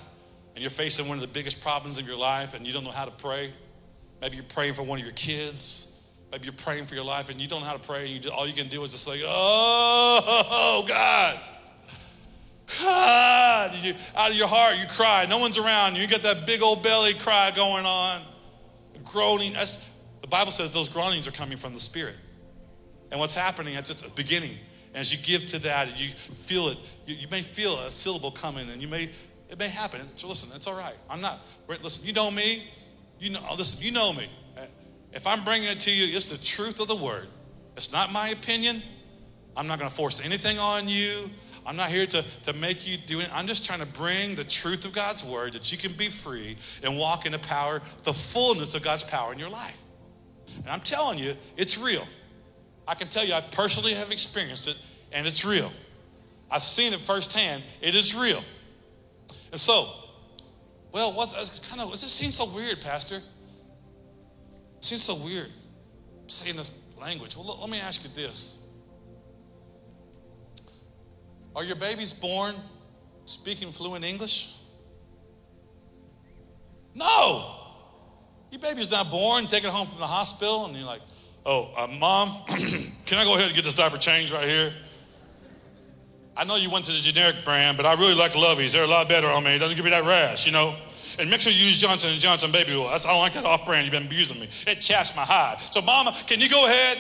and 0.54 0.62
you're 0.62 0.70
facing 0.70 1.08
one 1.08 1.18
of 1.18 1.22
the 1.22 1.28
biggest 1.28 1.62
problems 1.62 1.98
of 1.98 2.08
your 2.08 2.18
life 2.18 2.54
and 2.54 2.68
you 2.68 2.74
don't 2.74 2.84
know 2.84 2.92
how 2.92 3.06
to 3.06 3.12
pray? 3.12 3.54
Maybe 4.22 4.36
you're 4.36 4.46
praying 4.46 4.74
for 4.74 4.84
one 4.84 5.00
of 5.00 5.06
your 5.06 5.14
kids. 5.14 5.94
Maybe 6.32 6.46
you're 6.46 6.54
praying 6.54 6.86
for 6.86 6.96
your 6.96 7.04
life 7.06 7.30
and 7.30 7.40
you 7.40 7.48
don't 7.48 7.62
know 7.62 7.68
how 7.68 7.74
to 7.74 7.80
pray. 7.80 8.08
You, 8.08 8.30
all 8.32 8.48
you 8.48 8.54
can 8.54 8.68
do 8.68 8.84
is 8.84 8.92
just 8.92 9.08
like, 9.08 9.22
oh, 9.24 10.86
God. 10.88 11.40
God. 12.82 13.76
You, 13.82 13.96
out 14.16 14.32
of 14.32 14.38
your 14.38 14.48
heart, 14.48 14.78
you 14.78 14.88
cry. 14.88 15.26
No 15.26 15.38
one's 15.38 15.58
around. 15.58 15.96
You 15.96 16.08
get 16.08 16.24
that 16.24 16.46
big 16.46 16.62
old 16.62 16.84
belly 16.84 17.14
cry 17.14 17.52
going 17.52 17.86
on. 17.86 18.24
Groaning. 19.04 19.54
That's, 19.54 19.88
the 20.22 20.28
Bible 20.28 20.52
says 20.52 20.74
those 20.74 20.90
groanings 20.90 21.28
are 21.28 21.32
coming 21.32 21.58
from 21.58 21.74
the 21.74 21.80
Spirit. 21.80 22.16
And 23.12 23.20
what's 23.20 23.36
happening, 23.36 23.76
it's 23.76 23.90
at 23.90 23.98
the 23.98 24.10
beginning. 24.10 24.58
And 24.94 25.02
as 25.02 25.12
you 25.12 25.18
give 25.26 25.48
to 25.52 25.60
that, 25.60 26.00
you 26.00 26.10
feel 26.10 26.70
it, 26.70 26.78
you, 27.06 27.16
you, 27.16 27.28
may 27.30 27.42
feel 27.42 27.80
a 27.80 27.92
syllable 27.92 28.32
coming, 28.32 28.70
and 28.70 28.82
you 28.82 28.88
may, 28.88 29.10
it 29.50 29.58
may 29.58 29.70
happen. 29.70 30.02
So 30.16 30.28
listen, 30.28 30.50
it's 30.56 30.68
all 30.68 30.78
right. 30.78 30.96
I'm 31.10 31.22
not, 31.22 31.40
listen, 31.82 32.06
you 32.06 32.14
know 32.14 32.30
me. 32.32 32.64
You 33.20 33.32
know, 33.32 33.42
listen, 33.58 33.84
you 33.84 33.92
know 33.92 34.14
me. 34.14 34.28
If 35.14 35.26
I'm 35.26 35.44
bringing 35.44 35.70
it 35.70 35.80
to 35.82 35.92
you, 35.92 36.16
it's 36.16 36.30
the 36.30 36.38
truth 36.38 36.80
of 36.80 36.88
the 36.88 36.96
word. 36.96 37.28
It's 37.76 37.92
not 37.92 38.12
my 38.12 38.30
opinion. 38.30 38.82
I'm 39.56 39.68
not 39.68 39.80
going 39.80 39.90
to 39.90 39.96
force 39.96 40.24
anything 40.24 40.60
on 40.60 40.88
you. 40.88 41.30
I'm 41.66 41.76
not 41.76 41.90
here 41.90 42.06
to, 42.08 42.24
to 42.44 42.54
make 42.54 42.88
you 42.88 42.98
do 42.98 43.20
it. 43.20 43.30
I'm 43.34 43.48
just 43.48 43.66
trying 43.66 43.80
to 43.80 43.86
bring 43.86 44.36
the 44.36 44.44
truth 44.44 44.86
of 44.86 44.94
God's 44.94 45.24
word 45.24 45.54
that 45.54 45.72
you 45.72 45.78
can 45.78 45.92
be 45.94 46.08
free 46.08 46.58
and 46.82 46.98
walk 46.98 47.26
in 47.26 47.34
the 47.34 47.40
power, 47.40 47.82
the 48.04 48.14
fullness 48.14 48.74
of 48.76 48.84
God's 48.84 49.04
power 49.04 49.34
in 49.34 49.40
your 49.40 49.50
life. 49.50 49.82
And 50.56 50.70
I'm 50.70 50.80
telling 50.80 51.20
you, 51.20 51.36
it's 51.58 51.78
real. 51.78 52.08
I 52.88 52.96
can 52.96 53.10
tell 53.10 53.26
you, 53.26 53.34
I 53.34 53.42
personally 53.42 53.94
have 53.96 54.12
experienced 54.12 54.68
it, 54.68 54.78
and 55.12 55.28
it's 55.28 55.44
real. 55.44 55.72
I've 56.50 56.64
seen 56.64 56.94
it 56.94 57.00
firsthand. 57.02 57.64
It 57.82 57.96
is 57.96 58.16
real. 58.16 58.44
And 59.52 59.60
so, 59.60 59.90
well, 60.92 61.14
what's 61.14 61.34
kind 61.70 61.82
of, 61.82 61.92
does 61.92 62.02
this 62.02 62.12
seems 62.12 62.36
so 62.36 62.46
weird, 62.46 62.82
Pastor? 62.82 63.18
It 63.18 64.86
seems 64.86 65.04
so 65.04 65.16
weird 65.16 65.52
saying 66.28 66.56
this 66.56 66.72
language. 67.00 67.36
Well, 67.36 67.58
let 67.60 67.70
me 67.70 67.80
ask 67.80 68.04
you 68.04 68.10
this 68.16 68.66
Are 71.56 71.64
your 71.64 71.76
babies 71.76 72.14
born 72.14 72.56
speaking 73.26 73.72
fluent 73.72 74.06
English? 74.06 74.54
No. 76.94 77.54
Your 78.52 78.62
baby's 78.62 78.90
not 78.90 79.12
born, 79.12 79.48
take 79.48 79.64
it 79.64 79.70
home 79.70 79.88
from 79.88 80.00
the 80.00 80.08
hospital, 80.08 80.66
and 80.66 80.76
you're 80.76 80.86
like, 80.86 81.02
Oh, 81.46 81.72
uh, 81.78 81.88
mom, 81.88 82.44
can 83.06 83.18
I 83.18 83.24
go 83.24 83.36
ahead 83.36 83.48
and 83.48 83.56
get 83.56 83.64
this 83.64 83.74
diaper 83.74 83.98
changed 83.98 84.34
right 84.34 84.48
here? 84.48 84.74
I 86.38 86.44
know 86.44 86.56
you 86.56 86.70
went 86.70 86.86
to 86.86 86.92
the 86.92 87.00
generic 87.00 87.44
brand, 87.44 87.78
but 87.78 87.88
I 87.88 87.94
really 87.96 88.14
like 88.14 88.36
Lovey's. 88.36 88.74
They're 88.74 88.84
a 88.84 88.88
lot 88.88 89.10
better 89.10 89.28
on 89.28 89.44
me. 89.44 89.56
It 89.56 89.60
doesn't 89.60 89.76
give 89.76 89.84
me 89.84 89.90
that 89.90 90.06
rash, 90.06 90.46
you 90.46 90.52
know. 90.52 90.76
And 91.18 91.32
make 91.32 91.42
sure 91.42 91.52
you 91.52 91.66
use 91.66 91.82
Johnson 91.82 92.12
and 92.12 92.20
Johnson 92.20 92.52
baby 92.52 92.74
oil. 92.76 92.90
I 92.90 93.00
don't 93.00 93.18
like 93.18 93.34
that 93.34 93.44
off-brand 93.44 93.86
you've 93.86 93.92
been 93.92 94.06
abusing 94.06 94.40
me. 94.40 94.48
It 94.68 94.80
chaps 94.80 95.16
my 95.16 95.24
hide. 95.24 95.58
So, 95.72 95.82
Mama, 95.82 96.16
can 96.28 96.40
you 96.40 96.48
go 96.48 96.68
ahead? 96.68 97.00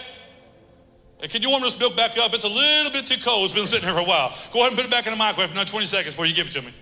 And 1.21 1.31
can 1.31 1.43
you 1.43 1.49
warm 1.51 1.61
this 1.61 1.77
milk 1.79 1.95
back 1.95 2.17
up? 2.17 2.33
It's 2.33 2.45
a 2.45 2.49
little 2.49 2.91
bit 2.91 3.05
too 3.05 3.21
cold. 3.23 3.45
It's 3.45 3.53
been 3.53 3.67
sitting 3.67 3.85
here 3.85 3.93
for 3.93 4.01
a 4.01 4.03
while. 4.03 4.35
Go 4.51 4.61
ahead 4.61 4.71
and 4.71 4.77
put 4.77 4.85
it 4.85 4.91
back 4.91 5.05
in 5.05 5.11
the 5.11 5.17
microwave 5.17 5.49
for 5.49 5.53
another 5.53 5.69
20 5.69 5.85
seconds 5.85 6.15
before 6.15 6.25
you 6.25 6.33
give 6.33 6.47
it 6.47 6.53
to 6.53 6.63
me. 6.63 6.73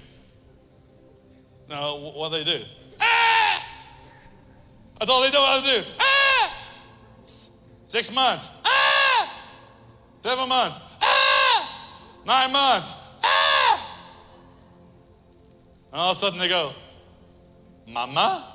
No, 1.69 2.13
what 2.15 2.31
do 2.31 2.41
they 2.41 2.59
do? 2.59 2.63
Ah! 3.01 3.67
That's 4.97 5.11
all 5.11 5.21
they 5.21 5.31
know 5.31 5.45
how 5.45 5.59
to 5.59 5.81
do. 5.81 5.87
Ah! 5.99 6.53
Six 7.87 8.13
months. 8.13 8.49
Ah! 8.63 9.43
Seven 10.23 10.47
months. 10.47 10.79
Ah! 12.27 12.41
Nine 12.43 12.51
months. 12.51 12.97
Ah! 13.23 13.97
And 15.91 16.01
all 16.01 16.11
of 16.11 16.17
a 16.17 16.19
sudden 16.19 16.39
they 16.39 16.47
go, 16.47 16.73
Mama? 17.87 18.51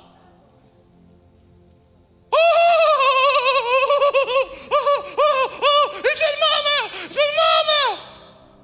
He 4.71 6.13
said, 6.15 6.35
Mama! 6.41 6.89
He 6.91 7.13
said, 7.13 7.31
Mama! 7.37 7.99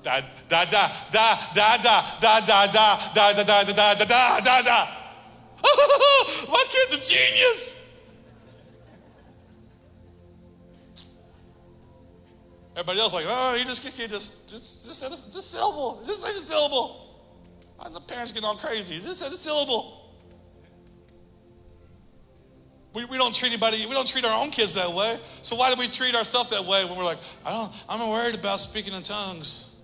Da 0.03 0.21
da 0.47 0.65
da 0.65 0.91
da 1.11 1.37
da 1.53 1.77
da 1.77 1.97
da 2.21 2.67
da 2.67 2.67
da 2.67 3.33
da 3.33 3.33
da 3.33 3.43
da 3.43 3.63
da 3.63 3.93
da 3.93 4.05
da 4.05 4.39
da 4.39 4.61
da. 4.61 4.87
My 6.49 6.65
kid's 6.69 6.93
a 6.97 7.13
genius. 7.13 7.76
Everybody 12.77 12.99
else 12.99 13.11
like, 13.11 13.25
oh, 13.27 13.55
you 13.55 13.65
just 13.65 13.81
can't 13.81 14.11
just 14.11 14.47
just 14.47 14.85
just 14.85 14.99
say 14.99 15.07
a 15.07 15.41
syllable. 15.41 16.03
Just 16.05 16.23
say 16.23 16.31
the 16.31 16.37
syllable. 16.37 17.25
And 17.83 17.95
the 17.95 17.99
parents 17.99 18.31
get 18.31 18.43
all 18.43 18.55
crazy. 18.55 18.93
Just 18.99 19.17
say 19.17 19.29
the 19.29 19.35
syllable. 19.35 20.13
We, 22.93 23.05
we 23.05 23.17
don't 23.17 23.33
treat 23.33 23.49
anybody, 23.49 23.83
we 23.87 23.93
don't 23.93 24.07
treat 24.07 24.25
our 24.25 24.39
own 24.39 24.51
kids 24.51 24.75
that 24.75 24.93
way. 24.93 25.19
So 25.41 25.55
why 25.55 25.73
do 25.73 25.79
we 25.79 25.87
treat 25.87 26.13
ourselves 26.13 26.51
that 26.51 26.65
way 26.65 26.85
when 26.85 26.95
we're 26.95 27.03
like, 27.03 27.17
I 27.43 27.51
don't, 27.51 27.71
I'm 27.89 28.09
worried 28.09 28.35
about 28.35 28.59
speaking 28.59 28.93
in 28.93 29.01
tongues. 29.01 29.75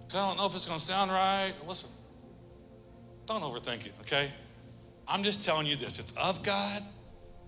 Because 0.00 0.16
I 0.16 0.26
don't 0.26 0.38
know 0.38 0.46
if 0.46 0.54
it's 0.54 0.66
going 0.66 0.78
to 0.78 0.84
sound 0.84 1.10
right. 1.10 1.52
Listen, 1.66 1.90
don't 3.26 3.42
overthink 3.42 3.86
it, 3.86 3.92
okay? 4.00 4.32
I'm 5.06 5.22
just 5.22 5.44
telling 5.44 5.66
you 5.66 5.76
this. 5.76 5.98
It's 5.98 6.12
of 6.12 6.42
God. 6.42 6.82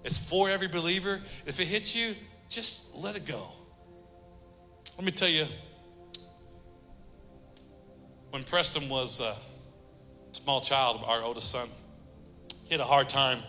It's 0.05 0.19
for 0.19 0.49
every 0.49 0.69
believer. 0.69 1.21
If 1.45 1.59
it 1.59 1.67
hits 1.67 1.97
you, 1.97 2.15
just 2.49 2.95
let 2.95 3.17
it 3.17 3.27
go. 3.27 3.49
Let 4.97 5.05
me 5.05 5.13
tell 5.13 5.29
you, 5.29 5.47
when 8.31 8.45
Preston 8.45 8.89
was 8.89 9.21
a 9.21 9.35
small 10.33 10.61
child, 10.61 11.03
our 11.07 11.23
oldest 11.23 11.51
son. 11.51 11.69
He 12.65 12.75
had 12.75 12.81
a 12.81 12.85
hard 12.85 13.09
time 13.09 13.41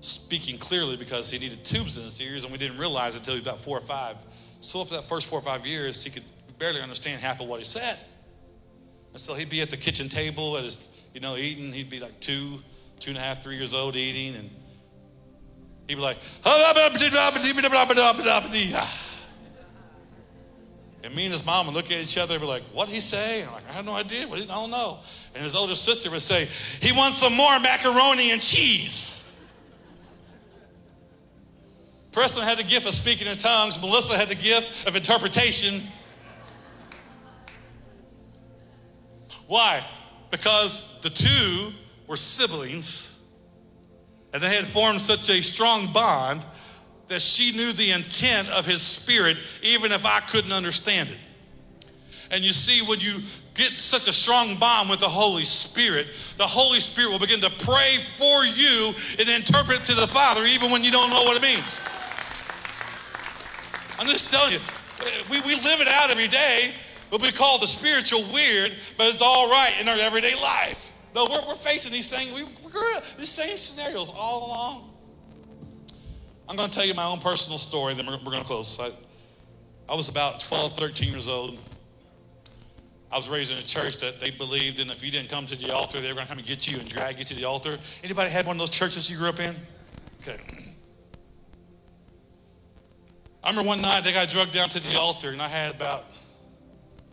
speaking 0.00 0.58
clearly 0.58 0.96
because 0.96 1.30
he 1.30 1.38
needed 1.38 1.64
tubes 1.64 1.96
in 1.96 2.04
his 2.04 2.20
ears, 2.20 2.44
and 2.44 2.52
we 2.52 2.58
didn't 2.58 2.78
realize 2.78 3.14
until 3.14 3.34
he 3.34 3.40
was 3.40 3.46
about 3.46 3.62
four 3.62 3.78
or 3.78 3.82
five. 3.82 4.16
So, 4.60 4.80
up 4.82 4.88
to 4.88 4.94
that 4.94 5.04
first 5.04 5.26
four 5.26 5.38
or 5.38 5.42
five 5.42 5.66
years, 5.66 6.02
he 6.02 6.10
could 6.10 6.24
barely 6.58 6.80
understand 6.80 7.20
half 7.20 7.40
of 7.40 7.46
what 7.46 7.58
he 7.58 7.64
said. 7.64 7.98
And 9.12 9.20
so 9.20 9.34
he'd 9.34 9.48
be 9.48 9.60
at 9.60 9.70
the 9.70 9.76
kitchen 9.76 10.08
table 10.08 10.56
at 10.56 10.64
his, 10.64 10.88
you 11.14 11.20
know, 11.20 11.36
eating. 11.36 11.72
He'd 11.72 11.90
be 11.90 12.00
like 12.00 12.20
two, 12.20 12.62
two 12.98 13.10
and 13.10 13.18
a 13.18 13.20
half, 13.20 13.42
three 13.42 13.56
years 13.56 13.74
old 13.74 13.96
eating, 13.96 14.36
and 14.36 14.50
he'd 15.88 15.96
be 15.96 16.00
like, 16.00 16.18
and 21.02 21.14
me 21.14 21.24
and 21.24 21.32
his 21.32 21.44
mom 21.44 21.66
would 21.66 21.74
look 21.74 21.86
at 21.86 21.98
each 22.00 22.18
other 22.18 22.34
and 22.34 22.42
be 22.42 22.46
like, 22.46 22.62
What'd 22.74 22.94
he 22.94 23.00
say? 23.00 23.42
I'm 23.44 23.52
like, 23.52 23.68
I 23.68 23.72
have 23.72 23.84
no 23.84 23.94
idea. 23.94 24.26
I 24.28 24.44
don't 24.44 24.70
know. 24.70 24.98
And 25.34 25.42
his 25.42 25.54
older 25.54 25.74
sister 25.74 26.10
would 26.10 26.22
say, 26.22 26.48
He 26.80 26.92
wants 26.92 27.18
some 27.18 27.34
more 27.34 27.58
macaroni 27.58 28.32
and 28.32 28.40
cheese. 28.40 29.16
Preston 32.12 32.42
had 32.42 32.58
the 32.58 32.64
gift 32.64 32.86
of 32.86 32.94
speaking 32.94 33.28
in 33.28 33.38
tongues. 33.38 33.80
Melissa 33.80 34.16
had 34.16 34.28
the 34.28 34.34
gift 34.34 34.86
of 34.86 34.96
interpretation. 34.96 35.82
Why? 39.46 39.84
Because 40.30 41.00
the 41.02 41.10
two 41.10 41.72
were 42.06 42.16
siblings 42.16 43.16
and 44.32 44.42
they 44.42 44.54
had 44.54 44.66
formed 44.68 45.00
such 45.00 45.28
a 45.30 45.40
strong 45.42 45.92
bond 45.92 46.44
that 47.10 47.20
she 47.20 47.50
knew 47.50 47.72
the 47.72 47.90
intent 47.90 48.48
of 48.50 48.64
his 48.64 48.80
spirit, 48.80 49.36
even 49.64 49.90
if 49.90 50.06
I 50.06 50.20
couldn't 50.20 50.52
understand 50.52 51.08
it. 51.08 51.16
And 52.30 52.44
you 52.44 52.52
see, 52.52 52.86
when 52.86 53.00
you 53.00 53.18
get 53.54 53.72
such 53.72 54.06
a 54.06 54.12
strong 54.12 54.54
bond 54.54 54.88
with 54.88 55.00
the 55.00 55.08
Holy 55.08 55.42
Spirit, 55.42 56.06
the 56.36 56.46
Holy 56.46 56.78
Spirit 56.78 57.10
will 57.10 57.18
begin 57.18 57.40
to 57.40 57.50
pray 57.50 57.98
for 58.16 58.44
you 58.44 58.94
and 59.18 59.28
interpret 59.28 59.82
to 59.84 59.94
the 59.96 60.06
Father, 60.06 60.44
even 60.44 60.70
when 60.70 60.84
you 60.84 60.92
don't 60.92 61.10
know 61.10 61.24
what 61.24 61.36
it 61.36 61.42
means. 61.42 61.80
I'm 63.98 64.06
just 64.06 64.30
telling 64.30 64.52
you, 64.52 64.60
we, 65.28 65.40
we 65.40 65.56
live 65.56 65.80
it 65.80 65.88
out 65.88 66.10
every 66.10 66.28
day. 66.28 66.74
What 67.08 67.20
we 67.22 67.32
call 67.32 67.58
the 67.58 67.66
spiritual 67.66 68.22
weird, 68.32 68.76
but 68.96 69.08
it's 69.08 69.20
all 69.20 69.50
right 69.50 69.74
in 69.80 69.88
our 69.88 69.98
everyday 69.98 70.36
life. 70.36 70.92
No, 71.16 71.26
we're, 71.28 71.44
we're 71.48 71.56
facing 71.56 71.90
these 71.90 72.06
things, 72.06 72.32
we, 72.32 72.44
we're 72.44 73.00
these 73.18 73.30
same 73.30 73.58
scenarios 73.58 74.12
all 74.14 74.46
along. 74.46 74.89
I'm 76.50 76.56
going 76.56 76.68
to 76.68 76.74
tell 76.74 76.84
you 76.84 76.94
my 76.94 77.04
own 77.04 77.20
personal 77.20 77.58
story, 77.58 77.94
then 77.94 78.06
we're, 78.06 78.18
going 78.18 78.40
to 78.40 78.44
close. 78.44 78.80
I, 78.80 78.90
I 79.88 79.94
was 79.94 80.08
about 80.08 80.40
12, 80.40 80.76
13 80.76 81.12
years 81.12 81.28
old. 81.28 81.56
I 83.12 83.16
was 83.16 83.28
raised 83.28 83.52
in 83.52 83.58
a 83.58 83.62
church 83.62 83.98
that 83.98 84.18
they 84.18 84.30
believed 84.30 84.80
in 84.80 84.90
if 84.90 85.04
you 85.04 85.12
didn't 85.12 85.28
come 85.28 85.46
to 85.46 85.54
the 85.54 85.72
altar, 85.72 86.00
they 86.00 86.08
were 86.08 86.14
going 86.14 86.26
to 86.26 86.28
come 86.28 86.38
and 86.38 86.46
get 86.46 86.68
you 86.68 86.80
and 86.80 86.88
drag 86.88 87.20
you 87.20 87.24
to 87.26 87.34
the 87.34 87.44
altar. 87.44 87.78
Anybody 88.02 88.30
had 88.30 88.46
one 88.46 88.56
of 88.56 88.58
those 88.58 88.70
churches 88.70 89.08
you 89.08 89.16
grew 89.16 89.28
up 89.28 89.38
in? 89.38 89.54
Okay. 90.20 90.40
I 93.44 93.50
remember 93.50 93.68
one 93.68 93.80
night 93.80 94.02
they 94.02 94.12
got 94.12 94.28
drugged 94.28 94.52
down 94.52 94.70
to 94.70 94.80
the 94.80 94.98
altar, 94.98 95.30
and 95.30 95.40
I 95.40 95.46
had 95.46 95.70
about 95.70 96.06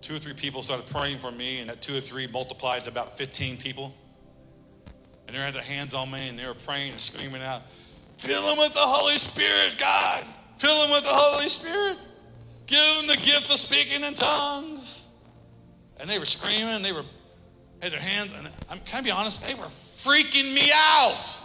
two 0.01 0.15
or 0.15 0.19
three 0.19 0.33
people 0.33 0.63
started 0.63 0.88
praying 0.88 1.19
for 1.19 1.31
me, 1.31 1.59
and 1.59 1.69
that 1.69 1.79
two 1.79 1.95
or 1.95 2.01
three 2.01 2.25
multiplied 2.25 2.85
to 2.85 2.89
about 2.89 3.19
15 3.19 3.57
people. 3.57 3.93
And 5.27 5.35
they 5.35 5.39
had 5.39 5.53
their 5.53 5.61
hands 5.61 5.93
on 5.93 6.09
me, 6.09 6.27
and 6.27 6.39
they 6.39 6.47
were 6.47 6.55
praying 6.55 6.93
and 6.93 6.99
screaming 6.99 7.43
out, 7.43 7.61
Fill 8.18 8.41
them 8.43 8.57
with 8.57 8.74
the 8.74 8.80
Holy 8.80 9.15
Spirit, 9.15 9.76
God. 9.80 10.26
Fill 10.57 10.82
them 10.82 10.91
with 10.91 11.03
the 11.03 11.13
Holy 11.13 11.49
Spirit. 11.49 11.97
Give 12.65 12.80
them 12.97 13.07
the 13.07 13.18
gift 13.18 13.49
of 13.51 13.59
speaking 13.59 14.03
in 14.03 14.13
tongues. 14.15 15.07
And 15.99 16.09
they 16.09 16.20
were 16.20 16.26
screaming, 16.26 16.82
they 16.84 16.91
were 16.91 17.05
had 17.82 17.91
their 17.91 17.99
hands, 17.99 18.34
and 18.38 18.47
I'm 18.70 18.80
can 18.80 18.99
I 18.99 19.01
be 19.01 19.11
honest, 19.11 19.47
they 19.47 19.53
were 19.53 19.70
freaking 19.97 20.53
me 20.53 20.72
out. 20.74 21.43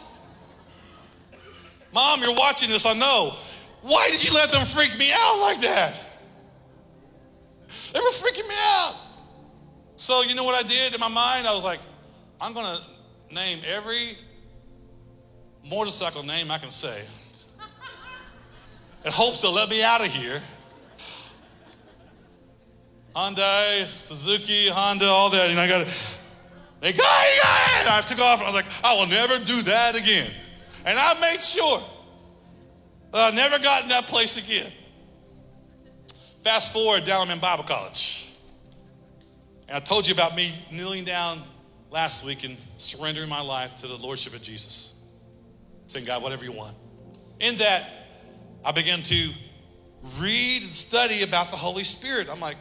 Mom, 1.93 2.21
you're 2.23 2.35
watching 2.35 2.71
this, 2.71 2.87
I 2.87 2.95
know. 2.95 3.35
Why 3.83 4.09
did 4.11 4.25
you 4.25 4.33
let 4.33 4.51
them 4.51 4.65
freak 4.65 4.97
me 4.99 5.13
out 5.13 5.41
like 5.41 5.61
that? 5.61 5.95
They 7.93 8.01
were 8.01 8.07
freaking 8.07 8.49
me 8.49 8.55
out. 8.59 8.97
So 9.97 10.23
you 10.23 10.35
know 10.35 10.45
what 10.45 10.65
I 10.65 10.67
did 10.67 10.95
in 10.95 11.01
my 11.01 11.09
mind? 11.09 11.47
I 11.47 11.55
was 11.55 11.65
like, 11.65 11.81
I'm 12.41 12.55
gonna 12.55 12.81
name 13.31 13.59
every 13.67 14.17
motorcycle 15.65 16.23
name 16.23 16.51
I 16.51 16.59
can 16.59 16.71
say 16.71 17.03
in 19.05 19.13
hopes 19.13 19.41
to 19.41 19.51
let 19.51 19.69
me 19.69 19.83
out 19.83 20.01
of 20.01 20.07
here. 20.07 20.41
Hyundai, 23.15 23.87
Suzuki, 23.99 24.69
Honda, 24.69 25.07
all 25.07 25.31
that. 25.31 25.51
And 25.51 25.59
I 25.59 25.69
got 25.69 25.83
it. 25.83 25.89
They 26.81 26.93
got 26.93 27.05
it, 27.05 27.91
I 27.91 28.03
took 28.07 28.19
off 28.19 28.41
I 28.41 28.47
was 28.47 28.55
like, 28.55 28.67
I 28.83 28.95
will 28.95 29.07
never 29.07 29.39
do 29.45 29.63
that 29.63 29.95
again. 29.95 30.31
And 30.85 30.99
I 30.99 31.19
made 31.21 31.41
sure 31.41 31.81
that 33.13 33.33
I 33.33 33.37
never 33.37 33.59
got 33.61 33.85
in 33.85 33.89
that 33.91 34.09
place 34.09 34.37
again. 34.37 34.73
Fast 36.43 36.73
forward 36.73 37.05
down 37.05 37.31
in 37.31 37.39
Bible 37.39 37.63
college. 37.63 38.33
And 39.69 39.77
I 39.77 39.81
told 39.81 40.09
you 40.09 40.13
about 40.15 40.35
me 40.35 40.53
kneeling 40.73 41.05
down 41.05 41.43
last 41.93 42.25
week 42.25 42.43
and 42.43 42.57
surrendering 42.79 43.29
my 43.29 43.41
life 43.41 43.77
to 43.77 43.87
the 43.87 43.97
Lordship 43.97 44.35
of 44.35 44.43
Jesus 44.43 44.92
saying, 45.93 46.07
God, 46.07 46.23
whatever 46.23 46.45
you 46.45 46.53
want. 46.53 46.75
In 47.39 47.59
that, 47.59 47.89
I 48.65 48.73
began 48.73 49.03
to 49.05 49.31
read 50.19 50.63
and 50.63 50.73
study 50.73 51.23
about 51.23 51.51
the 51.51 51.57
Holy 51.57 51.85
Spirit. 51.85 52.29
I'm 52.31 52.41
like, 52.41 52.57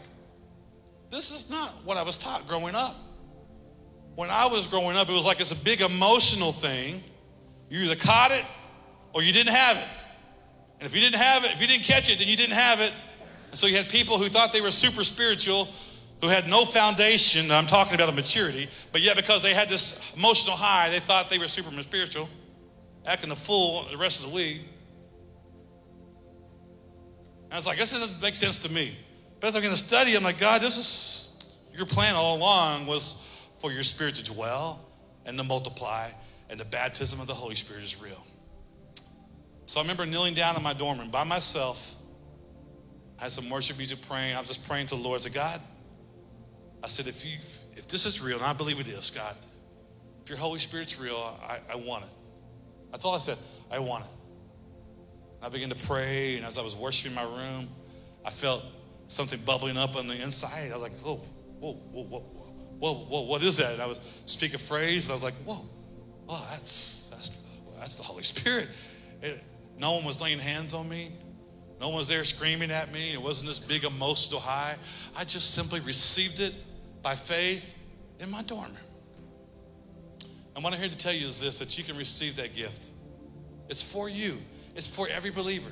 this 1.10 1.32
is 1.32 1.50
not 1.50 1.70
what 1.84 1.98
I 1.98 2.04
was 2.04 2.18
taught 2.18 2.48
growing 2.48 2.76
up. 2.76 2.96
When 4.16 4.30
I 4.30 4.48
was 4.48 4.68
growing 4.68 4.98
up, 4.98 5.10
it 5.10 5.14
was 5.14 5.26
like 5.26 5.40
it's 5.40 5.52
a 5.52 5.56
big 5.56 5.82
emotional 5.82 6.52
thing. 6.52 7.04
You 7.70 7.86
either 7.86 7.96
caught 7.96 8.32
it 8.32 8.46
or 9.14 9.24
you 9.24 9.32
didn't 9.32 9.54
have 9.54 9.78
it. 9.78 9.88
And 10.80 10.88
if 10.88 10.94
you 10.94 11.02
didn't 11.02 11.22
have 11.22 11.46
it, 11.46 11.52
if 11.54 11.62
you 11.62 11.68
didn't 11.68 11.84
catch 11.84 12.12
it, 12.12 12.20
then 12.20 12.28
you 12.28 12.36
didn't 12.36 12.56
have 12.56 12.82
it. 12.82 12.92
And 13.50 13.60
so 13.60 13.68
you 13.68 13.78
had 13.78 13.88
people 13.90 14.18
who 14.18 14.28
thought 14.30 14.52
they 14.52 14.62
were 14.62 14.72
super 14.72 15.04
spiritual, 15.04 15.68
who 16.22 16.28
had 16.28 16.48
no 16.48 16.66
foundation. 16.66 17.50
I'm 17.52 17.68
talking 17.68 17.96
about 17.96 18.10
a 18.10 18.14
maturity, 18.14 18.68
but 18.92 19.02
yet 19.02 19.16
because 19.16 19.42
they 19.42 19.54
had 19.54 19.70
this 19.70 20.02
emotional 20.16 20.56
high, 20.56 20.90
they 20.90 21.00
thought 21.00 21.30
they 21.30 21.38
were 21.38 21.48
super 21.48 21.72
spiritual 21.82 22.28
acting 23.06 23.32
a 23.32 23.36
fool 23.36 23.86
the 23.90 23.98
rest 23.98 24.24
of 24.24 24.30
the 24.30 24.36
week. 24.36 24.62
And 27.46 27.54
I 27.54 27.56
was 27.56 27.66
like, 27.66 27.78
this 27.78 27.92
doesn't 27.92 28.22
make 28.22 28.36
sense 28.36 28.60
to 28.60 28.72
me. 28.72 28.96
But 29.40 29.48
as 29.48 29.56
I'm 29.56 29.62
going 29.62 29.74
to 29.74 29.80
study, 29.80 30.16
I'm 30.16 30.24
like, 30.24 30.40
God, 30.40 30.62
this 30.62 30.78
is 30.78 31.46
your 31.74 31.86
plan 31.86 32.16
all 32.16 32.38
along 32.38 32.86
was 32.86 33.22
for 33.60 33.72
your 33.72 33.84
spirit 33.84 34.16
to 34.16 34.24
dwell 34.24 34.86
and 35.26 35.38
to 35.38 35.44
multiply, 35.44 36.10
and 36.50 36.60
the 36.60 36.66
baptism 36.66 37.20
of 37.20 37.28
the 37.28 37.34
Holy 37.34 37.56
Spirit 37.56 37.84
is 37.84 38.02
real. 38.02 38.24
So 39.66 39.80
I 39.80 39.84
remember 39.84 40.06
kneeling 40.06 40.34
down 40.34 40.56
in 40.58 40.64
my 40.64 40.74
dorm 40.74 41.00
room 41.00 41.12
by 41.12 41.24
myself. 41.24 41.96
I 43.20 43.24
had 43.24 43.32
some 43.32 43.50
worship 43.50 43.78
music 43.78 44.00
praying. 44.08 44.36
I 44.36 44.40
was 44.40 44.48
just 44.48 44.68
praying 44.68 44.88
to 44.88 44.96
the 44.96 45.02
Lord. 45.02 45.22
I 45.22 45.24
said, 45.24 45.34
God, 45.34 45.62
I 46.84 46.88
said, 46.88 47.08
if 47.08 47.24
you 47.26 47.38
if 47.76 47.88
this 47.88 48.06
is 48.06 48.22
real, 48.22 48.38
and 48.38 48.46
I 48.46 48.54
believe 48.54 48.80
it 48.80 48.88
is, 48.88 49.10
God, 49.12 49.36
if 50.24 50.30
your 50.30 50.38
Holy 50.38 50.60
Spirit's 50.60 51.00
real, 51.00 51.38
I, 51.42 51.60
I 51.72 51.76
want 51.76 52.04
it. 52.04 52.10
That's 52.92 53.06
all 53.06 53.16
I 53.16 53.20
said. 53.20 53.38
I 53.70 53.80
want 53.80 54.06
it. 54.06 54.12
I 55.42 55.50
began 55.50 55.70
to 55.70 55.88
pray, 55.88 56.38
and 56.38 56.46
as 56.46 56.58
I 56.58 56.62
was 56.62 56.76
worshiping 56.76 57.16
my 57.16 57.24
room, 57.24 57.68
I 58.24 58.30
felt 58.30 58.64
something 59.08 59.40
bubbling 59.40 59.78
up 59.78 59.96
on 59.96 60.08
the 60.08 60.22
inside. 60.22 60.72
I 60.72 60.74
was 60.74 60.84
like, 60.84 60.98
whoa, 61.00 61.16
whoa, 61.60 61.74
whoa, 61.74 62.04
whoa, 62.04 62.20
whoa, 62.80 62.94
whoa, 62.94 63.22
what 63.22 63.44
is 63.44 63.58
that? 63.58 63.74
And 63.74 63.82
I 63.82 63.88
was 63.88 64.00
speaking 64.26 64.56
a 64.56 64.60
phrase, 64.60 65.06
and 65.06 65.12
I 65.12 65.16
was 65.16 65.24
like, 65.24 65.34
whoa, 65.46 65.68
oh, 66.30 66.48
that's 66.52 67.10
that's 67.10 67.46
that's 67.80 67.96
the 67.96 68.04
Holy 68.04 68.24
Spirit. 68.24 68.68
It, 69.22 69.42
no 69.78 69.94
one 69.94 70.06
was 70.06 70.22
laying 70.22 70.40
hands 70.40 70.74
on 70.74 70.88
me. 70.88 71.12
No 71.80 71.90
one 71.90 71.98
was 71.98 72.08
there 72.08 72.24
screaming 72.24 72.70
at 72.70 72.92
me. 72.94 73.14
It 73.14 73.22
wasn't 73.22 73.48
this 73.48 73.58
big 73.58 73.84
emotional 73.84 74.40
high. 74.40 74.76
I 75.16 75.24
just 75.24 75.56
simply 75.56 75.80
received 75.80 76.40
it 76.40 76.54
by 77.02 77.16
faith 77.16 77.76
in 78.20 78.30
my 78.30 78.44
dorm 78.44 78.66
room. 78.66 78.91
And 80.56 80.64
what 80.64 80.74
I'm 80.74 80.80
here 80.80 80.90
to 80.90 80.98
tell 80.98 81.14
you 81.14 81.28
is 81.28 81.40
this 81.40 81.60
that 81.60 81.78
you 81.78 81.84
can 81.84 81.98
receive 81.98 82.36
that 82.36 82.56
gift. 82.56 82.90
It's 83.70 83.82
for 83.82 84.10
you, 84.10 84.38
it's 84.76 84.88
for 84.88 85.08
every 85.08 85.32
believer. 85.32 85.72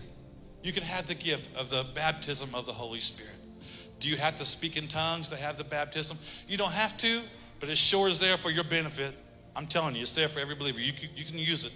You 0.63 0.73
can 0.73 0.83
have 0.83 1.07
the 1.07 1.15
gift 1.15 1.55
of 1.55 1.69
the 1.69 1.85
baptism 1.95 2.49
of 2.53 2.65
the 2.65 2.73
Holy 2.73 2.99
Spirit. 2.99 3.35
Do 3.99 4.09
you 4.09 4.17
have 4.17 4.35
to 4.37 4.45
speak 4.45 4.77
in 4.77 4.87
tongues 4.87 5.29
to 5.29 5.35
have 5.35 5.57
the 5.57 5.63
baptism? 5.63 6.17
You 6.47 6.57
don't 6.57 6.71
have 6.71 6.97
to, 6.97 7.21
but 7.59 7.69
it 7.69 7.77
sure 7.77 8.07
is 8.07 8.19
there 8.19 8.37
for 8.37 8.49
your 8.49 8.63
benefit. 8.63 9.13
I'm 9.55 9.67
telling 9.67 9.95
you, 9.95 10.01
it's 10.01 10.13
there 10.13 10.29
for 10.29 10.39
every 10.39 10.55
believer. 10.55 10.79
You 10.79 10.93
can, 10.93 11.09
you 11.15 11.25
can 11.25 11.37
use 11.37 11.65
it. 11.65 11.73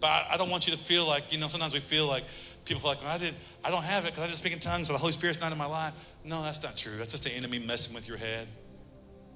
But 0.00 0.26
I 0.30 0.36
don't 0.36 0.50
want 0.50 0.66
you 0.66 0.72
to 0.72 0.78
feel 0.78 1.06
like, 1.06 1.32
you 1.32 1.38
know, 1.38 1.48
sometimes 1.48 1.74
we 1.74 1.80
feel 1.80 2.06
like 2.06 2.24
people 2.64 2.80
feel 2.80 2.90
like, 2.90 3.02
well, 3.02 3.12
I, 3.12 3.18
did, 3.18 3.34
I 3.64 3.70
don't 3.70 3.84
have 3.84 4.04
it 4.04 4.08
because 4.08 4.24
I 4.24 4.26
didn't 4.26 4.38
speak 4.38 4.52
in 4.52 4.58
tongues 4.58 4.90
or 4.90 4.94
the 4.94 4.98
Holy 4.98 5.12
Spirit's 5.12 5.40
not 5.40 5.52
in 5.52 5.58
my 5.58 5.66
life. 5.66 5.94
No, 6.24 6.42
that's 6.42 6.62
not 6.62 6.76
true. 6.76 6.96
That's 6.96 7.12
just 7.12 7.24
the 7.24 7.30
enemy 7.30 7.58
messing 7.58 7.94
with 7.94 8.08
your 8.08 8.16
head. 8.16 8.48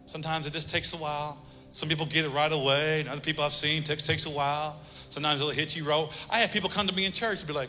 Sometimes 0.06 0.46
it 0.46 0.52
just 0.52 0.68
takes 0.68 0.92
a 0.92 0.96
while. 0.96 1.38
Some 1.76 1.90
people 1.90 2.06
get 2.06 2.24
it 2.24 2.30
right 2.30 2.50
away, 2.50 3.00
and 3.00 3.08
other 3.10 3.20
people 3.20 3.44
I've 3.44 3.52
seen 3.52 3.82
takes 3.82 4.06
takes 4.06 4.24
a 4.24 4.30
while. 4.30 4.80
Sometimes 5.10 5.42
it'll 5.42 5.52
hit 5.52 5.76
you 5.76 5.84
roll. 5.84 6.10
I 6.30 6.38
had 6.38 6.50
people 6.50 6.70
come 6.70 6.86
to 6.86 6.94
me 6.94 7.04
in 7.04 7.12
church 7.12 7.40
and 7.40 7.46
be 7.46 7.52
like, 7.52 7.68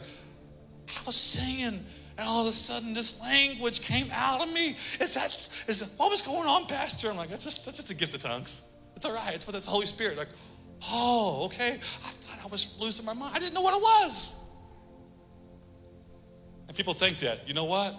I 0.97 1.01
was 1.05 1.17
singing, 1.17 1.83
and 2.17 2.25
all 2.25 2.47
of 2.47 2.47
a 2.47 2.55
sudden 2.55 2.93
this 2.93 3.19
language 3.19 3.81
came 3.81 4.07
out 4.13 4.41
of 4.41 4.53
me. 4.53 4.77
Is 5.01 5.13
that 5.15 5.49
is 5.67 5.81
that, 5.81 5.89
what 5.99 6.09
was 6.09 6.21
going 6.21 6.47
on, 6.47 6.67
Pastor? 6.67 7.09
I'm 7.09 7.17
like, 7.17 7.27
that's 7.27 7.43
just 7.43 7.65
that's 7.65 7.79
just 7.79 7.91
a 7.91 7.93
gift 7.93 8.13
of 8.13 8.23
tongues. 8.23 8.63
It's 8.95 9.05
all 9.05 9.13
right. 9.13 9.35
It's 9.35 9.43
but 9.43 9.51
that's 9.51 9.65
the 9.65 9.73
Holy 9.73 9.85
Spirit. 9.85 10.17
Like, 10.17 10.29
oh, 10.89 11.41
okay. 11.47 11.71
I 11.71 12.07
thought 12.07 12.45
I 12.45 12.47
was 12.47 12.77
losing 12.79 13.05
my 13.05 13.11
mind. 13.11 13.35
I 13.35 13.39
didn't 13.39 13.55
know 13.55 13.61
what 13.61 13.75
it 13.75 13.81
was. 13.81 14.35
And 16.69 16.77
people 16.77 16.93
think 16.93 17.19
that, 17.19 17.45
you 17.45 17.53
know 17.53 17.65
what? 17.65 17.93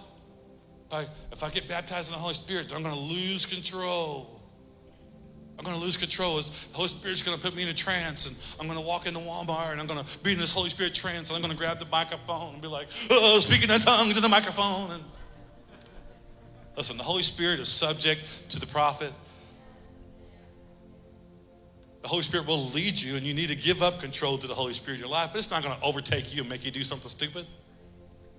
If 0.87 0.93
I, 0.93 1.07
if 1.31 1.43
I 1.43 1.51
get 1.51 1.67
baptized 1.67 2.09
in 2.09 2.15
the 2.15 2.19
Holy 2.19 2.33
Spirit, 2.33 2.73
I'm 2.73 2.81
going 2.81 2.95
to 2.95 2.99
lose 2.99 3.45
control. 3.45 4.38
I'm 5.59 5.65
going 5.65 5.75
to 5.77 5.83
lose 5.83 5.97
control. 5.97 6.37
The 6.37 6.51
Holy 6.71 6.87
Spirit's 6.87 7.21
going 7.21 7.37
to 7.37 7.43
put 7.43 7.53
me 7.53 7.63
in 7.63 7.67
a 7.67 7.73
trance, 7.73 8.27
and 8.27 8.37
I'm 8.61 8.65
going 8.65 8.79
to 8.79 8.87
walk 8.87 9.07
into 9.07 9.19
Walmart, 9.19 9.73
and 9.73 9.81
I'm 9.81 9.87
going 9.87 10.01
to 10.01 10.19
be 10.19 10.31
in 10.31 10.39
this 10.39 10.53
Holy 10.53 10.69
Spirit 10.69 10.93
trance, 10.95 11.29
and 11.29 11.35
I'm 11.35 11.41
going 11.41 11.51
to 11.51 11.57
grab 11.57 11.79
the 11.79 11.85
microphone 11.87 12.53
and 12.53 12.61
be 12.61 12.69
like, 12.69 12.87
oh, 13.11 13.41
speaking 13.41 13.69
in 13.69 13.81
tongues 13.81 14.15
in 14.15 14.23
the 14.23 14.29
microphone. 14.29 14.89
And 14.91 15.03
listen, 16.77 16.95
the 16.95 17.03
Holy 17.03 17.23
Spirit 17.23 17.59
is 17.59 17.67
subject 17.67 18.21
to 18.49 18.59
the 18.61 18.67
prophet. 18.67 19.11
The 22.03 22.07
Holy 22.07 22.23
Spirit 22.23 22.47
will 22.47 22.69
lead 22.69 22.97
you, 22.97 23.17
and 23.17 23.25
you 23.25 23.33
need 23.33 23.49
to 23.49 23.55
give 23.57 23.81
up 23.81 23.99
control 23.99 24.37
to 24.37 24.47
the 24.47 24.53
Holy 24.53 24.73
Spirit 24.73 24.95
in 24.95 25.01
your 25.01 25.09
life, 25.09 25.31
but 25.33 25.39
it's 25.39 25.51
not 25.51 25.61
going 25.61 25.77
to 25.77 25.83
overtake 25.83 26.33
you 26.33 26.39
and 26.39 26.49
make 26.49 26.63
you 26.63 26.71
do 26.71 26.83
something 26.83 27.09
stupid. 27.09 27.45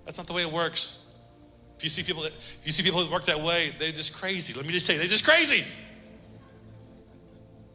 That's 0.05 0.17
not 0.17 0.25
the 0.25 0.33
way 0.33 0.41
it 0.41 0.51
works. 0.51 1.05
If 1.77 1.83
you 1.83 1.91
see 1.91 2.01
people, 2.01 2.23
that, 2.23 2.31
if 2.31 2.61
you 2.65 2.71
see 2.71 2.81
people 2.81 2.99
that 3.03 3.11
work 3.11 3.25
that 3.25 3.39
way, 3.39 3.75
they're 3.77 3.91
just 3.91 4.15
crazy. 4.15 4.55
Let 4.55 4.65
me 4.65 4.73
just 4.73 4.87
tell 4.87 4.95
you, 4.95 4.99
they're 4.99 5.07
just 5.07 5.23
crazy. 5.23 5.63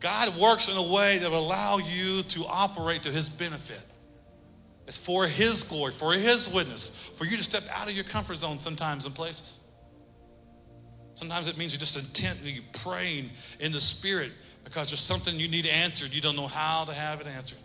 God 0.01 0.37
works 0.37 0.69
in 0.69 0.77
a 0.77 0.83
way 0.83 1.19
that 1.19 1.31
will 1.31 1.39
allow 1.39 1.79
you 1.79 2.23
to 2.25 2.45
operate 2.47 3.03
to 3.05 3.11
His 3.11 3.29
benefit. 3.29 3.81
It's 4.87 4.99
for 4.99 5.27
His 5.27 5.63
glory, 5.63 5.93
for 5.93 6.13
His 6.13 6.53
witness, 6.53 6.97
for 7.17 7.25
you 7.25 7.37
to 7.37 7.43
step 7.43 7.65
out 7.75 7.89
of 7.89 7.95
your 7.95 8.05
comfort 8.05 8.37
zone 8.37 8.61
sometimes 8.61 9.07
in 9.07 9.13
places. 9.13 9.61
Sometimes 11.15 11.49
it 11.49 11.57
means 11.57 11.73
you're 11.73 11.81
just 11.81 11.97
intently 11.97 12.61
praying 12.73 13.31
in 13.59 13.73
the 13.73 13.81
Spirit 13.81 14.33
because 14.65 14.91
there's 14.91 15.01
something 15.01 15.35
you 15.41 15.49
need 15.49 15.67
answered. 15.67 16.15
You 16.15 16.21
don't 16.21 16.37
know 16.37 16.47
how 16.47 16.85
to 16.85 16.93
have 16.93 17.21
it 17.21 17.27
answered. 17.27 17.59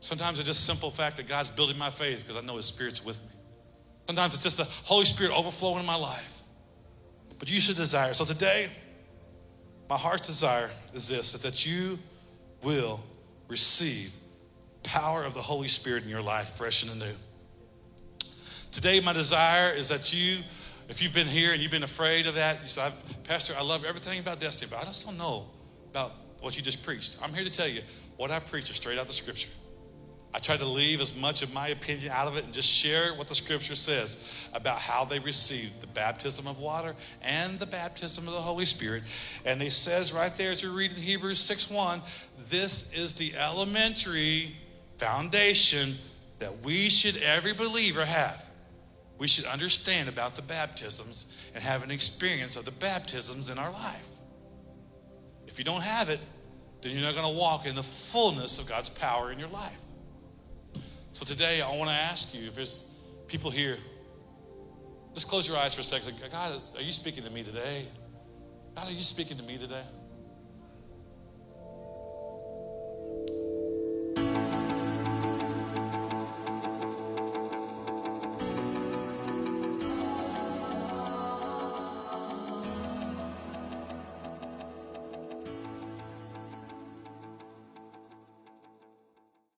Sometimes 0.00 0.38
it's 0.38 0.48
just 0.48 0.64
simple 0.64 0.90
fact 0.90 1.16
that 1.18 1.28
God's 1.28 1.50
building 1.50 1.78
my 1.78 1.90
faith 1.90 2.18
because 2.18 2.36
I 2.36 2.44
know 2.44 2.56
His 2.56 2.66
Spirit's 2.66 3.04
with 3.04 3.20
me. 3.22 3.30
Sometimes 4.06 4.34
it's 4.34 4.42
just 4.42 4.56
the 4.56 4.64
Holy 4.64 5.04
Spirit 5.04 5.36
overflowing 5.36 5.80
in 5.80 5.86
my 5.86 5.94
life. 5.94 6.42
But 7.38 7.50
you 7.50 7.60
should 7.60 7.76
desire. 7.76 8.14
So 8.14 8.24
today, 8.24 8.68
my 9.88 9.96
heart's 9.96 10.26
desire 10.26 10.70
is 10.94 11.08
this 11.08 11.34
is 11.34 11.42
that 11.42 11.66
you 11.66 11.98
will 12.62 13.02
receive 13.48 14.12
power 14.82 15.24
of 15.24 15.34
the 15.34 15.42
Holy 15.42 15.68
Spirit 15.68 16.04
in 16.04 16.08
your 16.08 16.22
life 16.22 16.56
fresh 16.56 16.82
and 16.82 16.92
anew. 16.92 17.14
Today, 18.70 19.00
my 19.00 19.12
desire 19.12 19.72
is 19.72 19.88
that 19.88 20.12
you, 20.12 20.38
if 20.88 21.02
you've 21.02 21.14
been 21.14 21.26
here 21.26 21.52
and 21.52 21.62
you've 21.62 21.70
been 21.70 21.82
afraid 21.82 22.26
of 22.26 22.34
that, 22.34 22.60
you 22.60 22.66
say, 22.66 22.90
Pastor, 23.24 23.54
I 23.58 23.62
love 23.62 23.84
everything 23.84 24.20
about 24.20 24.40
destiny, 24.40 24.70
but 24.70 24.80
I 24.80 24.84
just 24.84 25.06
don't 25.06 25.18
know 25.18 25.46
about 25.90 26.12
what 26.40 26.56
you 26.56 26.62
just 26.62 26.84
preached. 26.84 27.18
I'm 27.22 27.32
here 27.32 27.44
to 27.44 27.50
tell 27.50 27.68
you 27.68 27.82
what 28.16 28.30
I 28.30 28.40
preach 28.40 28.70
is 28.70 28.76
straight 28.76 28.98
out 28.98 29.06
the 29.06 29.12
scripture. 29.12 29.48
I 30.34 30.38
try 30.40 30.58
to 30.58 30.64
leave 30.64 31.00
as 31.00 31.16
much 31.16 31.42
of 31.42 31.54
my 31.54 31.68
opinion 31.68 32.12
out 32.12 32.28
of 32.28 32.36
it 32.36 32.44
and 32.44 32.52
just 32.52 32.68
share 32.68 33.14
what 33.14 33.28
the 33.28 33.34
scripture 33.34 33.74
says 33.74 34.30
about 34.52 34.78
how 34.78 35.04
they 35.04 35.18
received 35.18 35.80
the 35.80 35.86
baptism 35.86 36.46
of 36.46 36.58
water 36.60 36.94
and 37.22 37.58
the 37.58 37.66
baptism 37.66 38.28
of 38.28 38.34
the 38.34 38.40
Holy 38.40 38.66
Spirit. 38.66 39.04
And 39.46 39.60
he 39.60 39.70
says 39.70 40.12
right 40.12 40.34
there, 40.36 40.50
as 40.50 40.62
you 40.62 40.70
read 40.70 40.92
in 40.92 40.98
Hebrews 40.98 41.40
6 41.40 41.70
1, 41.70 42.02
this 42.50 42.92
is 42.92 43.14
the 43.14 43.34
elementary 43.36 44.54
foundation 44.98 45.94
that 46.40 46.62
we 46.62 46.90
should, 46.90 47.16
every 47.22 47.54
believer, 47.54 48.04
have. 48.04 48.44
We 49.16 49.28
should 49.28 49.46
understand 49.46 50.08
about 50.08 50.36
the 50.36 50.42
baptisms 50.42 51.32
and 51.54 51.64
have 51.64 51.82
an 51.82 51.90
experience 51.90 52.54
of 52.54 52.64
the 52.64 52.70
baptisms 52.70 53.50
in 53.50 53.58
our 53.58 53.72
life. 53.72 54.06
If 55.46 55.58
you 55.58 55.64
don't 55.64 55.82
have 55.82 56.10
it, 56.10 56.20
then 56.82 56.92
you're 56.92 57.02
not 57.02 57.14
going 57.14 57.32
to 57.32 57.38
walk 57.38 57.66
in 57.66 57.74
the 57.74 57.82
fullness 57.82 58.60
of 58.60 58.68
God's 58.68 58.90
power 58.90 59.32
in 59.32 59.38
your 59.38 59.48
life. 59.48 59.80
So 61.18 61.24
today, 61.24 61.60
I 61.62 61.76
want 61.76 61.90
to 61.90 61.96
ask 61.96 62.32
you 62.32 62.46
if 62.46 62.54
there's 62.54 62.92
people 63.26 63.50
here, 63.50 63.76
just 65.14 65.26
close 65.26 65.48
your 65.48 65.56
eyes 65.56 65.74
for 65.74 65.80
a 65.80 65.84
second. 65.84 66.14
God, 66.30 66.62
are 66.76 66.80
you 66.80 66.92
speaking 66.92 67.24
to 67.24 67.30
me 67.30 67.42
today? 67.42 67.86
God, 68.76 68.86
are 68.86 68.92
you 68.92 69.00
speaking 69.00 69.36
to 69.36 69.42
me 69.42 69.58
today? 69.58 69.82